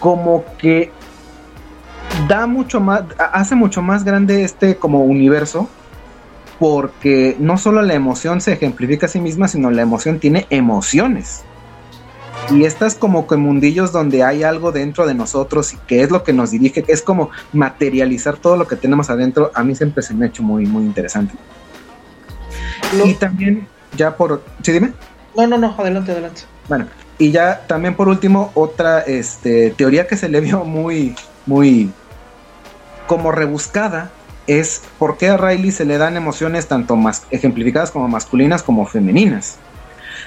como 0.00 0.44
que 0.58 0.90
da 2.26 2.48
mucho 2.48 2.80
más, 2.80 3.04
hace 3.16 3.54
mucho 3.54 3.82
más 3.82 4.02
grande 4.02 4.42
este 4.42 4.74
como 4.74 5.04
universo, 5.04 5.68
porque 6.58 7.36
no 7.38 7.56
solo 7.56 7.82
la 7.82 7.94
emoción 7.94 8.40
se 8.40 8.54
ejemplifica 8.54 9.06
a 9.06 9.08
sí 9.08 9.20
misma, 9.20 9.46
sino 9.46 9.70
la 9.70 9.82
emoción 9.82 10.18
tiene 10.18 10.48
emociones. 10.50 11.42
Y 12.50 12.64
estas 12.64 12.96
como 12.96 13.28
que 13.28 13.36
mundillos 13.36 13.92
donde 13.92 14.24
hay 14.24 14.42
algo 14.42 14.72
dentro 14.72 15.06
de 15.06 15.14
nosotros 15.14 15.72
y 15.72 15.76
que 15.86 16.02
es 16.02 16.10
lo 16.10 16.24
que 16.24 16.32
nos 16.32 16.50
dirige, 16.50 16.82
que 16.82 16.90
es 16.90 17.00
como 17.00 17.30
materializar 17.52 18.38
todo 18.38 18.56
lo 18.56 18.66
que 18.66 18.74
tenemos 18.74 19.08
adentro, 19.08 19.52
a 19.54 19.62
mí 19.62 19.76
siempre 19.76 20.02
se 20.02 20.14
me 20.14 20.24
ha 20.24 20.28
hecho 20.30 20.42
muy, 20.42 20.66
muy 20.66 20.82
interesante. 20.82 21.34
Y 22.92 23.14
también, 23.14 23.66
ya 23.96 24.16
por... 24.16 24.42
¿Sí 24.62 24.72
dime? 24.72 24.92
No, 25.36 25.46
no, 25.46 25.58
no, 25.58 25.74
adelante, 25.78 26.12
adelante. 26.12 26.42
Bueno, 26.68 26.86
y 27.18 27.30
ya 27.30 27.66
también 27.66 27.94
por 27.94 28.08
último, 28.08 28.50
otra 28.54 29.00
este, 29.00 29.70
teoría 29.70 30.06
que 30.06 30.16
se 30.16 30.28
le 30.28 30.40
vio 30.40 30.64
muy, 30.64 31.14
muy 31.46 31.90
como 33.06 33.32
rebuscada 33.32 34.10
es 34.46 34.82
por 34.98 35.16
qué 35.16 35.28
a 35.28 35.36
Riley 35.36 35.70
se 35.70 35.84
le 35.84 35.98
dan 35.98 36.16
emociones 36.16 36.66
tanto 36.66 36.96
más 36.96 37.24
ejemplificadas 37.30 37.90
como 37.90 38.08
masculinas 38.08 38.62
como 38.62 38.86
femeninas. 38.86 39.58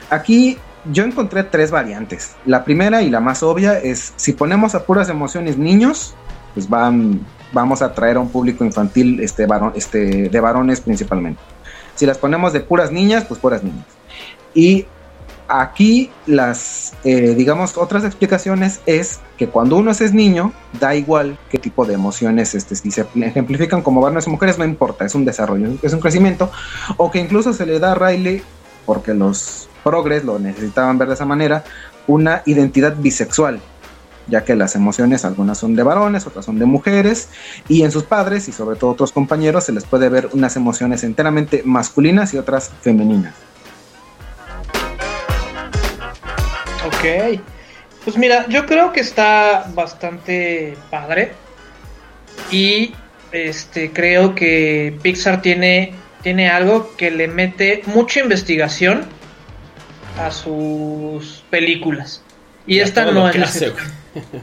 Aquí 0.09 0.57
yo 0.91 1.03
encontré 1.03 1.43
tres 1.43 1.71
variantes. 1.71 2.35
La 2.45 2.63
primera 2.63 3.01
y 3.01 3.09
la 3.09 3.19
más 3.19 3.43
obvia 3.43 3.79
es 3.79 4.13
si 4.15 4.33
ponemos 4.33 4.75
a 4.75 4.85
puras 4.85 5.09
emociones 5.09 5.57
niños, 5.57 6.13
pues 6.53 6.69
van, 6.69 7.21
vamos 7.51 7.81
a 7.81 7.85
atraer 7.85 8.17
a 8.17 8.19
un 8.19 8.29
público 8.29 8.63
infantil 8.63 9.19
este, 9.19 9.45
varón, 9.45 9.73
este, 9.75 10.29
de 10.29 10.39
varones 10.39 10.81
principalmente. 10.81 11.41
Si 11.95 12.05
las 12.05 12.17
ponemos 12.17 12.53
de 12.53 12.59
puras 12.61 12.91
niñas, 12.91 13.25
pues 13.25 13.39
puras 13.39 13.63
niñas. 13.63 13.85
Y 14.53 14.85
aquí 15.47 16.09
las, 16.25 16.93
eh, 17.03 17.35
digamos, 17.35 17.77
otras 17.77 18.03
explicaciones 18.03 18.79
es 18.85 19.19
que 19.37 19.47
cuando 19.47 19.77
uno 19.77 19.91
es 19.91 20.13
niño, 20.13 20.53
da 20.79 20.95
igual 20.95 21.37
qué 21.49 21.57
tipo 21.57 21.85
de 21.85 21.93
emociones, 21.93 22.55
este, 22.55 22.75
si 22.75 22.91
se 22.91 23.05
ejemplifican 23.15 23.81
como 23.81 24.01
varones 24.01 24.27
o 24.27 24.31
mujeres, 24.31 24.57
no 24.57 24.65
importa, 24.65 25.05
es 25.05 25.15
un 25.15 25.25
desarrollo, 25.25 25.69
es 25.81 25.93
un 25.93 25.99
crecimiento, 25.99 26.51
o 26.97 27.11
que 27.11 27.19
incluso 27.19 27.53
se 27.53 27.65
le 27.65 27.79
da 27.79 27.91
a 27.91 27.95
Riley, 27.95 28.41
porque 28.85 29.13
los 29.13 29.69
progres 29.83 30.23
lo 30.23 30.39
necesitaban 30.39 30.97
ver 30.97 31.09
de 31.09 31.13
esa 31.15 31.25
manera, 31.25 31.63
una 32.07 32.41
identidad 32.45 32.95
bisexual, 32.97 33.59
ya 34.27 34.43
que 34.43 34.55
las 34.55 34.75
emociones 34.75 35.25
algunas 35.25 35.57
son 35.57 35.75
de 35.75 35.83
varones, 35.83 36.25
otras 36.27 36.45
son 36.45 36.59
de 36.59 36.65
mujeres, 36.65 37.29
y 37.67 37.83
en 37.83 37.91
sus 37.91 38.03
padres 38.03 38.47
y 38.47 38.51
sobre 38.51 38.77
todo 38.77 38.91
otros 38.91 39.11
compañeros 39.11 39.65
se 39.65 39.71
les 39.71 39.85
puede 39.85 40.09
ver 40.09 40.29
unas 40.33 40.55
emociones 40.55 41.03
enteramente 41.03 41.61
masculinas 41.65 42.33
y 42.33 42.37
otras 42.37 42.71
femeninas. 42.81 43.33
Ok, 46.85 47.39
pues 48.03 48.17
mira, 48.17 48.45
yo 48.47 48.65
creo 48.65 48.91
que 48.91 48.99
está 48.99 49.65
bastante 49.73 50.77
padre 50.89 51.31
y 52.51 52.93
este 53.31 53.91
creo 53.91 54.35
que 54.35 54.97
Pixar 55.01 55.41
tiene 55.41 55.95
tiene 56.23 56.49
algo 56.49 56.95
que 56.95 57.11
le 57.11 57.27
mete 57.27 57.83
mucha 57.85 58.21
investigación 58.21 59.05
a 60.17 60.31
sus 60.31 61.43
películas. 61.49 62.23
Y, 62.65 62.79
esta 62.79 63.11
no 63.11 63.29
es 63.29 63.61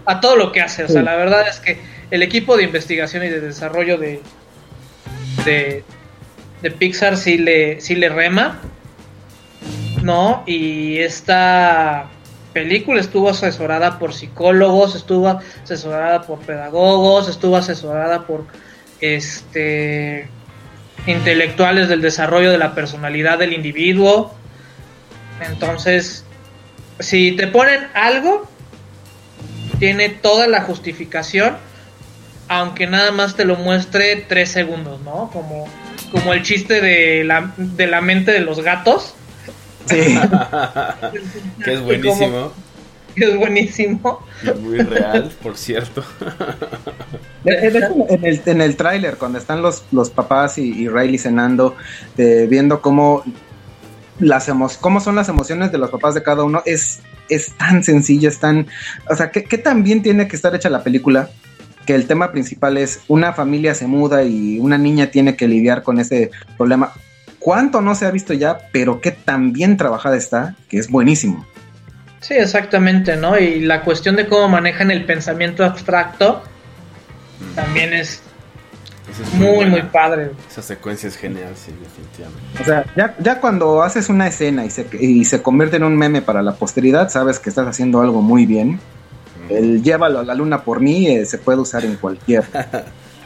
a 0.07 0.21
todo 0.21 0.37
lo 0.37 0.53
que 0.53 0.61
hace. 0.61 0.85
O 0.85 0.89
sea, 0.89 1.03
la 1.03 1.17
verdad 1.17 1.49
es 1.49 1.61
que 1.61 1.79
el 2.11 2.23
equipo 2.23 2.57
de 2.57 2.65
investigación 2.65 3.25
y 3.25 3.29
de 3.29 3.41
desarrollo 3.41 3.99
de, 3.99 4.21
de, 5.45 5.85
Pixar 6.71 7.17
sí 7.17 7.39
le, 7.39 7.81
sí 7.81 7.95
le 7.95 8.09
rema. 8.09 8.61
¿No? 10.03 10.45
Y 10.47 10.99
esta 10.99 12.09
película 12.53 13.01
estuvo 13.01 13.29
asesorada 13.29 13.99
por 13.99 14.15
psicólogos, 14.15 14.95
estuvo 14.95 15.41
asesorada 15.63 16.23
por 16.23 16.39
pedagogos, 16.41 17.29
estuvo 17.29 17.57
asesorada 17.57 18.27
por 18.27 18.47
este 19.01 20.29
intelectuales 21.07 21.89
del 21.89 22.03
desarrollo 22.03 22.51
de 22.51 22.59
la 22.59 22.75
personalidad 22.75 23.39
del 23.39 23.53
individuo. 23.53 24.35
Entonces, 25.41 26.25
si 26.99 27.33
te 27.33 27.47
ponen 27.47 27.87
algo, 27.95 28.50
tiene 29.81 30.11
toda 30.11 30.47
la 30.47 30.61
justificación, 30.61 31.57
aunque 32.49 32.87
nada 32.87 33.11
más 33.11 33.35
te 33.35 33.45
lo 33.45 33.57
muestre 33.57 34.25
tres 34.29 34.51
segundos, 34.51 35.01
¿no? 35.01 35.31
Como, 35.33 35.67
como 36.13 36.33
el 36.35 36.43
chiste 36.43 36.81
de 36.81 37.25
la, 37.25 37.53
de 37.57 37.87
la 37.87 38.01
mente 38.03 38.31
de 38.31 38.41
los 38.41 38.61
gatos. 38.61 39.15
Sí. 39.87 39.97
que 41.65 41.73
es 41.73 41.81
buenísimo. 41.81 42.53
que 43.17 43.25
es 43.25 43.37
buenísimo. 43.37 44.27
muy 44.61 44.79
real, 44.79 45.33
por 45.43 45.57
cierto. 45.57 46.05
en 47.47 48.25
el, 48.25 48.43
en 48.45 48.61
el 48.61 48.77
tráiler, 48.77 49.17
cuando 49.17 49.39
están 49.39 49.63
los, 49.63 49.85
los 49.93 50.11
papás 50.11 50.59
y, 50.59 50.89
Riley 50.89 51.17
cenando, 51.17 51.75
viendo 52.17 52.83
cómo 52.83 53.25
las 54.21 54.51
cómo 54.81 55.01
son 55.01 55.17
las 55.17 55.29
emociones 55.29 55.73
de 55.73 55.79
los 55.79 55.91
papás 55.91 56.15
de 56.15 56.23
cada 56.23 56.45
uno, 56.45 56.63
es, 56.65 57.01
es 57.29 57.53
tan 57.57 57.83
sencillo, 57.83 58.29
es 58.29 58.39
tan... 58.39 58.67
O 59.09 59.17
sea, 59.17 59.31
¿qué, 59.31 59.59
tan 59.59 59.83
bien 59.83 60.03
tiene 60.03 60.29
que 60.29 60.37
estar 60.37 60.55
hecha 60.55 60.71
la 60.71 60.85
película? 60.85 61.31
Que 61.87 61.95
el 61.95 62.07
tema 62.07 62.31
principal 62.31 62.77
es 62.77 63.01
una 63.09 63.33
familia 63.33 63.75
se 63.75 63.87
muda 63.87 64.23
y 64.23 64.59
una 64.59 64.79
niña 64.79 65.11
tiene 65.11 65.37
que 65.37 65.49
lidiar 65.49 65.83
con 65.83 65.99
ese 65.99 66.31
problema. 66.57 66.93
¿Cuánto 67.39 67.81
no 67.81 67.95
se 67.95 68.07
ha 68.07 68.11
visto 68.11 68.35
ya? 68.35 68.59
Pero 68.73 69.01
qué 69.01 69.11
tan 69.11 69.53
bien 69.53 69.77
trabajada 69.77 70.17
está, 70.17 70.57
que 70.69 70.79
es 70.79 70.91
buenísimo. 70.91 71.47
Sí, 72.21 72.35
exactamente, 72.35 73.17
¿no? 73.17 73.39
Y 73.39 73.61
la 73.61 73.83
cuestión 73.83 74.15
de 74.17 74.27
cómo 74.27 74.49
manejan 74.49 74.91
el 74.91 75.07
pensamiento 75.07 75.65
abstracto 75.65 76.43
también 77.55 77.95
es, 77.95 78.23
muy, 79.35 79.67
muy, 79.67 79.83
padre. 79.83 80.31
Esa 80.51 80.63
secuencia 80.63 81.09
es 81.09 81.17
genial, 81.17 81.53
sí, 81.57 81.73
definitivamente. 81.81 82.63
O 82.63 82.65
sea, 82.65 82.85
ya, 82.97 83.15
ya 83.19 83.41
cuando 83.41 83.83
haces 83.83 84.09
una 84.09 84.27
escena 84.27 84.65
y 84.65 84.71
se, 84.71 84.87
y 85.01 85.25
se 85.25 85.43
convierte 85.43 85.77
en 85.77 85.85
un 85.85 85.97
meme 85.97 86.23
para 86.23 86.43
la 86.43 86.55
posteridad, 86.55 87.09
sabes 87.11 87.39
que 87.39 87.49
estás 87.51 87.67
haciendo 87.67 88.01
algo 88.01 88.23
muy 88.23 88.47
bien. 88.47 88.79
el 89.49 89.83
llévalo 89.83 90.21
a 90.21 90.25
la 90.25 90.35
luna 90.35 90.63
por 90.63 90.81
mí 90.81 91.09
eh, 91.09 91.27
se 91.27 91.37
puede 91.39 91.59
usar 91.59 91.85
en 91.85 91.97
cualquier 91.97 92.45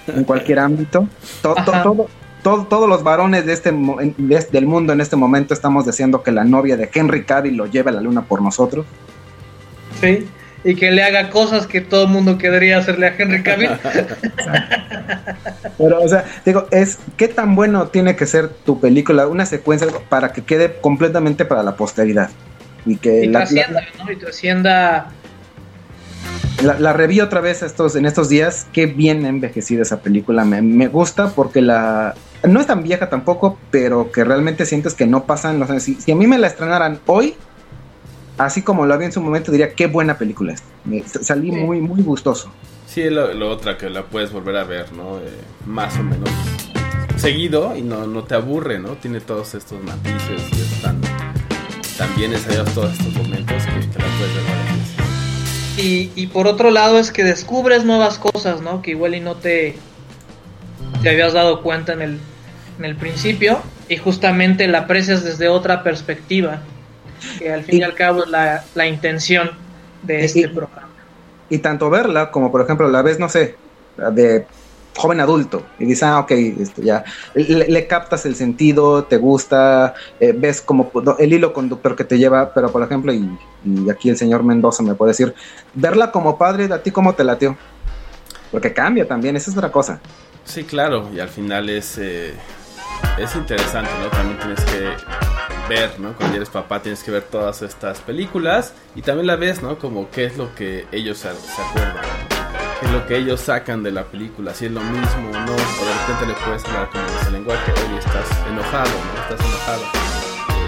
en 0.07 0.24
cualquier 0.24 0.59
ámbito. 0.61 1.07
To- 1.43 1.55
to- 1.55 1.70
Ajá. 1.72 1.82
todo, 1.82 2.07
todo- 2.43 2.64
todos 2.66 2.89
los 2.89 3.03
varones 3.03 3.45
de 3.47 3.53
este, 3.53 3.72
de 3.72 4.35
este- 4.37 4.53
del 4.53 4.66
mundo 4.66 4.93
en 4.95 5.01
este 5.03 5.16
momento 5.16 5.53
estamos 5.55 5.85
deseando 5.85 6.22
que 6.22 6.30
la 6.32 6.45
novia 6.45 6.76
de 6.76 6.89
Henry 6.93 7.24
Cavill 7.24 7.57
lo 7.57 7.66
lleve 7.66 7.91
a 7.91 7.95
la 7.95 8.01
luna 8.01 8.22
por 8.22 8.41
nosotros. 8.43 8.87
Sí. 10.01 10.26
Y 10.65 10.75
que 10.77 10.91
le 10.91 11.03
haga 11.03 11.29
cosas 11.31 11.67
que 11.67 11.81
todo 11.83 12.05
el 12.05 12.09
mundo 12.11 12.39
querría 12.39 12.79
hacerle 12.79 13.07
a 13.09 13.15
Henry 13.17 13.43
Cavill. 13.43 13.71
Pero, 15.79 16.01
o 16.01 16.09
sea, 16.09 16.25
digo, 16.45 16.67
es 16.71 16.99
qué 17.17 17.29
tan 17.29 17.55
bueno 17.55 17.89
tiene 17.89 18.17
que 18.17 18.27
ser 18.27 18.49
tu 18.49 18.81
película, 18.81 19.27
una 19.27 19.47
secuencia 19.47 19.89
para 20.09 20.33
que 20.33 20.43
quede 20.43 20.77
completamente 20.81 21.45
para 21.45 21.62
la 21.62 21.77
posteridad. 21.77 22.31
Y 22.87 22.97
que 22.97 23.25
y 23.25 23.29
la, 23.29 23.41
trascienda, 23.41 23.83
¿no? 23.99 24.11
Y 24.12 24.17
trascienda. 24.17 25.11
la- 26.62 26.79
la 26.79 26.93
reví 26.93 27.21
otra 27.21 27.41
vez 27.41 27.62
estos, 27.62 27.97
en 27.97 28.07
estos 28.07 28.29
días, 28.29 28.67
qué 28.73 28.87
bien 28.87 29.25
ha 29.25 29.29
envejecido 29.29 29.83
esa 29.83 30.01
película. 30.01 30.45
Me, 30.45 30.62
me 30.62 30.89
gusta 30.89 31.29
porque 31.29 31.61
la... 31.61 32.15
No 32.47 32.61
es 32.61 32.67
tan 32.67 32.83
vieja 32.83 33.09
tampoco, 33.09 33.59
pero 33.71 34.12
que 34.12 34.23
realmente 34.23 34.67
sientes 34.67 34.93
que 34.95 35.07
no 35.07 35.25
pasan 35.25 35.59
los 35.59 35.71
años. 35.71 35.83
Si, 35.83 35.95
si 35.95 36.12
a 36.12 36.15
mí 36.17 36.27
me 36.27 36.37
la 36.39 36.47
estrenaran 36.47 37.01
hoy, 37.07 37.35
así 38.39 38.62
como 38.62 38.87
lo 38.87 38.97
vi 38.99 39.07
en 39.07 39.12
su 39.12 39.20
momento, 39.20 39.51
diría 39.53 39.74
qué 39.74 39.87
buena 39.87 40.16
película 40.18 40.53
es. 40.55 40.62
Me- 40.85 41.03
salí 41.07 41.51
Sí. 41.51 41.57
muy, 41.57 41.80
muy 41.80 42.03
gustoso. 42.03 42.51
Sí, 42.87 43.03
es 43.03 43.12
lo, 43.12 43.32
lo 43.35 43.51
otra 43.51 43.76
que 43.78 43.91
la 43.91 44.05
puedes 44.05 44.30
volver 44.32 44.57
a 44.57 44.64
ver, 44.64 44.93
¿no? 44.93 45.18
Eh, 45.18 45.22
más 45.66 45.97
o 45.99 46.03
menos 46.03 46.28
seguido 47.16 47.76
y 47.76 47.82
no, 47.82 48.07
no 48.07 48.24
te 48.24 48.35
aburre, 48.35 48.78
¿no? 48.78 48.91
Tiene 48.91 49.20
todos 49.20 49.55
estos 49.55 49.82
matices 49.82 50.43
y 50.53 50.61
es 50.61 50.82
tan, 50.82 51.01
tan 51.99 52.14
bien 52.16 52.32
ensayados 52.32 52.72
todos 52.74 52.93
estos 52.93 53.14
momentos 53.14 53.62
que, 53.64 53.80
que 53.80 53.99
la 53.99 54.05
puedes 54.18 54.35
ver 54.35 54.45
varias 54.45 54.78
veces. 54.78 54.95
Y, 55.85 56.12
y 56.14 56.26
por 56.28 56.47
otro 56.47 56.70
lado 56.70 56.99
es 56.99 57.11
que 57.11 57.24
descubres 57.24 57.85
nuevas 57.85 58.18
cosas, 58.18 58.61
¿no? 58.61 58.82
Que 58.82 58.93
igual 58.93 59.14
y 59.14 59.20
no 59.20 59.35
te, 59.37 59.76
te 61.03 61.09
habías 61.09 61.32
dado 61.32 61.62
cuenta 61.62 61.93
en 61.95 62.03
el, 62.03 62.18
en 62.78 62.85
el 62.85 62.97
principio. 62.97 63.59
Y 63.89 63.97
justamente 63.97 64.66
la 64.68 64.80
aprecias 64.80 65.24
desde 65.24 65.49
otra 65.49 65.82
perspectiva. 65.82 66.61
Que 67.39 67.53
al 67.53 67.62
fin 67.64 67.77
y, 67.77 67.79
Y- 67.79 67.83
al 67.83 67.95
cabo 67.95 68.25
es 68.25 68.31
la, 68.31 68.64
la 68.75 68.87
intención 68.87 69.51
de 70.03 70.22
Y- 70.22 70.25
este 70.25 70.41
y- 70.41 70.47
programa. 70.49 70.89
Y 71.51 71.59
tanto 71.59 71.91
verla 71.91 72.31
como, 72.31 72.51
por 72.51 72.62
ejemplo, 72.62 72.89
la 72.89 73.03
ves, 73.03 73.18
no 73.18 73.29
sé, 73.29 73.57
de 74.12 74.47
joven 74.97 75.20
adulto 75.20 75.62
y 75.79 75.87
dices, 75.87 76.05
ah, 76.05 76.20
ok, 76.20 76.31
esto 76.31 76.81
ya, 76.81 77.05
le, 77.35 77.68
le 77.68 77.87
captas 77.89 78.25
el 78.27 78.35
sentido, 78.37 79.05
te 79.05 79.16
gusta, 79.16 79.95
eh, 80.20 80.33
ves 80.37 80.61
como 80.61 80.91
el 81.18 81.33
hilo 81.33 81.53
conductor 81.53 81.97
que 81.97 82.05
te 82.05 82.16
lleva, 82.16 82.55
pero 82.55 82.70
por 82.70 82.83
ejemplo, 82.83 83.12
y, 83.12 83.29
y 83.64 83.91
aquí 83.91 84.09
el 84.09 84.16
señor 84.16 84.43
Mendoza 84.45 84.83
me 84.85 84.95
puede 84.95 85.11
decir, 85.11 85.35
verla 85.75 86.11
como 86.12 86.39
padre, 86.39 86.72
¿a 86.72 86.83
ti 86.83 86.91
cómo 86.93 87.12
te 87.14 87.25
latió? 87.25 87.57
Porque 88.53 88.72
cambia 88.72 89.07
también, 89.07 89.37
esa 89.37 89.51
es 89.51 89.57
otra 89.57 89.70
cosa. 89.72 90.01
Sí, 90.45 90.62
claro, 90.64 91.11
y 91.12 91.18
al 91.20 91.29
final 91.29 91.68
es, 91.70 91.99
eh, 91.99 92.33
es 93.18 93.35
interesante, 93.35 93.91
¿no? 94.01 94.09
También 94.11 94.39
tienes 94.39 94.61
que 94.64 94.91
ver, 95.69 95.99
¿no? 95.99 96.15
Cuando 96.15 96.37
eres 96.37 96.51
papá 96.51 96.83
tienes 96.83 97.03
que 97.03 97.11
ver 97.11 97.23
todas 97.23 97.62
estas 97.62 98.01
películas 98.01 98.75
y 98.95 99.03
también 99.03 99.27
la 99.27 99.37
ves, 99.37 99.62
¿no? 99.62 99.79
Como 99.79 100.11
qué 100.11 100.27
es 100.27 100.37
lo 100.37 100.55
que 100.55 100.87
ellos 100.93 101.19
se, 101.19 101.35
se 101.35 101.62
acuerdan, 101.62 101.97
¿no? 101.97 102.35
qué 102.81 102.87
es 102.87 102.93
lo 102.93 103.07
que 103.07 103.17
ellos 103.17 103.41
sacan 103.41 103.83
de 103.83 103.93
la 103.93 104.05
película, 104.05 104.55
si 104.55 104.67
es 104.67 104.73
lo 104.73 104.81
mismo 104.81 105.31
o 105.31 105.33
no, 105.33 105.53
o 105.53 105.85
de 105.85 105.95
repente 106.01 106.27
le 106.27 106.35
puedes 106.45 106.65
hablar 106.65 106.91
como 106.91 107.05
ese 107.21 107.31
lenguaje, 107.31 107.73
oye, 107.73 107.99
estás 107.99 108.49
enojado, 108.49 108.91
¿no? 108.91 109.23
Estás 109.23 109.47
enojado. 109.47 109.83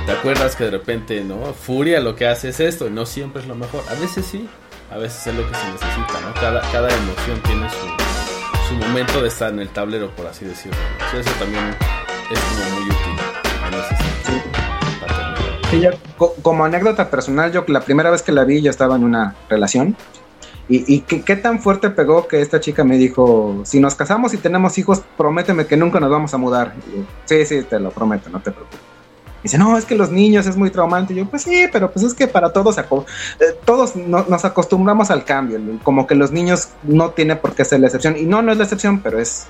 ¿Te 0.06 0.12
acuerdas 0.12 0.56
que 0.56 0.64
de 0.64 0.70
repente, 0.70 1.24
¿no? 1.24 1.52
Furia 1.52 2.00
lo 2.00 2.14
que 2.14 2.26
hace 2.26 2.50
es 2.50 2.60
esto, 2.60 2.86
y 2.86 2.90
no 2.90 3.06
siempre 3.06 3.42
es 3.42 3.48
lo 3.48 3.54
mejor. 3.54 3.82
A 3.90 3.94
veces 3.94 4.24
sí, 4.24 4.48
a 4.90 4.98
veces 4.98 5.26
es 5.26 5.34
lo 5.34 5.46
que 5.48 5.54
se 5.54 5.72
necesita, 5.72 6.20
¿no? 6.20 6.32
Cada, 6.34 6.60
cada 6.70 6.88
emoción 6.88 7.40
tiene 7.42 7.68
su, 7.70 8.68
su 8.68 8.74
momento 8.74 9.20
de 9.20 9.28
estar 9.28 9.52
en 9.52 9.60
el 9.60 9.68
tablero, 9.68 10.10
por 10.14 10.26
así 10.26 10.44
decirlo. 10.44 10.78
Sí, 11.10 11.16
eso 11.18 11.30
también 11.38 11.76
es 12.30 12.40
como 12.40 12.80
muy 12.80 12.84
útil 12.84 13.16
para 13.60 13.88
terminar. 13.88 14.65
Co- 16.16 16.34
como 16.42 16.64
anécdota 16.64 17.10
personal, 17.10 17.52
yo 17.52 17.64
la 17.68 17.80
primera 17.80 18.10
vez 18.10 18.22
que 18.22 18.32
la 18.32 18.44
vi 18.44 18.62
ya 18.62 18.70
estaba 18.70 18.96
en 18.96 19.04
una 19.04 19.34
relación. 19.48 19.96
Y, 20.68 20.92
y 20.92 21.00
qué, 21.00 21.22
qué 21.22 21.36
tan 21.36 21.60
fuerte 21.60 21.90
pegó 21.90 22.26
que 22.26 22.40
esta 22.40 22.58
chica 22.60 22.82
me 22.82 22.96
dijo, 22.98 23.60
si 23.64 23.78
nos 23.78 23.94
casamos 23.94 24.34
y 24.34 24.36
tenemos 24.38 24.78
hijos, 24.78 25.02
prométeme 25.16 25.66
que 25.66 25.76
nunca 25.76 26.00
nos 26.00 26.10
vamos 26.10 26.34
a 26.34 26.38
mudar. 26.38 26.74
Y 26.88 26.98
yo, 26.98 27.04
sí, 27.24 27.44
sí, 27.46 27.62
te 27.62 27.78
lo 27.78 27.90
prometo, 27.90 28.30
no 28.30 28.40
te 28.40 28.50
preocupes. 28.50 28.80
Dice, 29.42 29.58
no, 29.58 29.78
es 29.78 29.84
que 29.84 29.94
los 29.94 30.10
niños 30.10 30.46
es 30.48 30.56
muy 30.56 30.70
traumante. 30.70 31.12
Y 31.14 31.18
yo, 31.18 31.26
pues 31.26 31.42
sí, 31.42 31.66
pero 31.72 31.92
pues 31.92 32.04
es 32.04 32.14
que 32.14 32.26
para 32.26 32.52
todos, 32.52 32.78
eh, 32.78 32.84
todos 33.64 33.94
no- 33.94 34.24
nos 34.28 34.44
acostumbramos 34.44 35.10
al 35.12 35.24
cambio. 35.24 35.60
Como 35.84 36.06
que 36.08 36.16
los 36.16 36.32
niños 36.32 36.70
no 36.82 37.10
tiene 37.10 37.36
por 37.36 37.54
qué 37.54 37.64
ser 37.64 37.78
la 37.78 37.86
excepción. 37.86 38.16
Y 38.16 38.24
no, 38.24 38.42
no 38.42 38.50
es 38.50 38.58
la 38.58 38.64
excepción, 38.64 38.98
pero 39.00 39.20
es 39.20 39.46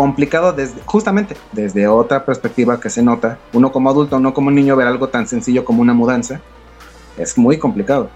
complicado 0.00 0.54
desde, 0.54 0.80
justamente 0.86 1.36
desde 1.52 1.86
otra 1.86 2.24
perspectiva 2.24 2.80
que 2.80 2.88
se 2.88 3.02
nota. 3.02 3.36
Uno 3.52 3.70
como 3.70 3.90
adulto, 3.90 4.16
uno 4.16 4.32
como 4.32 4.50
niño, 4.50 4.74
ver 4.74 4.86
algo 4.86 5.10
tan 5.10 5.26
sencillo 5.26 5.62
como 5.62 5.82
una 5.82 5.92
mudanza. 5.92 6.40
Es 7.18 7.36
muy 7.36 7.58
complicado. 7.58 8.08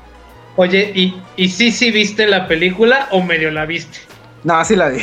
Oye, 0.56 0.92
¿y, 0.94 1.14
¿y 1.36 1.50
sí, 1.50 1.70
sí 1.70 1.90
viste 1.90 2.26
la 2.26 2.48
película 2.48 3.08
o 3.10 3.20
medio 3.20 3.50
la 3.50 3.66
viste? 3.66 3.98
No, 4.44 4.54
así 4.54 4.76
la 4.76 4.88
vi. 4.88 5.00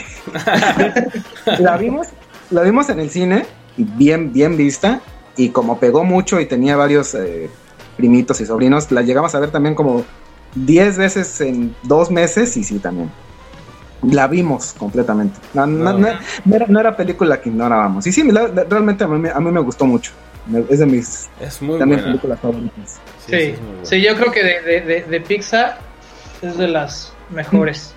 la 1.60 1.78
vimos, 1.78 2.08
la 2.50 2.64
vimos 2.64 2.90
en 2.90 3.00
el 3.00 3.12
cine, 3.12 3.46
y 3.78 3.84
bien, 3.84 4.34
bien 4.34 4.58
vista, 4.58 5.02
y 5.38 5.50
como 5.50 5.80
pegó 5.80 6.04
mucho 6.04 6.40
y 6.40 6.48
tenía 6.48 6.76
varios 6.78 7.14
eh, 7.14 7.48
primitos 7.96 8.42
y 8.42 8.48
sobrinos, 8.48 8.92
la 8.92 9.04
llegamos 9.04 9.36
a 9.36 9.40
ver 9.40 9.52
también 9.52 9.76
como 9.76 10.04
10 10.56 10.98
veces 10.98 11.42
en 11.42 11.76
dos 11.84 12.10
meses, 12.10 12.58
y 12.58 12.64
sí, 12.64 12.80
también. 12.80 13.12
La 14.04 14.28
vimos 14.28 14.74
completamente. 14.78 15.40
No, 15.54 15.66
no- 15.68 15.94
No. 15.94 16.08
era, 16.56 16.66
no 16.68 16.80
era 16.80 16.96
película 16.98 17.40
que 17.40 17.50
ignorábamos. 17.50 18.06
Y 18.08 18.12
sí, 18.12 18.30
la- 18.32 18.48
la- 18.48 18.64
realmente 18.64 19.04
a 19.04 19.08
mí, 19.08 19.20
me- 19.20 19.30
a 19.30 19.40
mí 19.40 19.52
me 19.52 19.60
gustó 19.62 19.86
mucho. 19.86 20.12
Me- 20.48 20.64
Es 20.70 20.80
de 20.80 20.86
mis 20.88 21.30
Es 21.40 21.62
muy 21.62 21.78
también 21.78 22.00
buena. 22.00 22.12
películas 22.14 22.40
favoritas. 22.40 23.00
Sí, 23.28 23.56
Sí, 23.84 24.02
yo 24.02 24.16
creo 24.16 24.32
que 24.32 24.44
de, 24.44 24.62
de, 24.62 24.82
de, 24.82 25.02
de 25.04 25.22
Pixar 25.22 25.78
es 26.42 26.58
de 26.58 26.68
las 26.68 27.14
mejores. 27.30 27.94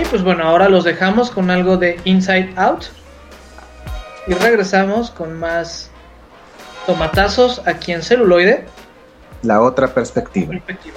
Y 0.00 0.04
pues 0.06 0.22
bueno, 0.22 0.44
ahora 0.44 0.68
los 0.68 0.84
dejamos 0.84 1.30
con 1.30 1.50
algo 1.50 1.76
de 1.78 1.98
Inside 2.04 2.52
Out. 2.56 2.84
Y 4.26 4.34
regresamos 4.34 5.10
con 5.10 5.38
más 5.38 5.90
tomatazos 6.86 7.62
aquí 7.66 7.92
en 7.92 8.02
celuloide. 8.02 8.66
La 9.42 9.60
otra 9.62 9.88
perspectiva. 9.92 10.50
Perspectiva. 10.50 10.96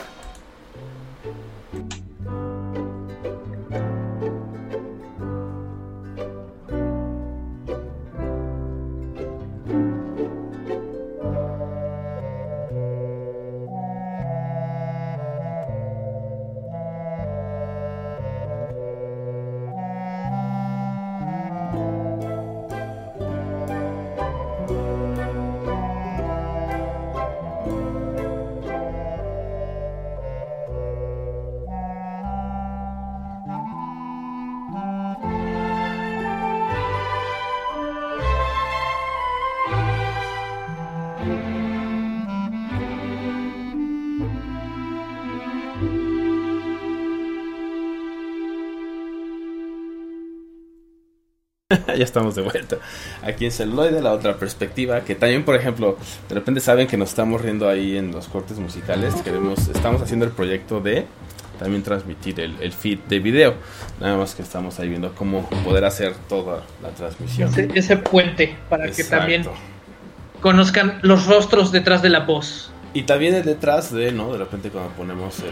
Ya 51.97 52.03
estamos 52.03 52.35
de 52.35 52.41
vuelta. 52.43 52.77
Aquí 53.23 53.45
en 53.45 53.51
celuloide, 53.51 54.01
la 54.01 54.13
otra 54.13 54.35
perspectiva, 54.37 55.01
que 55.01 55.15
también, 55.15 55.43
por 55.43 55.55
ejemplo, 55.55 55.97
de 56.29 56.35
repente 56.35 56.61
saben 56.61 56.87
que 56.87 56.97
nos 56.97 57.09
estamos 57.09 57.41
riendo 57.41 57.67
ahí 57.67 57.97
en 57.97 58.11
los 58.11 58.27
cortes 58.27 58.57
musicales. 58.59 59.13
Queremos, 59.23 59.67
estamos 59.67 60.01
haciendo 60.01 60.25
el 60.25 60.31
proyecto 60.31 60.79
de 60.79 61.05
también 61.59 61.83
transmitir 61.83 62.39
el, 62.39 62.55
el 62.61 62.71
feed 62.71 62.99
de 63.09 63.19
video. 63.19 63.55
Nada 63.99 64.17
más 64.17 64.35
que 64.35 64.43
estamos 64.43 64.79
ahí 64.79 64.89
viendo 64.89 65.13
cómo 65.15 65.49
poder 65.63 65.85
hacer 65.85 66.13
toda 66.29 66.63
la 66.81 66.89
transmisión. 66.89 67.49
Ese, 67.49 67.69
ese 67.73 67.97
puente 67.97 68.55
para 68.69 68.85
que 68.85 69.01
Exacto. 69.01 69.17
también 69.17 69.43
conozcan 70.41 70.99
los 71.01 71.25
rostros 71.25 71.71
detrás 71.71 72.01
de 72.01 72.09
la 72.09 72.19
voz. 72.21 72.71
Y 72.93 73.03
también 73.03 73.35
el 73.35 73.43
detrás 73.43 73.91
de, 73.91 74.11
¿no? 74.11 74.31
De 74.31 74.37
repente 74.37 74.69
cuando 74.69 74.91
ponemos 74.91 75.39
el, 75.39 75.49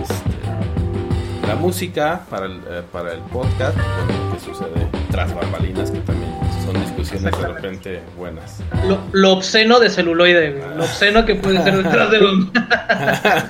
este, 0.00 1.46
la 1.46 1.56
música 1.56 2.26
para 2.30 2.46
el, 2.46 2.60
eh, 2.68 2.82
para 2.92 3.12
el 3.12 3.20
podcast, 3.20 3.76
bueno, 3.76 4.34
que 4.34 4.40
sucede 4.40 4.97
tras 5.10 5.34
bambalinas, 5.34 5.90
que 5.90 5.98
también 6.00 6.30
son 6.64 6.80
discusiones 6.82 7.36
de 7.38 7.46
repente 7.48 8.02
buenas. 8.16 8.60
Lo, 8.86 8.98
lo 9.12 9.32
obsceno 9.32 9.80
de 9.80 9.90
celuloide, 9.90 10.62
lo 10.76 10.84
obsceno 10.84 11.24
que 11.24 11.34
puede 11.34 11.62
ser 11.62 11.82
detrás 11.82 12.10
de 12.10 12.18
los... 12.20 12.32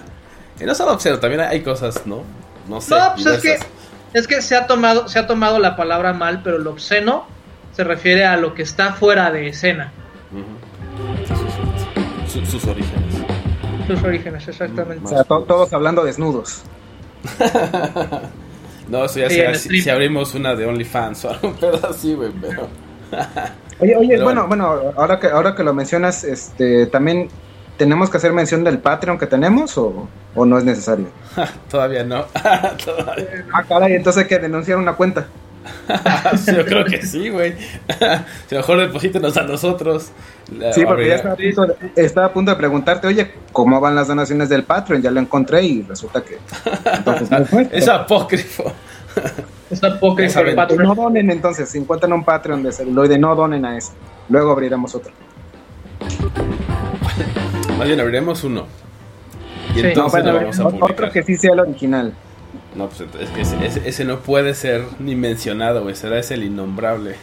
Y 0.61 0.65
no 0.65 0.75
solo 0.75 0.93
obsceno, 0.95 1.19
también 1.21 1.43
hay 1.43 1.63
cosas, 1.63 2.05
¿no? 2.05 2.23
No 2.69 2.81
sé. 2.81 2.93
No, 2.95 3.13
pues 3.15 3.27
es 3.27 3.43
que, 3.43 3.59
es 4.15 4.27
que 4.27 4.43
se 4.43 4.57
ha 4.57 4.67
tomado, 4.67 5.09
se 5.09 5.19
ha 5.21 5.27
tomado 5.29 5.61
la 5.61 5.77
palabra 5.77 6.13
mal, 6.13 6.41
pero 6.43 6.59
lo 6.59 6.71
obsceno 6.73 7.27
se 7.73 7.85
refiere 7.85 8.25
a 8.25 8.37
lo 8.37 8.55
que 8.55 8.63
está 8.63 8.93
fuera 8.93 9.31
de 9.31 9.47
escena. 9.49 9.93
Sus- 12.27 12.49
sus 12.49 12.65
orígenes. 12.65 13.15
Sus 13.87 14.03
orígenes, 14.03 14.49
exactamente. 14.49 15.05
O 15.05 15.09
sea, 15.09 15.23
to- 15.25 15.43
todos 15.45 15.73
hablando 15.73 16.05
desnudos. 16.05 16.63
No, 18.89 19.05
eso 19.05 19.21
ya 19.21 19.29
Sí, 19.29 19.37
será 19.37 19.55
si, 19.55 19.91
abrimos 19.91 20.35
una 20.35 20.55
de 20.55 20.67
OnlyFans 20.67 21.25
o 21.25 21.31
algo 21.31 21.55
pero 21.61 21.87
así, 21.87 22.15
güey, 22.15 22.31
pero... 22.41 22.69
Oye, 23.81 23.97
oye, 23.97 24.09
Pero 24.11 24.25
bueno, 24.25 24.47
bueno, 24.49 24.93
ahora 24.97 25.19
que 25.19 25.29
ahora 25.29 25.55
que 25.55 25.63
lo 25.63 25.73
mencionas, 25.73 26.25
este, 26.25 26.87
también 26.87 27.29
tenemos 27.77 28.11
que 28.11 28.17
hacer 28.17 28.33
mención 28.33 28.65
del 28.65 28.79
Patreon 28.79 29.19
que 29.19 29.27
tenemos 29.27 29.79
o, 29.79 30.09
o 30.35 30.45
no 30.45 30.59
es 30.59 30.65
necesario. 30.65 31.07
Todavía 31.71 32.05
no. 32.05 32.25
Todavía. 32.85 33.47
Ah, 33.53 33.63
caray, 33.63 33.95
entonces 33.95 34.25
hay 34.25 34.29
que 34.29 34.39
denunciar 34.39 34.79
una 34.79 34.95
cuenta. 34.95 35.29
Yo 36.47 36.65
creo 36.65 36.85
que 36.85 37.03
sí, 37.03 37.29
güey. 37.31 37.55
Si 38.49 38.55
mejor 38.55 38.79
deposítenos 38.79 39.37
a 39.37 39.43
nosotros. 39.43 40.11
Sí, 40.73 40.85
porque 40.87 41.09
ya 41.09 41.15
estaba 41.17 41.35
a, 41.35 41.37
punto 41.37 41.67
de, 41.67 41.77
estaba 41.97 42.27
a 42.27 42.33
punto 42.33 42.51
de 42.51 42.57
preguntarte, 42.57 43.07
oye, 43.07 43.33
¿cómo 43.53 43.81
van 43.81 43.95
las 43.95 44.09
donaciones 44.09 44.49
del 44.49 44.65
Patreon? 44.65 45.03
Ya 45.03 45.11
lo 45.11 45.21
encontré 45.21 45.63
y 45.63 45.83
resulta 45.83 46.23
que... 46.23 46.39
Entonces. 46.97 47.29
Es 47.73 47.89
apócrifo. 47.89 48.73
Es 49.71 49.83
apócrifo 49.85 50.41
el. 50.41 50.55
Patreon. 50.55 50.83
no 50.83 50.95
donen 50.95 51.31
entonces, 51.31 51.69
si 51.69 51.79
encuentran 51.79 52.13
un 52.13 52.25
Patreon 52.25 52.63
de 52.63 52.73
celuloide, 52.73 53.19
no 53.19 53.35
donen 53.35 53.65
a 53.65 53.77
ese. 53.77 53.93
Luego 54.29 54.53
abriremos 54.53 54.95
otro. 54.95 55.13
Más 57.77 57.87
bien 57.87 58.01
abriremos 58.01 58.45
uno. 58.45 58.67
Y 59.75 59.81
Sí. 59.81 59.87
entonces 59.87 60.25
No, 60.25 60.33
lo 60.33 60.39
bueno, 60.39 60.53
vamos 60.57 60.83
a 60.83 60.85
otro 60.87 61.11
que 61.11 61.23
sí 61.23 61.37
sea 61.37 61.53
el 61.53 61.61
original. 61.61 62.15
No, 62.79 62.89
pues 62.89 63.01
ese, 63.37 63.67
ese- 63.67 63.89
ese 63.89 64.05
no 64.05 64.21
puede 64.21 64.55
ser 64.55 64.85
ni 65.01 65.17
mencionado, 65.17 65.83
güey. 65.83 65.97
Será 65.97 66.19
ese 66.21 66.35
el 66.35 66.45
innombrable. 66.45 67.17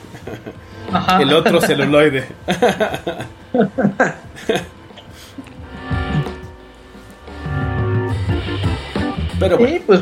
Ajá. 0.92 1.22
El 1.22 1.32
otro 1.34 1.62
celuloide. 1.62 2.26
Pero 9.40 9.58
bueno, 9.58 9.82
pues 9.86 10.02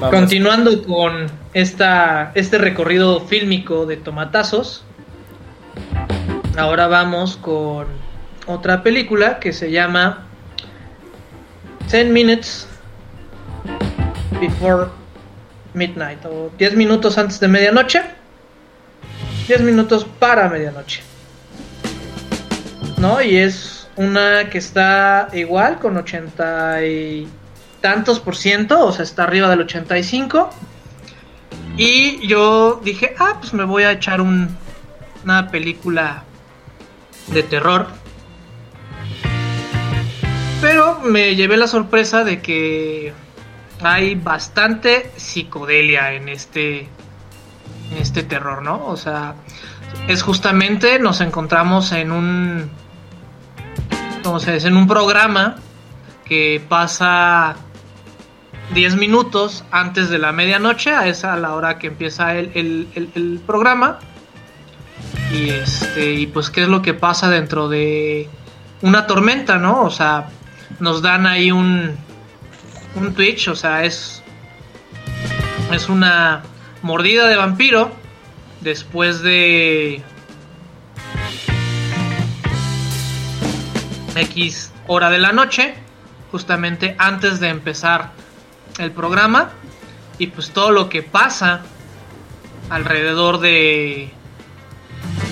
vamos. 0.00 0.10
continuando 0.10 0.82
con 0.84 1.26
esta, 1.54 2.32
este 2.34 2.58
recorrido 2.58 3.20
fílmico 3.20 3.86
de 3.86 3.96
tomatazos, 3.96 4.84
ahora 6.58 6.88
vamos 6.88 7.36
con 7.36 7.86
otra 8.46 8.82
película 8.82 9.38
que 9.38 9.52
se 9.52 9.70
llama 9.70 10.24
10 11.90 12.08
Minutes 12.08 12.68
Before 14.40 14.88
Midnight 15.74 16.24
o 16.24 16.50
10 16.58 16.74
minutos 16.76 17.18
antes 17.18 17.38
de 17.38 17.48
medianoche. 17.48 18.02
10 19.46 19.60
minutos 19.62 20.06
para 20.18 20.48
medianoche. 20.48 21.02
¿No? 22.98 23.20
Y 23.20 23.36
es 23.36 23.88
una 23.96 24.48
que 24.48 24.58
está 24.58 25.28
igual 25.32 25.78
con 25.78 25.96
80 25.96 26.86
y 26.86 27.28
tantos 27.80 28.20
por 28.20 28.36
ciento, 28.36 28.84
o 28.84 28.92
sea, 28.92 29.04
está 29.04 29.24
arriba 29.24 29.48
del 29.48 29.60
85. 29.60 30.50
Y 31.76 32.26
yo 32.26 32.80
dije, 32.82 33.14
ah, 33.18 33.36
pues 33.40 33.54
me 33.54 33.64
voy 33.64 33.84
a 33.84 33.92
echar 33.92 34.20
un, 34.20 34.56
una 35.24 35.50
película 35.50 36.24
de 37.28 37.42
terror. 37.42 37.86
Pero 40.60 41.00
me 41.00 41.36
llevé 41.36 41.56
la 41.56 41.66
sorpresa 41.66 42.22
de 42.22 42.42
que 42.42 43.14
hay 43.82 44.14
bastante 44.14 45.10
psicodelia 45.16 46.12
en 46.12 46.28
este 46.28 46.80
en 47.92 47.98
este 47.98 48.22
terror, 48.22 48.62
¿no? 48.62 48.86
O 48.86 48.96
sea, 48.96 49.34
es 50.08 50.22
justamente 50.22 50.98
nos 50.98 51.20
encontramos 51.20 51.92
en 51.92 52.12
un 52.12 52.70
¿cómo 54.22 54.38
se 54.40 54.52
dice? 54.52 54.68
en 54.68 54.76
un 54.76 54.86
programa 54.86 55.56
que 56.24 56.62
pasa 56.68 57.56
10 58.74 58.96
minutos 58.96 59.64
antes 59.72 60.10
de 60.10 60.18
la 60.18 60.30
medianoche, 60.32 60.90
a 60.94 61.08
esa 61.08 61.32
a 61.32 61.36
la 61.36 61.54
hora 61.54 61.78
que 61.78 61.88
empieza 61.88 62.36
el, 62.36 62.52
el- 62.54 62.88
el- 62.94 63.10
el 63.16 63.40
programa. 63.44 63.98
Y 65.32 65.50
este, 65.50 66.12
y 66.14 66.26
pues 66.26 66.50
qué 66.50 66.62
es 66.62 66.68
lo 66.68 66.82
que 66.82 66.94
pasa 66.94 67.28
dentro 67.28 67.68
de 67.68 68.28
una 68.82 69.06
tormenta, 69.06 69.58
¿no? 69.58 69.82
O 69.82 69.90
sea, 69.90 70.28
nos 70.78 71.02
dan 71.02 71.26
ahí 71.26 71.50
un 71.50 71.96
un 72.94 73.14
Twitch, 73.14 73.48
o 73.48 73.54
sea, 73.54 73.84
es 73.84 74.22
es 75.72 75.88
una 75.88 76.42
mordida 76.82 77.28
de 77.28 77.36
vampiro 77.36 77.92
después 78.60 79.22
de 79.22 80.02
X 84.16 84.72
hora 84.86 85.10
de 85.10 85.18
la 85.18 85.32
noche, 85.32 85.74
justamente 86.32 86.96
antes 86.98 87.38
de 87.40 87.48
empezar 87.48 88.10
el 88.78 88.90
programa 88.90 89.50
y 90.18 90.26
pues 90.28 90.50
todo 90.50 90.70
lo 90.70 90.88
que 90.88 91.02
pasa 91.02 91.62
alrededor 92.68 93.38
de 93.40 94.12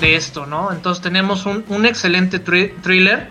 de 0.01 0.15
esto, 0.15 0.47
¿no? 0.47 0.71
Entonces 0.73 1.03
tenemos 1.03 1.45
un, 1.45 1.65
un 1.69 1.85
excelente 1.85 2.43
thri- 2.43 2.73
thriller, 2.83 3.29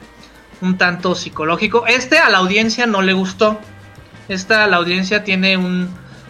un 0.60 0.78
tanto 0.78 1.16
psicológico. 1.16 1.86
Este 1.88 2.18
a 2.20 2.30
la 2.30 2.40
audiencia 2.40 2.86
no 2.86 3.02
le 3.02 3.14
gustó. 3.14 3.60
Esta 4.30 4.68
la 4.68 4.78
audiencia 4.78 5.24
tiene 5.24 5.58
un 5.58 5.90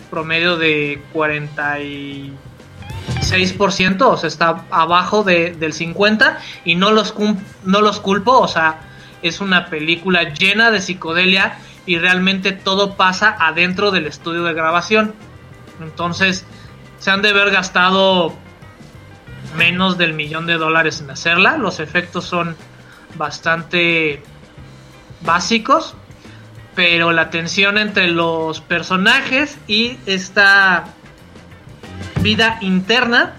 promedio 0.09 0.57
de 0.57 1.01
46%, 1.13 4.01
o 4.07 4.17
sea, 4.17 4.27
está 4.27 4.63
abajo 4.71 5.23
de- 5.23 5.51
del 5.53 5.73
50% 5.73 6.37
y 6.65 6.75
no 6.75 6.91
los, 6.91 7.13
no 7.63 7.81
los 7.81 7.99
culpo, 7.99 8.39
o 8.39 8.47
sea, 8.47 8.79
es 9.21 9.41
una 9.41 9.67
película 9.67 10.33
llena 10.33 10.71
de 10.71 10.81
psicodelia 10.81 11.57
y 11.85 11.97
realmente 11.97 12.51
todo 12.51 12.95
pasa 12.95 13.35
adentro 13.39 13.91
del 13.91 14.07
estudio 14.07 14.43
de 14.43 14.53
grabación. 14.53 15.13
Entonces, 15.81 16.45
se 16.99 17.11
han 17.11 17.21
de 17.21 17.29
haber 17.29 17.51
gastado 17.51 18.33
menos 19.55 19.97
del 19.97 20.13
millón 20.13 20.45
de 20.45 20.57
dólares 20.57 21.01
en 21.01 21.09
hacerla. 21.09 21.57
Los 21.57 21.79
efectos 21.79 22.25
son 22.25 22.55
bastante 23.15 24.21
básicos, 25.21 25.95
pero 26.77 27.11
la 27.11 27.31
tensión 27.31 27.79
entre 27.79 28.07
los 28.07 28.61
personajes 28.61 29.57
y 29.65 29.97
esta 30.05 30.85
vida 32.21 32.59
interna 32.61 33.33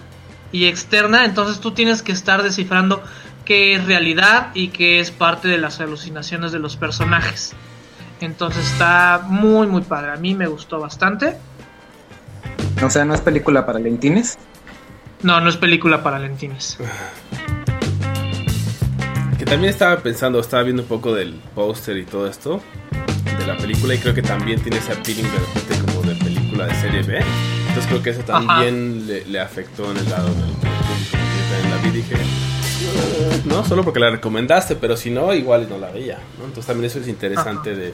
y 0.51 0.65
externa, 0.65 1.23
entonces 1.23 1.61
tú 1.61 1.71
tienes 1.71 2.01
que 2.01 2.11
estar 2.11 2.43
descifrando 2.43 3.01
qué 3.45 3.75
es 3.75 3.85
realidad 3.85 4.49
y 4.55 4.67
qué 4.67 4.99
es 4.99 5.11
parte 5.11 5.47
de 5.47 5.57
las 5.57 5.79
alucinaciones 5.79 6.51
de 6.51 6.59
los 6.59 6.75
personajes. 6.75 7.53
Entonces 8.19 8.73
está 8.73 9.21
muy 9.25 9.67
muy 9.67 9.83
padre, 9.83 10.11
a 10.11 10.17
mí 10.17 10.35
me 10.35 10.47
gustó 10.47 10.81
bastante. 10.81 11.37
O 12.83 12.89
sea, 12.89 13.05
no 13.05 13.13
es 13.13 13.21
película 13.21 13.65
para 13.65 13.79
lentines. 13.79 14.37
No, 15.23 15.39
no 15.39 15.47
es 15.47 15.55
película 15.55 16.03
para 16.03 16.19
lentines. 16.19 16.77
Que 19.37 19.45
también 19.45 19.69
estaba 19.69 19.95
pensando, 19.99 20.41
estaba 20.41 20.63
viendo 20.63 20.81
un 20.81 20.89
poco 20.89 21.13
del 21.13 21.35
póster 21.55 21.95
y 21.95 22.03
todo 22.03 22.27
esto 22.27 22.61
de 23.39 23.47
la 23.47 23.57
película 23.57 23.95
y 23.95 23.97
creo 23.97 24.13
que 24.13 24.21
también 24.21 24.61
tiene 24.61 24.77
ese 24.77 24.93
feeling 24.95 25.23
de 25.23 25.39
repente 25.39 25.91
como 25.91 26.07
de 26.07 26.15
película 26.15 26.67
de 26.67 26.75
serie 26.75 27.01
B. 27.01 27.19
Entonces 27.69 27.85
creo 27.87 28.03
que 28.03 28.09
eso 28.11 28.21
también 28.21 29.07
le, 29.07 29.25
le 29.25 29.39
afectó 29.39 29.89
en 29.91 29.97
el 29.97 30.09
lado 30.09 30.27
del, 30.27 30.51
público. 30.51 31.69
La 31.69 31.77
vi 31.77 31.89
dije, 31.89 32.15
no, 33.45 33.65
solo 33.65 33.83
porque 33.83 33.99
la 33.99 34.09
recomendaste, 34.09 34.75
pero 34.75 34.97
si 34.97 35.09
no, 35.09 35.33
igual 35.33 35.67
no 35.69 35.77
la 35.77 35.89
veía. 35.89 36.19
¿no? 36.37 36.45
Entonces 36.45 36.65
también 36.65 36.85
eso 36.85 36.99
es 36.99 37.07
interesante 37.07 37.75
de, 37.75 37.93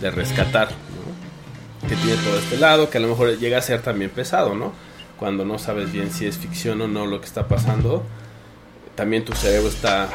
de 0.00 0.10
rescatar, 0.10 0.68
¿no? 0.70 1.88
que 1.88 1.94
tiene 1.96 2.16
todo 2.22 2.38
este 2.38 2.56
lado, 2.56 2.90
que 2.90 2.98
a 2.98 3.00
lo 3.00 3.08
mejor 3.08 3.38
llega 3.38 3.58
a 3.58 3.62
ser 3.62 3.82
también 3.82 4.10
pesado, 4.10 4.54
¿no? 4.54 4.72
Cuando 5.18 5.44
no 5.44 5.58
sabes 5.58 5.92
bien 5.92 6.10
si 6.10 6.26
es 6.26 6.36
ficción 6.36 6.80
o 6.80 6.88
no 6.88 7.06
lo 7.06 7.20
que 7.20 7.26
está 7.26 7.46
pasando, 7.46 8.02
también 8.94 9.24
tu 9.24 9.32
cerebro 9.34 9.68
está 9.68 10.08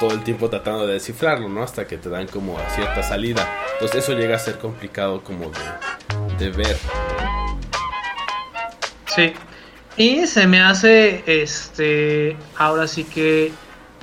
todo 0.00 0.12
el 0.12 0.24
tiempo 0.24 0.48
tratando 0.50 0.86
de 0.86 0.94
descifrarlo, 0.94 1.48
¿no? 1.48 1.62
Hasta 1.62 1.86
que 1.86 1.98
te 1.98 2.08
dan 2.08 2.26
como 2.26 2.58
cierta 2.74 3.02
salida. 3.02 3.46
Entonces 3.74 4.02
eso 4.02 4.14
llega 4.14 4.34
a 4.36 4.38
ser 4.38 4.58
complicado 4.58 5.22
como 5.22 5.50
de, 5.50 6.44
de 6.46 6.50
ver. 6.50 6.76
Sí. 9.14 9.32
Y 9.96 10.26
se 10.26 10.46
me 10.46 10.60
hace, 10.62 11.22
este, 11.26 12.36
ahora 12.56 12.86
sí 12.86 13.04
que 13.04 13.52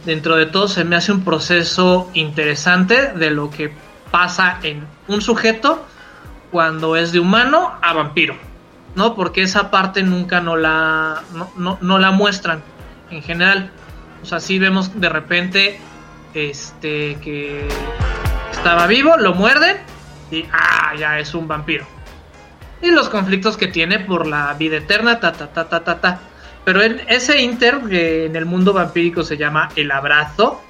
dentro 0.06 0.36
de 0.36 0.46
todo 0.46 0.68
se 0.68 0.84
me 0.84 0.96
hace 0.96 1.12
un 1.12 1.24
proceso 1.24 2.10
interesante 2.14 3.14
de 3.14 3.32
lo 3.32 3.50
que 3.50 3.72
pasa 4.12 4.60
en 4.64 4.86
un 5.08 5.22
sujeto 5.22 5.86
cuando 6.52 6.96
es 6.96 7.12
de 7.12 7.20
humano 7.20 7.74
a 7.82 7.94
vampiro, 7.94 8.36
¿no? 8.96 9.16
Porque 9.16 9.42
esa 9.42 9.72
parte 9.72 10.04
nunca 10.04 10.40
no 10.42 10.56
la, 10.56 11.24
no, 11.34 11.50
no- 11.58 11.78
no 11.82 11.98
la 12.00 12.12
muestran 12.12 12.62
en 13.10 13.22
general. 13.24 13.72
O 14.22 14.26
sea, 14.26 14.40
sí 14.40 14.60
vemos 14.60 15.00
de 15.00 15.10
repente, 15.10 15.80
este, 16.38 17.18
que 17.24 17.68
estaba 18.52 18.88
vivo, 18.88 19.18
lo 19.18 19.34
muerden 19.34 19.78
y 20.32 20.46
ah, 20.54 20.94
ya 20.98 21.20
es 21.20 21.34
un 21.34 21.48
vampiro. 21.48 21.86
Y 22.82 22.92
los 22.92 23.10
conflictos 23.10 23.58
que 23.58 23.68
tiene 23.68 24.00
por 24.00 24.28
la 24.28 24.54
vida 24.54 24.78
eterna, 24.78 25.20
ta 25.20 25.32
ta 25.34 25.48
ta 25.48 25.68
ta 25.68 25.84
ta 25.84 26.00
ta. 26.00 26.20
Pero 26.64 26.82
en 26.84 27.02
ese 27.08 27.42
inter 27.42 27.80
que 27.90 28.26
en 28.26 28.36
el 28.36 28.46
mundo 28.46 28.74
vampírico 28.74 29.24
se 29.24 29.38
llama 29.38 29.70
el 29.76 29.92
abrazo, 29.92 30.62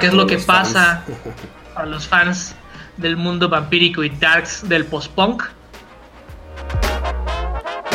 que 0.00 0.06
es 0.06 0.14
lo 0.14 0.26
que 0.26 0.38
pasa 0.38 1.02
fans. 1.04 1.18
a 1.74 1.84
los 1.86 2.06
fans 2.06 2.54
del 2.96 3.16
mundo 3.16 3.48
vampírico 3.48 4.02
y 4.04 4.10
darks 4.10 4.68
del 4.68 4.84
post-punk. 4.86 5.42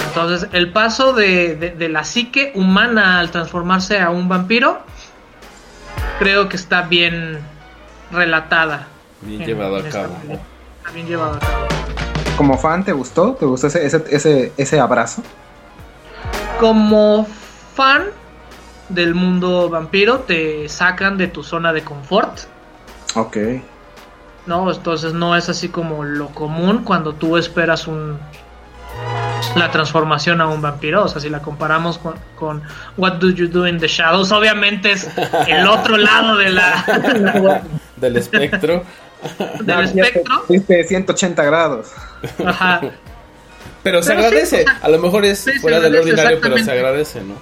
Entonces, 0.07 0.47
el 0.51 0.71
paso 0.71 1.13
de, 1.13 1.55
de- 1.55 1.71
de 1.71 1.89
la 1.89 2.03
psique 2.03 2.51
humana 2.55 3.19
al 3.19 3.31
transformarse 3.31 3.99
a 3.99 4.09
un 4.11 4.29
vampiro, 4.29 4.83
creo 6.19 6.49
que 6.49 6.55
está 6.55 6.83
bien 6.83 7.39
relatada. 8.11 8.87
Bien 9.21 9.41
en- 9.41 9.47
llevado 9.47 9.79
en 9.79 9.87
a 9.87 9.89
cabo. 9.89 10.13
película. 10.15 10.39
Está 10.79 10.91
bien 10.91 11.07
llevado 11.07 11.35
a 11.35 11.39
cabo. 11.39 11.67
Como 12.37 12.57
fan, 12.57 12.83
¿te 12.83 12.91
gustó? 12.93 13.33
¿Te 13.33 13.45
gustó 13.45 13.67
ese, 13.67 13.85
ese, 13.85 14.03
ese, 14.09 14.53
ese 14.57 14.79
abrazo? 14.79 15.21
Como 16.59 17.27
fan 17.75 18.05
del 18.89 19.15
mundo 19.15 19.69
vampiro, 19.69 20.19
te 20.19 20.67
sacan 20.69 21.17
de 21.17 21.27
tu 21.27 21.43
zona 21.43 21.73
de 21.73 21.83
confort. 21.83 22.39
Ok. 23.15 23.37
¿no? 24.45 24.69
Entonces 24.71 25.13
no 25.13 25.35
es 25.37 25.47
así 25.47 25.69
como 25.69 26.03
lo 26.03 26.27
común 26.29 26.83
cuando 26.83 27.13
tú 27.13 27.37
esperas 27.37 27.87
un 27.87 28.19
la 29.55 29.69
transformación 29.71 30.41
a 30.41 30.47
un 30.47 30.61
vampiro, 30.61 31.03
o 31.03 31.07
sea, 31.07 31.21
si 31.21 31.29
la 31.29 31.39
comparamos 31.41 31.97
con, 31.97 32.15
con 32.35 32.61
What 32.97 33.13
Do 33.13 33.29
You 33.29 33.47
Do 33.47 33.67
in 33.67 33.79
the 33.79 33.87
Shadows, 33.87 34.31
obviamente 34.31 34.91
es 34.91 35.07
el 35.47 35.67
otro 35.67 35.97
lado 35.97 36.37
de 36.37 36.49
la 36.49 37.61
Del 37.97 38.17
espectro. 38.17 38.83
del 39.61 39.79
espectro. 39.85 40.43
te- 40.47 40.53
Viste 40.53 40.83
180 40.85 41.43
grados. 41.43 41.91
Ajá. 42.45 42.81
Pero 43.83 44.01
se 44.01 44.09
Pero 44.09 44.21
sí, 44.21 44.25
agradece. 44.27 44.61
o 44.61 44.63
sea, 44.65 44.79
a 44.81 44.89
lo 44.89 44.99
mejor 44.99 45.25
es 45.25 45.39
sí, 45.39 45.51
fuera 45.59 45.79
del 45.79 45.95
ordinario, 45.95 46.39
pero 46.41 46.57
se 46.57 46.71
agradece, 46.71 47.21
¿no? 47.21 47.35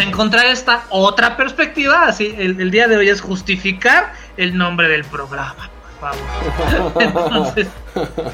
Encontrar 0.00 0.46
esta 0.46 0.84
otra 0.90 1.36
perspectiva, 1.36 2.06
así 2.06 2.34
el, 2.38 2.60
el 2.60 2.70
día 2.70 2.88
de 2.88 2.96
hoy 2.96 3.08
es 3.08 3.20
justificar 3.20 4.12
el 4.36 4.56
nombre 4.56 4.88
del 4.88 5.04
programa, 5.04 5.68
por 6.00 6.12
favor. 6.12 7.02
Entonces, 7.02 7.68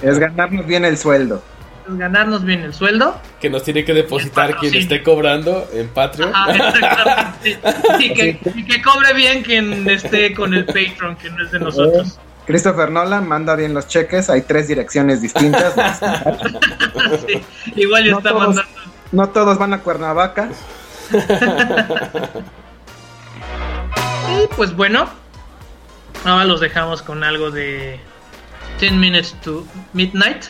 Es 0.02 0.18
ganarnos 0.18 0.64
bien 0.66 0.84
el 0.84 0.96
sueldo. 0.96 1.42
Ganarnos 1.88 2.44
bien 2.44 2.60
el 2.62 2.72
sueldo. 2.74 3.20
Que 3.40 3.50
nos 3.50 3.62
tiene 3.62 3.84
que 3.84 3.92
depositar 3.94 4.56
quien 4.56 4.74
esté 4.74 5.02
cobrando 5.02 5.68
en 5.72 5.88
Patreon. 5.88 6.32
Ajá, 6.34 6.52
exactamente. 6.52 7.58
Y 7.98 8.14
que, 8.14 8.40
y 8.54 8.64
que 8.64 8.82
cobre 8.82 9.12
bien 9.14 9.42
quien 9.42 9.88
esté 9.88 10.32
con 10.34 10.54
el 10.54 10.64
Patreon, 10.66 11.16
que 11.16 11.30
no 11.30 11.44
es 11.44 11.50
de 11.50 11.58
nosotros. 11.60 12.18
Christopher 12.46 12.90
Nolan 12.90 13.28
manda 13.28 13.54
bien 13.54 13.74
los 13.74 13.86
cheques. 13.86 14.28
Hay 14.30 14.42
tres 14.42 14.68
direcciones 14.68 15.20
distintas. 15.22 15.74
Sí, 17.26 17.42
igual 17.76 18.04
ya 18.04 18.10
No 18.12 18.18
está 18.18 18.30
todos. 18.30 18.46
mandando. 18.46 18.70
no 19.12 19.28
todos 19.30 19.58
van 19.58 19.72
a 19.74 19.78
Cuernavaca. 19.80 20.48
Y 24.30 24.46
pues 24.56 24.74
bueno, 24.74 25.08
ahora 26.24 26.44
los 26.44 26.60
dejamos 26.60 27.02
con 27.02 27.24
algo 27.24 27.50
de 27.50 27.98
10 28.78 28.92
Minutes 28.92 29.34
to 29.42 29.66
Midnight. 29.92 30.44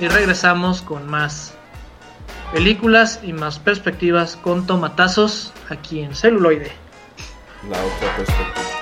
Y 0.00 0.08
regresamos 0.08 0.80
con 0.82 1.06
más 1.08 1.54
películas 2.52 3.20
y 3.22 3.32
más 3.32 3.58
perspectivas 3.58 4.36
con 4.36 4.66
tomatazos 4.66 5.52
aquí 5.68 6.00
en 6.00 6.14
celuloide. 6.14 6.72
La 7.68 7.78
otra 7.78 8.16
perspectiva. 8.16 8.79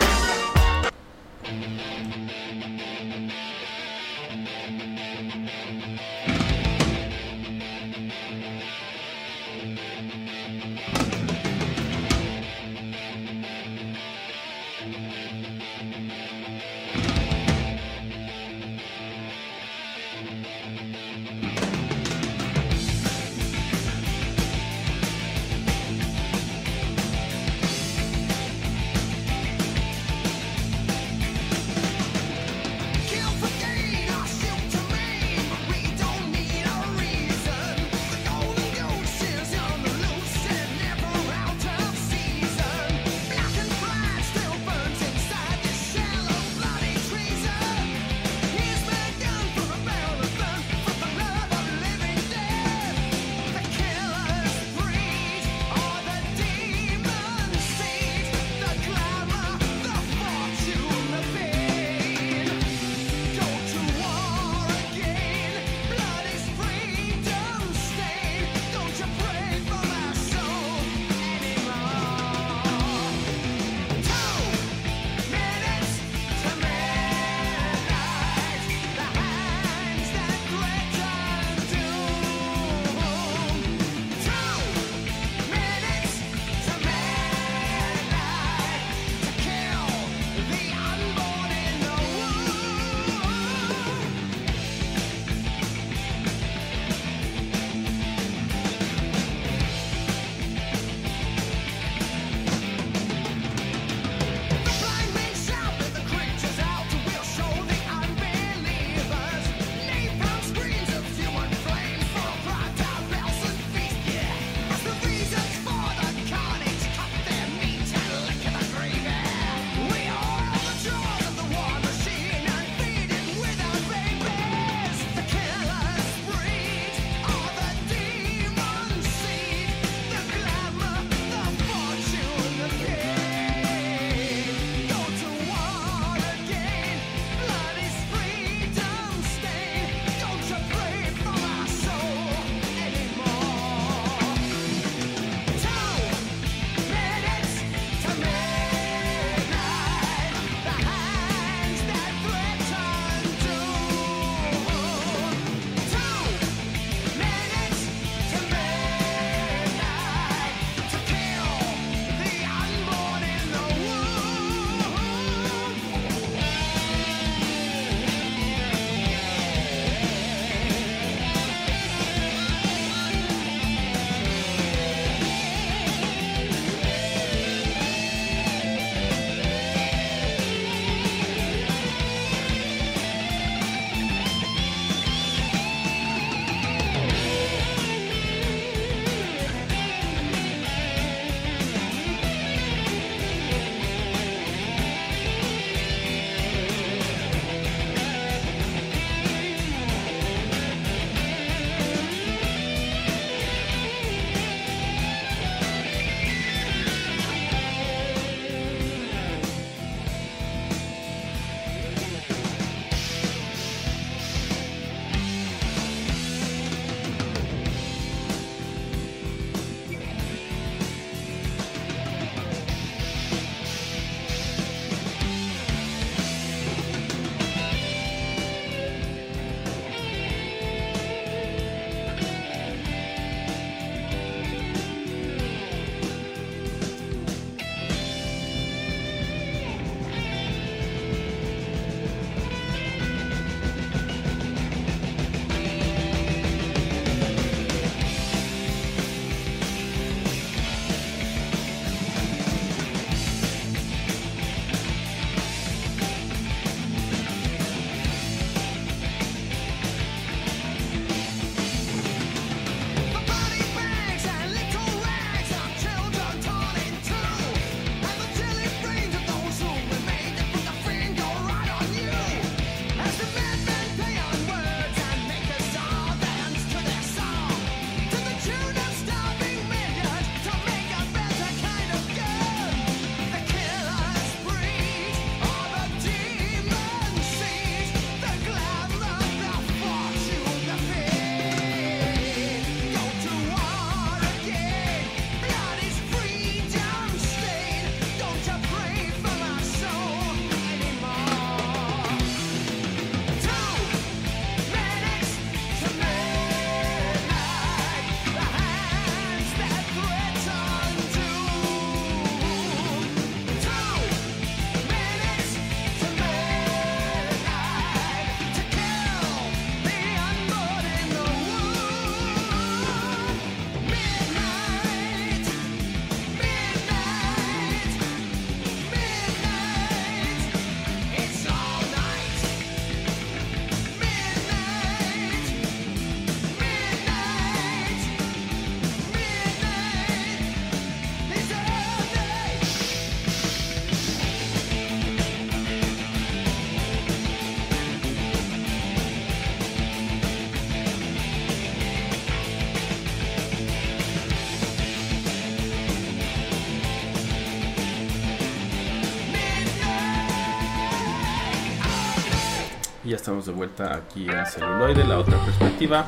Estamos 363.18 363.46
de 363.46 363.52
vuelta 363.52 363.96
aquí 363.96 364.28
en 364.30 364.46
celuloide, 364.46 365.04
la 365.04 365.18
otra 365.18 365.36
perspectiva, 365.38 366.06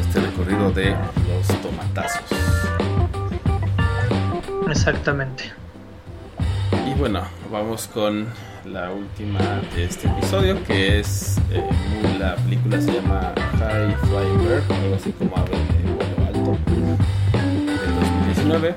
este 0.00 0.20
recorrido 0.20 0.70
de 0.70 0.90
los 0.90 1.60
tomatazos. 1.60 2.22
Exactamente. 4.68 5.52
Y 6.88 6.94
bueno, 6.94 7.22
vamos 7.50 7.88
con 7.88 8.28
la 8.64 8.92
última 8.92 9.40
de 9.74 9.84
este 9.86 10.06
episodio, 10.06 10.62
que 10.62 11.00
es 11.00 11.36
eh, 11.50 11.68
la 12.20 12.36
película 12.36 12.80
se 12.80 12.92
llama 12.92 13.34
High 13.58 13.96
Flying 14.06 14.38
Bird, 14.38 14.72
algo 14.72 14.94
así 14.94 15.10
como 15.10 15.36
ave 15.36 15.50
de 15.50 15.92
vuelo 15.94 16.26
alto, 16.28 16.58
del 17.42 17.94
2019. 17.96 18.74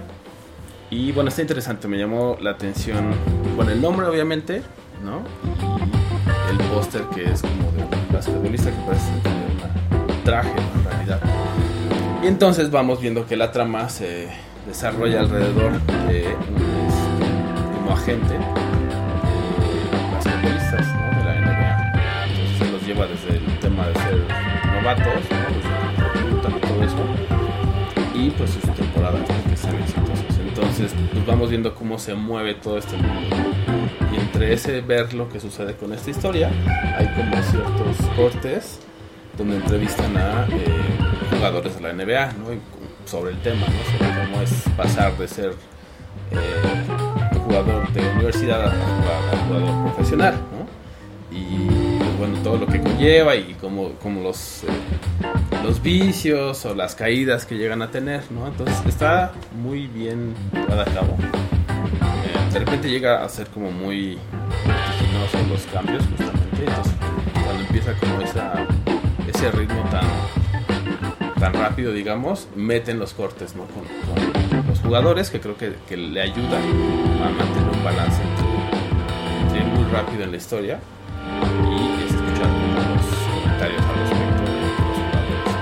Y 0.90 1.12
bueno, 1.12 1.30
está 1.30 1.44
interesante, 1.44 1.88
me 1.88 2.00
llamó 2.00 2.36
la 2.42 2.50
atención, 2.50 3.14
bueno, 3.56 3.72
el 3.72 3.80
nombre 3.80 4.08
obviamente, 4.08 4.64
¿no? 5.06 5.69
El 6.50 6.58
póster 6.70 7.04
que 7.14 7.26
es 7.26 7.42
como 7.42 7.72
de 7.72 7.84
un 7.84 7.90
basquetbolista 8.12 8.72
que 8.72 8.78
parece 8.86 9.12
tener 9.22 9.50
un 10.08 10.24
traje 10.24 10.50
en 10.50 10.84
realidad. 10.84 11.20
Y 12.24 12.28
entonces 12.28 12.72
vamos 12.72 13.00
viendo 13.00 13.26
que 13.28 13.38
la 13.38 13.52
trama 13.52 13.88
se 13.90 14.30
desarrolla 14.66 15.20
alrededor 15.22 15.80
de 16.08 16.26
un 16.28 16.58
este, 16.88 17.16
como 17.76 17.92
agente 17.92 18.34
de 18.34 18.40
basquetbolistas 20.12 20.88
¿no? 20.88 21.18
de 21.18 21.24
la 21.24 21.34
NBA. 21.42 22.26
Entonces 22.26 22.58
se 22.58 22.72
los 22.72 22.88
lleva 22.88 23.06
desde 23.06 23.38
el 23.38 23.60
tema 23.60 23.88
de 23.88 23.94
ser 23.94 24.18
novatos, 24.74 25.24
¿no? 25.32 26.58
todo 26.68 26.84
eso, 26.84 26.98
y 28.16 28.30
pues 28.32 28.50
sus 28.50 28.64
temporadas 28.74 29.22
que 29.50 29.56
sean 29.56 29.76
exitosos. 29.76 30.40
Entonces 30.40 30.94
pues 31.14 31.26
vamos 31.26 31.50
viendo 31.50 31.76
cómo 31.76 32.00
se 32.00 32.16
mueve 32.16 32.56
todo 32.56 32.78
este 32.78 32.98
mundo. 32.98 33.36
Entre 34.40 34.54
ese 34.54 34.80
ver 34.80 35.14
lo 35.14 35.28
que 35.28 35.38
sucede 35.38 35.76
con 35.76 35.92
esta 35.92 36.12
historia, 36.12 36.50
hay 36.98 37.08
como 37.08 37.36
ciertos 37.44 37.98
cortes 38.16 38.80
donde 39.38 39.58
entrevistan 39.58 40.16
a 40.16 40.48
eh, 40.50 40.66
jugadores 41.30 41.76
de 41.76 41.82
la 41.82 41.92
NBA, 41.92 42.32
¿no? 42.40 42.54
Y 42.54 42.62
sobre 43.04 43.32
el 43.32 43.42
tema, 43.42 43.66
¿no? 43.68 43.98
Sobre 43.98 44.24
cómo 44.24 44.42
es 44.42 44.64
pasar 44.78 45.18
de 45.18 45.28
ser 45.28 45.50
eh, 46.32 47.38
jugador 47.44 47.92
de 47.92 48.00
universidad 48.12 48.62
a 48.62 48.68
a 48.70 49.38
jugador 49.46 49.92
profesional, 49.92 50.36
¿no? 50.36 51.38
Y 51.38 52.18
bueno, 52.18 52.42
todo 52.42 52.60
lo 52.60 52.68
que 52.68 52.80
conlleva 52.80 53.36
y 53.36 53.58
como, 53.60 53.92
como 53.96 54.22
los, 54.22 54.64
eh, 54.64 54.68
los 55.66 55.84
vicios 55.84 56.64
o 56.64 56.74
las 56.74 56.96
caídas 56.96 57.46
que 57.46 57.58
llegan 57.58 57.82
a 57.82 57.92
tener, 57.92 58.24
¿no? 58.32 58.48
Entonces 58.48 58.78
está 58.88 59.34
muy 59.62 59.88
bien 59.88 60.34
llevada 60.54 60.84
a 60.84 60.94
cabo. 60.94 61.18
De 62.52 62.58
repente 62.58 62.90
llega 62.90 63.24
a 63.24 63.30
ser 63.30 63.48
como 63.48 63.72
muy 63.72 64.18
vertiginoso 64.66 65.38
los 65.50 65.62
cambios, 65.68 66.04
justamente. 66.04 66.66
Entonces, 66.66 66.94
cuando 67.44 67.62
empieza 67.64 67.94
como 67.94 68.22
esa, 68.22 68.66
ese 69.28 69.52
ritmo 69.52 69.84
tan, 69.92 70.08
tan 71.40 71.54
rápido, 71.54 71.94
digamos, 71.94 72.48
meten 72.56 72.98
los 72.98 73.14
cortes, 73.14 73.56
¿no? 73.56 73.66
Con, 73.66 73.84
los 74.68 74.80
jugadores, 74.80 75.30
que 75.30 75.40
creo 75.40 75.58
que, 75.58 75.76
que 75.88 75.96
le 75.96 76.22
ayudan 76.22 76.64
a 77.24 77.30
mantener 77.30 77.70
un 77.72 77.84
balance 77.84 78.22
entre, 79.44 79.64
muy 79.66 79.84
rápido 79.92 80.24
en 80.24 80.32
la 80.32 80.38
historia 80.38 80.80
y 81.66 82.04
escuchar 82.06 82.48
como 82.48 82.74
los 82.96 83.06
comentarios 83.42 83.82
al 83.82 83.96
respecto 84.00 84.44
de 84.44 84.62
los 84.62 84.98
jugadores. 84.98 85.54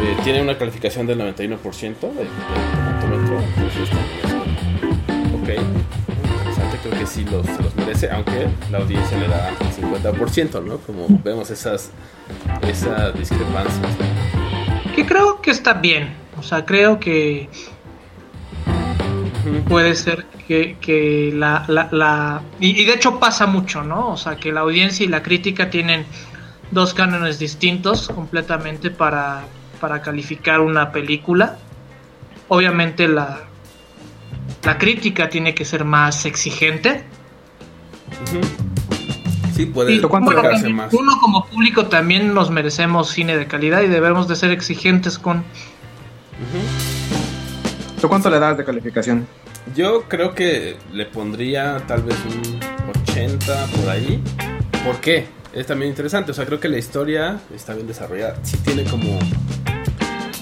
Eh, 0.00 0.16
tiene 0.22 0.42
una 0.42 0.56
calificación 0.56 1.06
del 1.06 1.18
91% 1.18 1.40
de, 1.42 2.24
de 2.24 2.28
tomatómetro, 3.00 4.33
ok, 5.44 5.50
interesante, 5.50 6.78
creo 6.82 6.98
que 6.98 7.06
sí 7.06 7.24
los, 7.24 7.46
los 7.60 7.76
merece, 7.76 8.10
aunque 8.10 8.48
la 8.70 8.78
audiencia 8.78 9.18
le 9.18 9.28
da 9.28 9.50
el 9.50 9.56
50%, 9.58 10.64
¿no? 10.64 10.78
Como 10.78 11.06
vemos 11.22 11.50
esas, 11.50 11.90
esas 12.62 13.16
discrepancias. 13.18 13.86
Que 14.96 15.04
creo 15.04 15.40
que 15.42 15.50
está 15.50 15.74
bien. 15.74 16.14
O 16.38 16.42
sea, 16.42 16.64
creo 16.64 16.98
que 16.98 17.48
puede 19.68 19.94
ser 19.94 20.24
que, 20.48 20.76
que 20.80 21.32
la... 21.34 21.64
la, 21.68 21.88
la- 21.92 22.42
y, 22.60 22.80
y 22.80 22.84
de 22.84 22.94
hecho 22.94 23.18
pasa 23.20 23.46
mucho, 23.46 23.82
¿no? 23.82 24.08
O 24.08 24.16
sea, 24.16 24.36
que 24.36 24.52
la 24.52 24.60
audiencia 24.60 25.04
y 25.04 25.08
la 25.08 25.22
crítica 25.22 25.70
tienen 25.70 26.06
dos 26.70 26.94
cánones 26.94 27.38
distintos 27.38 28.08
completamente 28.08 28.90
para, 28.90 29.42
para 29.80 30.00
calificar 30.00 30.60
una 30.60 30.90
película. 30.92 31.56
Obviamente 32.48 33.08
la, 33.08 33.40
la 34.64 34.78
crítica 34.78 35.28
tiene 35.28 35.54
que 35.54 35.64
ser 35.64 35.84
más 35.84 36.24
exigente. 36.24 37.04
Sí, 39.54 39.66
puede 39.66 40.00
más. 40.70 40.92
uno 40.92 41.12
como 41.20 41.46
público 41.46 41.86
también 41.86 42.34
nos 42.34 42.50
merecemos 42.50 43.10
cine 43.10 43.36
de 43.36 43.46
calidad 43.46 43.82
y 43.82 43.86
debemos 43.86 44.26
de 44.26 44.36
ser 44.36 44.50
exigentes 44.50 45.18
con... 45.18 45.44
¿Tú 48.00 48.08
cuánto 48.08 48.30
le 48.30 48.38
das 48.40 48.56
de 48.56 48.64
calificación? 48.64 49.26
Yo 49.76 50.02
creo 50.08 50.34
que 50.34 50.76
le 50.92 51.06
pondría 51.06 51.78
tal 51.86 52.02
vez 52.02 52.16
un 52.26 52.60
80 53.02 53.66
por 53.66 53.88
ahí. 53.88 54.22
¿Por 54.84 54.96
qué? 55.00 55.26
Es 55.52 55.66
también 55.66 55.90
interesante. 55.90 56.32
O 56.32 56.34
sea, 56.34 56.44
creo 56.44 56.58
que 56.58 56.68
la 56.68 56.78
historia 56.78 57.38
está 57.54 57.74
bien 57.74 57.86
desarrollada. 57.86 58.36
Sí 58.42 58.56
tiene 58.58 58.84
como... 58.84 59.18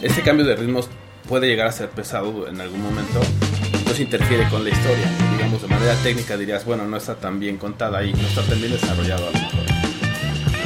Este 0.00 0.22
cambio 0.22 0.44
de 0.46 0.56
ritmos 0.56 0.88
puede 1.28 1.46
llegar 1.46 1.68
a 1.68 1.72
ser 1.72 1.90
pesado 1.90 2.48
en 2.48 2.60
algún 2.60 2.82
momento. 2.82 3.20
Entonces 3.92 4.10
interfiere 4.10 4.48
con 4.48 4.64
la 4.64 4.70
historia. 4.70 5.04
Digamos, 5.32 5.60
de 5.60 5.68
manera 5.68 5.94
técnica 5.96 6.38
dirías, 6.38 6.64
bueno, 6.64 6.86
no 6.86 6.96
está 6.96 7.14
tan 7.16 7.38
bien 7.38 7.58
contada 7.58 7.98
ahí. 7.98 8.10
No 8.14 8.26
está 8.26 8.40
tan 8.40 8.58
bien 8.58 8.72
desarrollado 8.72 9.28
a 9.28 9.30
lo 9.30 9.38
mejor. 9.38 9.60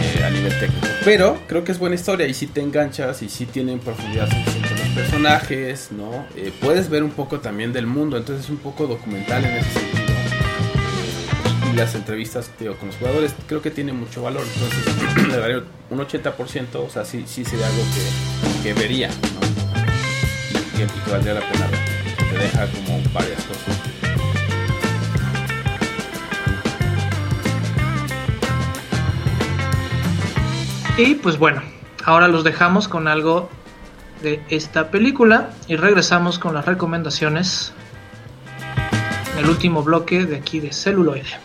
eh, 0.00 0.24
a 0.24 0.30
nivel 0.30 0.56
técnico. 0.60 0.86
Pero 1.04 1.36
creo 1.48 1.64
que 1.64 1.72
es 1.72 1.78
buena 1.80 1.96
historia 1.96 2.28
y 2.28 2.34
si 2.34 2.46
te 2.46 2.60
enganchas 2.60 3.22
y 3.22 3.28
si 3.28 3.46
tienen 3.46 3.80
profundidad 3.80 4.30
suficiente 4.30 4.70
los 4.76 4.88
personajes, 4.90 5.88
¿no? 5.90 6.24
Eh, 6.36 6.52
puedes 6.60 6.88
ver 6.88 7.02
un 7.02 7.10
poco 7.10 7.40
también 7.40 7.72
del 7.72 7.88
mundo, 7.88 8.16
entonces 8.16 8.44
es 8.44 8.50
un 8.50 8.58
poco 8.58 8.86
documental 8.86 9.44
en 9.44 9.56
ese 9.56 9.70
sentido. 9.72 10.04
Eh, 10.04 11.72
y 11.72 11.76
las 11.76 11.96
entrevistas 11.96 12.48
digo, 12.60 12.76
con 12.76 12.86
los 12.86 12.96
jugadores 12.96 13.34
creo 13.48 13.60
que 13.60 13.72
tiene 13.72 13.92
mucho 13.92 14.22
valor, 14.22 14.44
entonces 14.54 15.28
le 15.28 15.36
daría 15.36 15.64
un 15.90 15.98
80%, 15.98 16.76
o 16.76 16.90
sea, 16.90 17.04
sí, 17.04 17.24
sí 17.26 17.44
sería 17.44 17.66
algo 17.66 17.82
que, 18.62 18.68
que 18.68 18.72
vería, 18.80 19.08
¿no? 19.08 19.46
Y 20.54 20.76
que, 20.76 20.84
y 20.84 21.00
que 21.04 21.10
valdría 21.10 21.34
la 21.34 21.40
pena 21.40 21.66
ver. 21.66 21.95
Deja 22.38 22.66
como 22.66 23.02
varias 23.12 23.42
cosas. 23.44 23.80
Y 30.98 31.14
pues 31.16 31.38
bueno, 31.38 31.62
ahora 32.04 32.26
los 32.26 32.42
dejamos 32.42 32.88
con 32.88 33.06
algo 33.06 33.50
de 34.22 34.42
esta 34.48 34.90
película 34.90 35.50
y 35.68 35.76
regresamos 35.76 36.38
con 36.38 36.54
las 36.54 36.64
recomendaciones 36.64 37.74
en 39.34 39.44
el 39.44 39.50
último 39.50 39.82
bloque 39.82 40.24
de 40.24 40.36
aquí 40.36 40.58
de 40.58 40.72
celuloide. 40.72 41.38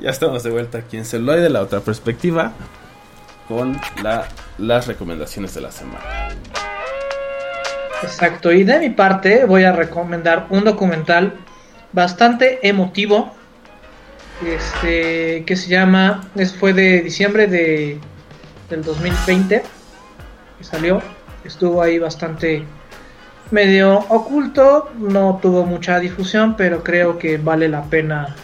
Ya 0.00 0.08
estamos 0.08 0.42
de 0.42 0.50
vuelta 0.50 0.78
aquí 0.78 0.96
en 0.96 1.04
Celuloide, 1.04 1.50
la 1.50 1.60
otra 1.60 1.80
perspectiva, 1.80 2.52
con 3.46 3.78
la, 4.02 4.26
las 4.56 4.86
recomendaciones 4.86 5.54
de 5.54 5.60
la 5.60 5.70
semana. 5.70 6.00
Exacto, 8.02 8.50
y 8.50 8.64
de 8.64 8.78
mi 8.78 8.88
parte 8.88 9.44
voy 9.44 9.64
a 9.64 9.72
recomendar 9.72 10.46
un 10.48 10.64
documental 10.64 11.34
bastante 11.92 12.66
emotivo, 12.66 13.34
este, 14.42 15.44
que 15.44 15.54
se 15.54 15.68
llama, 15.68 16.30
es, 16.34 16.54
fue 16.54 16.72
de 16.72 17.02
diciembre 17.02 17.46
de, 17.46 17.98
del 18.70 18.82
2020, 18.82 19.62
que 20.56 20.64
salió, 20.64 21.02
estuvo 21.44 21.82
ahí 21.82 21.98
bastante 21.98 22.64
medio 23.50 23.98
oculto, 24.08 24.90
no 24.98 25.38
tuvo 25.42 25.66
mucha 25.66 25.98
difusión, 25.98 26.56
pero 26.56 26.82
creo 26.82 27.18
que 27.18 27.36
vale 27.36 27.68
la 27.68 27.82
pena 27.82 28.34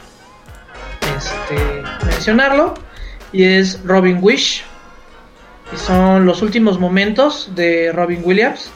mencionarlo, 2.17 2.73
y 3.31 3.45
es 3.45 3.83
Robin 3.85 4.19
Wish, 4.23 4.65
y 5.71 5.77
son 5.77 6.25
los 6.25 6.41
últimos 6.41 6.81
momentos 6.81 7.51
de 7.55 7.93
Robin 7.93 8.23
Williams. 8.25 8.71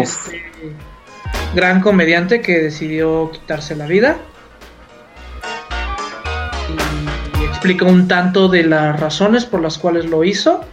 Este 0.00 0.42
gran 1.54 1.80
comediante 1.80 2.40
que 2.40 2.58
decidió 2.58 3.30
quitarse 3.30 3.76
la 3.76 3.86
vida. 3.86 4.16
Y, 7.38 7.40
y 7.40 7.44
explica 7.44 7.84
un 7.84 8.08
tanto 8.08 8.48
de 8.48 8.64
las 8.64 8.98
razones 8.98 9.44
por 9.44 9.60
las 9.60 9.78
cuales 9.78 10.06
lo 10.06 10.24
hizo, 10.24 10.64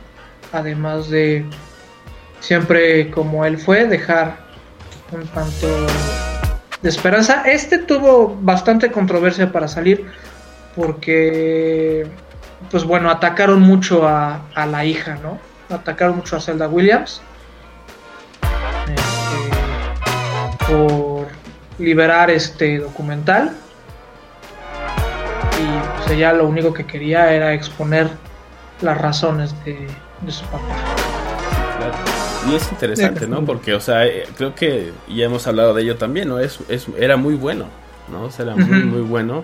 además 0.52 1.11
de 1.11 1.45
siempre 2.40 3.11
como 3.11 3.45
él 3.45 3.60
fue, 3.60 3.86
dejar 3.86 4.38
un 5.11 5.28
tanto 5.28 5.68
de 6.82 6.90
esperanza. 6.90 7.44
Este 7.45 7.78
tuvo 7.78 8.36
bastante 8.41 8.91
controversia 8.91 9.52
para 9.52 9.68
salir 9.68 10.07
porque, 10.76 12.08
pues 12.72 12.84
bueno, 12.84 13.10
atacaron 13.10 13.62
mucho 13.62 14.08
a, 14.08 14.41
a 14.56 14.66
la 14.66 14.86
hija, 14.86 15.18
¿no? 15.22 15.40
Atacaron 15.74 16.18
mucho 16.18 16.36
a 16.36 16.41
Zelda 16.41 16.68
Williams 16.68 17.22
este, 18.88 20.72
por 20.72 21.28
liberar 21.80 22.30
este 22.30 22.80
documental 22.80 23.56
y 25.60 25.98
pues 25.98 26.12
ella 26.12 26.34
lo 26.34 26.48
único 26.48 26.74
que 26.74 26.86
quería 26.86 27.34
era 27.34 27.54
exponer 27.54 28.10
las 28.82 28.98
razones 29.00 29.56
de, 29.64 29.88
de 30.22 30.32
su 30.32 30.44
papá. 30.45 30.76
Y 32.50 32.56
es 32.56 32.70
interesante, 32.72 33.26
¿no? 33.28 33.45
Porque, 33.45 33.74
o 33.74 33.80
sea, 33.80 34.06
eh, 34.06 34.26
creo 34.36 34.54
que 34.54 34.91
ya 35.08 35.26
hemos 35.26 35.48
hablado 35.48 35.74
de 35.74 35.84
ello 35.84 35.95
también, 35.95 36.28
¿no? 36.28 36.40
Es, 36.40 36.60
es, 36.68 36.88
era 36.98 37.16
muy 37.16 37.36
bueno, 37.36 37.68
¿no? 38.12 38.24
O 38.24 38.32
sea, 38.32 38.45
era 38.45 38.56
muy, 38.56 38.84
muy 38.84 39.02
bueno. 39.02 39.44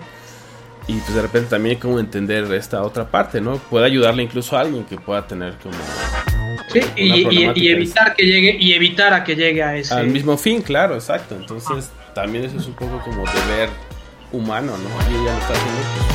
Y 0.90 0.94
pues 1.00 1.14
de 1.14 1.22
repente 1.22 1.50
también 1.50 1.78
como 1.78 2.00
entender 2.00 2.52
esta 2.52 2.82
otra 2.82 3.08
parte, 3.08 3.40
¿no? 3.40 3.56
Puede 3.58 3.86
ayudarle 3.86 4.24
incluso 4.24 4.56
a 4.56 4.60
alguien 4.62 4.84
que 4.84 4.96
pueda 4.96 5.24
tener 5.26 5.54
como 5.62 5.74
Sí, 6.72 6.80
Una 6.80 7.16
y, 7.16 7.28
y- 7.28 7.52
y 7.54 7.68
evitar 7.70 8.14
que 8.16 8.24
llegue 8.26 8.56
y 8.58 8.72
evitar 8.74 9.12
a 9.14 9.22
que 9.24 9.34
llegue 9.36 9.62
a 9.62 9.76
ese 9.76 9.94
al 9.94 10.08
mismo 10.08 10.36
fin, 10.36 10.62
claro, 10.62 10.94
exacto. 10.94 11.34
Entonces 11.36 11.90
también 12.14 12.44
eso 12.44 12.56
es 12.58 12.66
un 12.66 12.74
poco 12.74 13.00
como 13.04 13.24
deber 13.24 13.68
humano, 14.32 14.72
¿no? 14.76 14.88
Y 15.10 15.14
ella 15.22 15.32
lo 15.32 15.38
está 15.40 15.52
haciendo, 15.52 15.80
pues, 15.94 16.06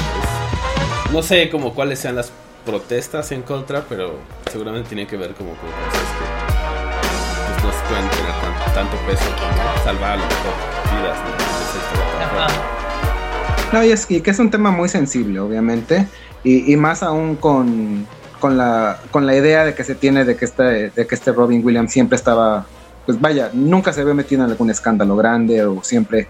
pues, 1.04 1.14
no 1.14 1.22
sé 1.24 1.50
como 1.50 1.74
cuáles 1.74 2.00
sean 2.00 2.16
las 2.16 2.32
protestas 2.66 3.32
en 3.32 3.42
contra, 3.44 3.82
pero 3.88 4.20
seguramente 4.52 4.90
tiene 4.90 5.08
que 5.08 5.16
ver 5.18 5.34
como 5.36 5.52
con 5.52 5.70
cosas 5.70 6.10
que 6.18 7.62
pues, 7.62 7.64
no 7.64 7.88
pueden 7.90 8.10
tener 8.10 8.32
tan- 8.42 8.74
tanto 8.74 8.98
peso 9.08 9.26
como 9.40 9.84
salvar 9.84 10.12
a 10.14 10.16
lo 10.18 10.24
mejor 10.24 10.54
vidas, 10.92 11.18
¿no? 11.18 11.32
Entonces, 11.32 12.85
No, 13.74 13.84
y 13.84 13.92
es 13.92 14.06
que, 14.06 14.22
que 14.22 14.32
es 14.32 14.40
un 14.40 14.50
tema 14.50 14.72
muy 14.72 14.88
sensible, 14.90 15.40
obviamente, 15.40 16.08
y, 16.44 16.72
y 16.72 16.78
más 16.78 17.04
aún 17.04 17.36
con, 17.36 18.08
con, 18.40 18.58
la, 18.58 19.00
con 19.12 19.26
la 19.26 19.36
idea 19.36 19.66
de 19.66 19.74
que 19.74 19.84
se 19.84 19.96
tiene 19.96 20.24
de 20.24 20.38
que, 20.38 20.46
este, 20.46 20.92
de 20.92 21.08
que 21.08 21.16
este 21.16 21.32
Robin 21.32 21.66
Williams 21.66 21.92
siempre 21.92 22.16
estaba, 22.16 22.66
pues 23.06 23.20
vaya, 23.20 23.50
nunca 23.54 23.92
se 23.92 24.02
había 24.02 24.14
metido 24.14 24.44
en 24.44 24.52
algún 24.52 24.70
escándalo 24.70 25.16
grande 25.16 25.66
o 25.66 25.84
siempre 25.84 26.28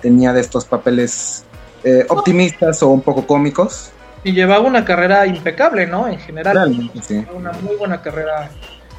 tenía 0.00 0.32
de 0.32 0.40
estos 0.40 0.64
papeles 0.64 1.44
eh, 1.84 2.06
optimistas 2.08 2.82
o 2.82 2.88
un 2.88 3.02
poco 3.02 3.26
cómicos. 3.26 3.90
Y 4.24 4.32
llevaba 4.32 4.66
una 4.66 4.84
carrera 4.84 5.26
impecable, 5.26 5.86
¿no? 5.86 6.08
En 6.08 6.18
general. 6.18 6.54
Realmente, 6.54 7.00
sí. 7.02 7.24
Una 7.32 7.52
muy 7.52 7.76
buena 7.76 8.02
carrera 8.02 8.50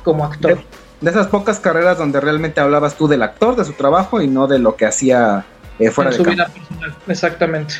como 0.04 0.24
actor. 0.24 0.60
De 1.02 1.10
esas 1.10 1.28
pocas 1.28 1.60
carreras 1.60 1.98
donde 1.98 2.20
realmente 2.20 2.62
hablabas 2.62 2.96
tú 2.96 3.08
del 3.08 3.24
actor, 3.24 3.56
de 3.56 3.66
su 3.66 3.74
trabajo 3.74 4.22
y 4.22 4.28
no 4.28 4.48
de 4.48 4.60
lo 4.60 4.76
que 4.76 4.86
hacía 4.86 5.46
eh, 5.80 5.92
fuera 5.92 6.12
en 6.12 6.18
de 6.18 6.24
su 6.24 6.30
vida 6.30 6.48
personal. 6.48 6.96
Exactamente. 7.08 7.76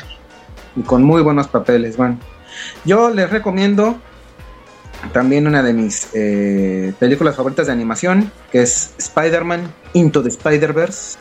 y 0.76 0.82
con 0.82 1.02
muy 1.02 1.22
buenos 1.22 1.48
papeles, 1.48 1.96
van. 1.96 2.18
Yo 2.84 3.10
les 3.10 3.30
recomiendo 3.30 3.98
también 5.12 5.46
una 5.46 5.62
de 5.62 5.72
mis 5.72 6.08
eh, 6.14 6.92
películas 6.98 7.36
favoritas 7.36 7.66
de 7.66 7.72
animación, 7.72 8.30
que 8.52 8.62
es 8.62 8.94
Spider-Man 8.98 9.72
Into 9.94 10.22
the 10.22 10.28
Spider-Verse. 10.28 11.18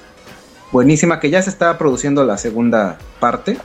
Buenísima, 0.71 1.19
que 1.19 1.29
ya 1.29 1.41
se 1.41 1.49
está 1.49 1.77
produciendo 1.77 2.23
la 2.23 2.37
segunda 2.37 2.99
parte, 3.19 3.57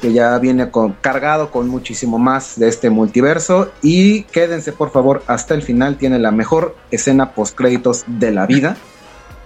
que 0.00 0.12
ya 0.12 0.38
viene 0.38 0.70
con, 0.70 0.92
cargado 0.92 1.50
con 1.50 1.68
muchísimo 1.68 2.18
más 2.18 2.58
de 2.58 2.68
este 2.68 2.88
multiverso. 2.90 3.72
Y 3.82 4.22
quédense 4.24 4.72
por 4.72 4.90
favor 4.90 5.22
hasta 5.26 5.54
el 5.54 5.62
final, 5.62 5.98
tiene 5.98 6.18
la 6.18 6.30
mejor 6.30 6.76
escena 6.90 7.32
post 7.32 7.56
créditos 7.56 8.04
de 8.06 8.30
la 8.30 8.46
vida. 8.46 8.76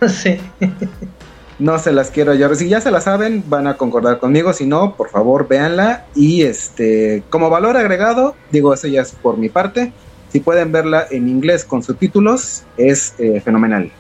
sí. 0.09 0.39
No 1.63 1.79
se 1.79 1.93
las 1.93 2.11
quiero 2.11 2.35
yo. 2.35 2.53
Si 2.57 2.69
ya 2.69 2.81
se 2.81 2.91
la 2.91 3.01
saben, 3.01 3.45
van 3.47 3.69
a 3.69 3.77
concordar 3.77 4.19
conmigo. 4.19 4.53
Si 4.53 4.67
no, 4.67 4.97
por 4.97 5.11
favor, 5.11 5.47
véanla. 5.47 6.07
Y 6.13 6.43
este, 6.43 7.23
como 7.31 7.51
valor 7.51 7.77
agregado, 7.77 8.35
digo, 8.51 8.75
eso 8.75 8.89
ya 8.89 9.03
es 9.03 9.13
por 9.13 9.37
mi 9.37 9.49
parte. 9.49 9.93
Si 10.33 10.41
pueden 10.41 10.73
verla 10.73 11.07
en 11.09 11.29
inglés 11.29 11.65
con 11.65 11.85
subtítulos, 11.85 12.65
es 12.77 13.15
eh, 13.19 13.41
fenomenal. 13.41 13.93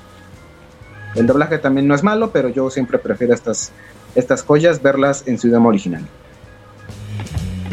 El 1.14 1.28
doblaje 1.28 1.58
también 1.58 1.86
no 1.86 1.94
es 1.94 2.02
malo, 2.02 2.32
pero 2.32 2.48
yo 2.48 2.68
siempre 2.68 2.98
prefiero 2.98 3.32
estas, 3.32 3.70
estas 4.16 4.42
joyas 4.42 4.82
verlas 4.82 5.22
en 5.28 5.38
su 5.38 5.46
idioma 5.46 5.68
original. 5.68 6.04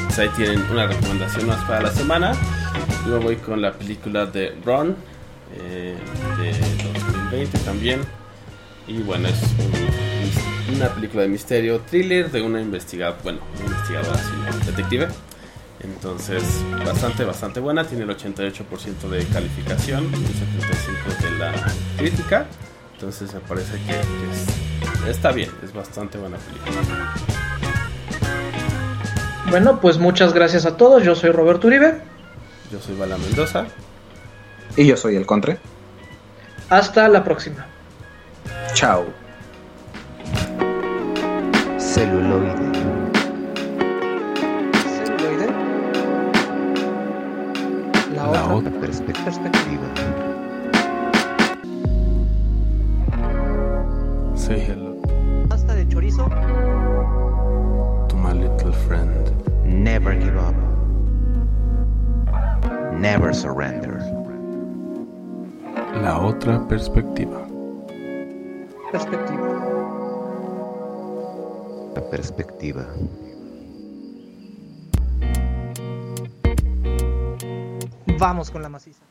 Pues 0.05 0.19
ahí 0.19 0.29
tienen 0.37 0.61
una 0.71 0.85
recomendación 0.85 1.47
más 1.47 1.65
para 1.65 1.81
la 1.81 1.91
semana. 1.91 2.33
Yo 3.07 3.19
voy 3.19 3.37
con 3.37 3.59
la 3.59 3.73
película 3.73 4.27
de 4.27 4.53
Ron, 4.63 4.95
eh, 5.57 5.95
de 6.37 6.51
2020 6.93 7.57
también. 7.65 8.18
Y 8.89 9.01
bueno, 9.03 9.27
es 9.27 9.39
un- 10.69 10.75
una 10.75 10.89
película 10.89 11.21
de 11.23 11.29
misterio 11.29 11.79
thriller 11.89 12.31
de 12.31 12.41
una 12.41 12.59
investigadora, 12.61 13.19
bueno, 13.23 13.39
una 13.57 13.65
investigadora, 13.65 14.17
sino 14.17 14.65
detective. 14.65 15.07
Entonces, 15.81 16.43
bastante, 16.85 17.23
bastante 17.23 17.59
buena. 17.59 17.85
Tiene 17.85 18.03
el 18.03 18.09
88% 18.09 19.07
de 19.09 19.23
calificación, 19.27 20.05
el 20.05 20.25
75% 20.35 21.23
de 21.23 21.37
la 21.37 21.53
crítica. 21.97 22.45
Entonces, 22.95 23.33
me 23.33 23.39
parece 23.41 23.73
que, 23.77 23.93
que 23.93 23.93
es- 23.93 25.07
está 25.09 25.31
bien, 25.31 25.49
es 25.63 25.71
bastante 25.73 26.17
buena 26.17 26.37
película. 26.37 27.13
Bueno, 29.49 29.79
pues 29.79 29.97
muchas 29.97 30.33
gracias 30.33 30.65
a 30.65 30.75
todos. 30.77 31.03
Yo 31.03 31.15
soy 31.15 31.31
Roberto 31.31 31.67
Uribe. 31.67 32.01
Yo 32.71 32.79
soy 32.81 32.95
Bala 32.97 33.17
Mendoza. 33.17 33.65
Y 34.75 34.85
yo 34.85 34.97
soy 34.97 35.15
el 35.15 35.25
Contre. 35.25 35.57
Hasta 36.69 37.07
la 37.07 37.23
próxima. 37.23 37.65
Chao. 38.73 39.05
celuloide, 41.77 42.71
Celuloide. 44.85 45.47
La, 48.15 48.27
la 48.31 48.53
otra, 48.53 48.69
otra 48.69 48.79
perspectiva. 48.79 49.87
Say 54.35 54.59
hello 54.59 54.89
pasta 55.49 55.73
de 55.73 55.87
chorizo. 55.87 56.29
to 58.07 58.15
my 58.15 58.33
little 58.33 58.71
friend. 58.71 59.33
Never 59.65 60.13
give 60.13 60.37
up. 60.37 60.55
Never 62.93 63.33
surrender. 63.33 63.97
La 66.01 66.19
otra 66.19 66.67
perspectiva. 66.67 67.48
Perspectiva. 68.91 69.47
La 71.93 72.09
perspectiva. 72.09 72.87
Vamos 78.17 78.49
con 78.49 78.63
la 78.63 78.69
maciza. 78.69 79.09